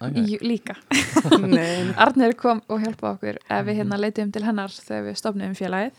[0.00, 0.74] Jú, líka.
[1.44, 5.52] Nei, Arnir kom og hjálpaði okkur ef við hérna leitiðum til hennar þegar við stopnum
[5.58, 5.98] félagið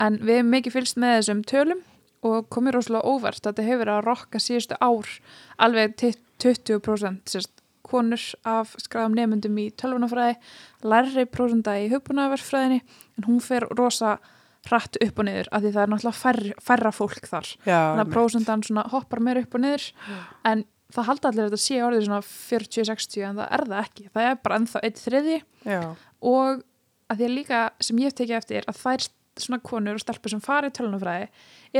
[0.00, 1.84] en við hefum mikið fylgst með þessum tölum
[2.26, 5.14] og komið rosalega óvart að þetta hefur verið að rokka síðustu ár.
[5.64, 7.54] Alveg til 20% sérst,
[7.90, 10.36] konur af skræðum nefndum í tölvunafræði,
[10.86, 12.82] lærri prósenda í hugbúnaverfræðinni
[13.18, 14.18] en hún fer rosa
[14.68, 17.48] hratt upp og niður af því það er náttúrulega færra, færra fólk þar.
[17.64, 19.86] Já, þannig að prósendan svona hoppar meira upp og niður
[20.50, 24.08] en það halda allir að þetta sé orðið svona 40-60 en það er það ekki.
[24.10, 25.80] Það er bara ennþá eitt þriði já,
[26.20, 26.62] og
[27.10, 29.08] að því að líka sem ég hef tekið eftir að þær
[29.38, 31.28] svona konur og stelpur sem fara í tölunafræði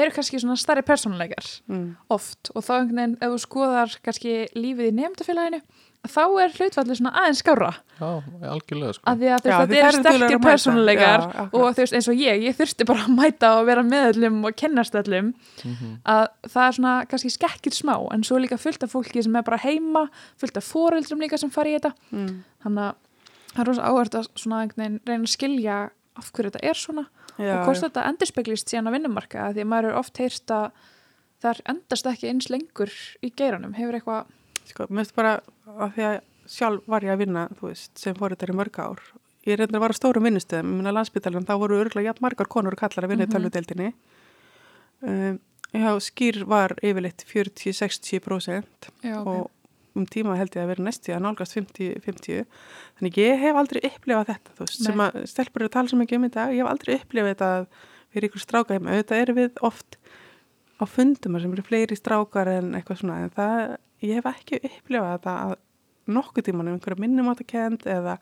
[0.01, 2.53] eru kannski svona starri persónuleikar mm, oft.
[2.55, 5.63] Og þá einhvern veginn ef þú skoðar kannski lífið í nefndafélaginu
[6.09, 8.07] þá er hlutfallið svona aðeins skára Já,
[8.49, 9.05] algjörlega sko.
[9.11, 12.45] að því að Já, þetta duglegar sterkir persónuleikar Já, og þú veist eins og ég,
[12.47, 15.35] ég þurfti bara að mæta og vera með öllum og kennast öllum.
[15.61, 15.93] Mhm.
[16.09, 19.37] að það er svona kannski skekkir smá en svo er líka fullt af fólki sem
[19.37, 20.09] er bara heima
[20.41, 21.93] fullt af foreldrum líka sem fari í þetta.
[22.13, 22.95] Mm, þannig að
[23.53, 25.79] það er rosa áhört að svona einhvern veginn reyna að skilja
[26.17, 27.07] af hverju þetta er svona
[27.41, 30.71] já, og hvort þetta endurspeglist síðan á vinnumarka því að maður er oft heyrt að
[31.41, 32.93] það endast ekki eins lengur
[33.25, 33.73] í geiranum.
[33.75, 34.27] Hefur eitthvað
[34.71, 35.35] sko, mér finnst bara
[35.81, 36.19] að því að
[36.51, 39.01] sjálf var ég að vinna, veist, sem fóriðar í mörg ár.
[39.47, 40.75] Ég reyndar að vara stórum vinnustöðum.
[40.77, 43.31] Minna landsbytalan, þá voru örgulega jafn margar konur og kallar að vinna Mhm.
[43.31, 43.93] í tölvudeldinni
[45.03, 45.39] um,
[45.73, 49.51] já, skýr var yfirleitt 40-60% já, ok.
[49.99, 52.45] Um tíma held ég að vera næstu að nálgast 50-50
[52.99, 54.87] þannig ég hef aldrei upplifað þetta þú veist, Nei.
[54.87, 57.51] sem að stelpur eru að tala svo mikið um þetta ég hef aldrei upplifað þetta
[57.57, 57.65] að
[58.11, 59.99] við erum ykkur stráka heima, auðvitað erum við oft
[60.81, 63.59] á fundum sem eru fleiri strákar en eitthvað svona, en það
[64.07, 65.57] ég hef ekki upplifað þetta að
[66.11, 68.17] nokkuð tíman um einhverja minnumáttakend eða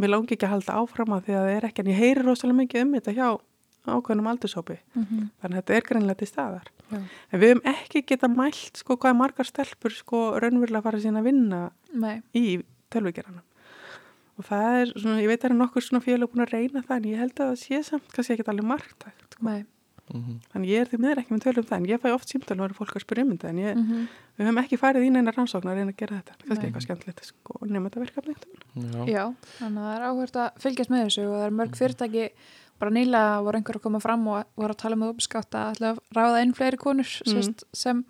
[0.00, 2.24] mér langi ekki að halda áfram að því að það er ekki, en ég heyri
[2.24, 3.28] rosalega mikið um þetta hjá
[3.86, 4.78] ákveðnum aldurshópi.
[4.94, 6.70] Mhm, þannig að þetta er greinlega til staðar.
[6.90, 6.98] Já.
[7.32, 11.28] en við höfum ekki geta mælt sko hvað margar stelpur sko raunverulega fara síðan að
[11.30, 11.60] vinna
[11.94, 12.62] Nei, í
[12.92, 13.42] tölvugeranum.
[14.38, 16.82] Og það er svona, ég veit að það er nokkur svona félag búin að reyna
[16.82, 19.44] það en ég held að það sé samt kannski ekki allir margtækt sko.
[19.48, 19.64] nei.
[20.12, 20.34] Mhm.
[20.52, 22.66] þannig ég er því miður ekki með tölum það en ég fæ oft símtölu og
[22.68, 24.02] eru fólk að spyrja um þetta en ég, mhm,
[24.36, 27.24] við höfum ekki farið í neina rannsóknar að reyna að gera þetta, kannski eitthvað skemmtilegt
[27.24, 28.34] sko, nema þetta verkefni.
[28.84, 29.00] Já.
[29.08, 29.24] Já,
[29.62, 32.26] þannig að það er áhört að fylgjast með þessu og það er mörg fyrirtæki
[32.80, 35.92] bara nýlega voru einhver að koma fram og voru að tala með uppskátt að ætla
[35.92, 38.02] að ráða inn fleiri konur sérst, sem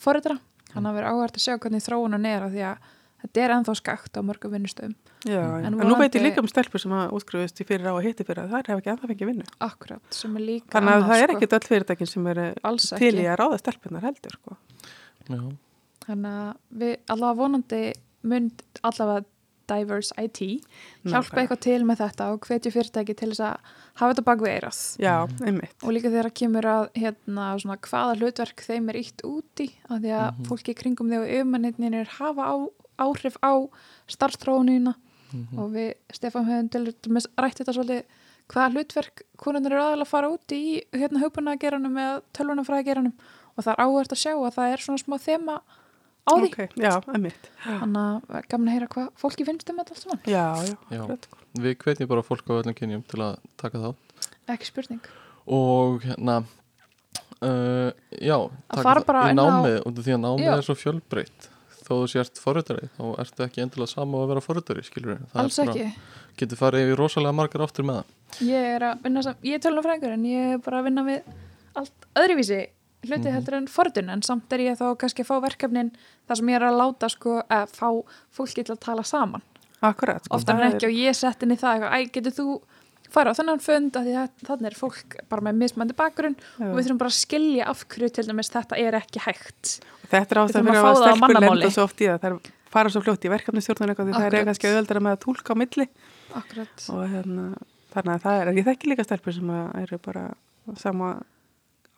[0.00, 0.38] forritra
[0.72, 2.92] þannig að það er áhört að sjá hvernig þróunan er af því að
[3.26, 4.94] þetta er ennþá skakt á mörgum vinnustöðum.
[5.26, 7.96] Já, En en, nú veit ég líka um stelpur sem að útskrifist í fyrir á
[7.96, 9.46] og hitti fyrir að það hef ekki ennþá fengið vinnu.
[9.66, 11.36] Akkurat, sem er líka þannig að það er sko.
[11.36, 14.58] ekkit öll fyrirtækin sem eru alls til í að ráða stelpunar heldur sko.
[15.26, 15.40] Já.
[16.06, 17.82] þannig að við allavega vonandi
[18.30, 19.26] mynd allavega
[19.70, 20.40] Diverse IT
[21.06, 24.52] hjálpa eitthvað til með þetta og hvetja fyrirtæki til þess að hafa þetta bak við
[24.54, 25.76] eirað Já, einmitt.
[25.82, 30.14] Og líka þegar kemur að hérna, svona, hvaða hlutverk þeim er ítt úti af því
[30.20, 32.54] að fólki í kringum þegar yfirmanninir hafa á,
[33.06, 33.52] áhrif á
[34.10, 34.94] starfstrónina
[35.58, 38.22] og við Stefán höfum til dæmis rætt þetta svolítið
[38.52, 43.16] hvaða hlutverk konunir eru aðalega að fara úti í hérna hugbunnageranum eða tölvunafræðageranum
[43.56, 45.56] og það er áhvert að sjá að það er svona smá þema
[46.26, 46.48] á því?
[46.50, 47.48] Ok, Já, einmitt.
[47.64, 50.20] Þannig að er gaman að heyra hvað fólki finnst um þetta allt saman.
[50.26, 51.00] Já, já, Já.
[51.00, 51.28] akkurat.
[51.56, 53.88] Við hvetjum bara fólk á öllum kynjum til að taka þá
[54.56, 55.06] ekki spurning.
[55.46, 56.40] Og hérna
[57.42, 58.38] uh, já,
[58.72, 60.54] taka það bara í námið út af því að námið Já.
[60.56, 61.48] er svo fjölbreytt.
[61.86, 65.58] Þó þú sért forritari þá ertu ekki endilega sama að vera forritari skilur við, alls
[65.62, 65.84] ekki.
[66.40, 68.14] getur farið yfir rosalega margar áttur með það.
[68.48, 71.28] Ég er að vinna sam, ég er tölvunafræðingur en ég er bara að vinna við
[71.78, 72.58] allt öðruvísi
[73.06, 75.92] hluti heldur en forðun en samt er ég þá kannski að fá verkefnin
[76.26, 77.90] þar sem ég er að láta sko að fá
[78.34, 79.44] fólki til að tala saman.
[79.84, 82.48] Akkurat sko, oftar en ekki og ég sett inn í það eitthvað, æ, getur þú
[83.12, 86.72] fara á þennan fund að því að þannig er fólk bara með mismandi bakgrunn og
[86.74, 89.76] við þurfum bara að skilja af hverju til dæmis þetta er ekki hægt.
[90.10, 92.32] Þetta er Við ástæð þurfum fyrir að að stelpur lenda svo oft í það Það
[92.32, 93.32] er fara svo fljótt í
[94.08, 95.86] því það er kannski auðveldara með að tólka á milli.
[96.36, 96.84] Akkurat.
[96.92, 97.46] Og hérna,
[97.94, 100.24] þannig að það er, ég þekki líka stelpur sem að eru bara
[100.82, 101.12] sama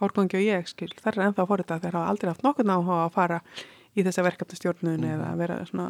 [0.00, 2.98] árgangi og ég skil, það er ennþá fórið þetta þeir hafa aldrei haft nokkurn áhuga
[3.06, 3.40] að fara
[3.96, 5.14] í þessa verkefnastjórnun Mhm.
[5.16, 5.88] eða vera svona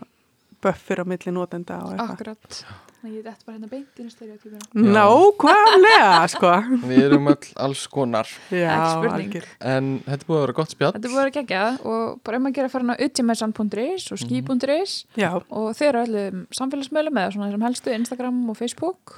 [0.61, 2.11] buffur á milli notenda og eitthvað.
[2.11, 2.65] Akkurat.
[2.99, 4.59] Þannig ég dætt bara hérna beint inn í stereotypuna.
[4.75, 6.51] Nákvæmlega, sko.
[6.89, 8.27] Við erum öll alls konar.
[8.51, 8.73] Já,
[9.07, 9.47] algjör.
[9.61, 10.93] En þetta er búið að vera gott spjall.
[10.97, 11.63] Þetta er búið að gegja
[11.93, 16.43] og bara um að gera farin á utjumessan.is og ski.is Já, og þeir eru öllum
[16.59, 19.15] samfélagsmiðlum eða svona þessum helstu Instagram og Facebook.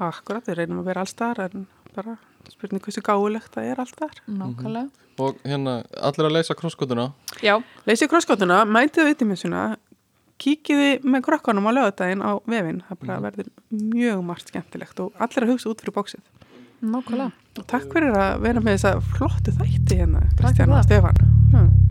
[0.00, 2.16] Akkurat, við reynum að vera alls þar en bara
[2.48, 4.18] spurning hversu gáulegt það er allt þar.
[4.40, 4.88] nákvæmlega
[5.20, 7.10] Og hérna, allir að leysa krosskotuna
[7.44, 7.58] Já,
[7.88, 9.64] Leysið krosskotuna, mætið við tíminsuna,
[10.40, 15.46] kíkiði með krokkanum á lögadaginn á vefinn, það bara verður mjög margt skemmtilegt og allir
[15.46, 16.24] að hugsa út fyrir bóksið.
[16.80, 20.88] nákvæmlega Og takk fyrir að vera með þessa flottu þætti hérna, Kristján og það.
[20.88, 21.88] Stefan.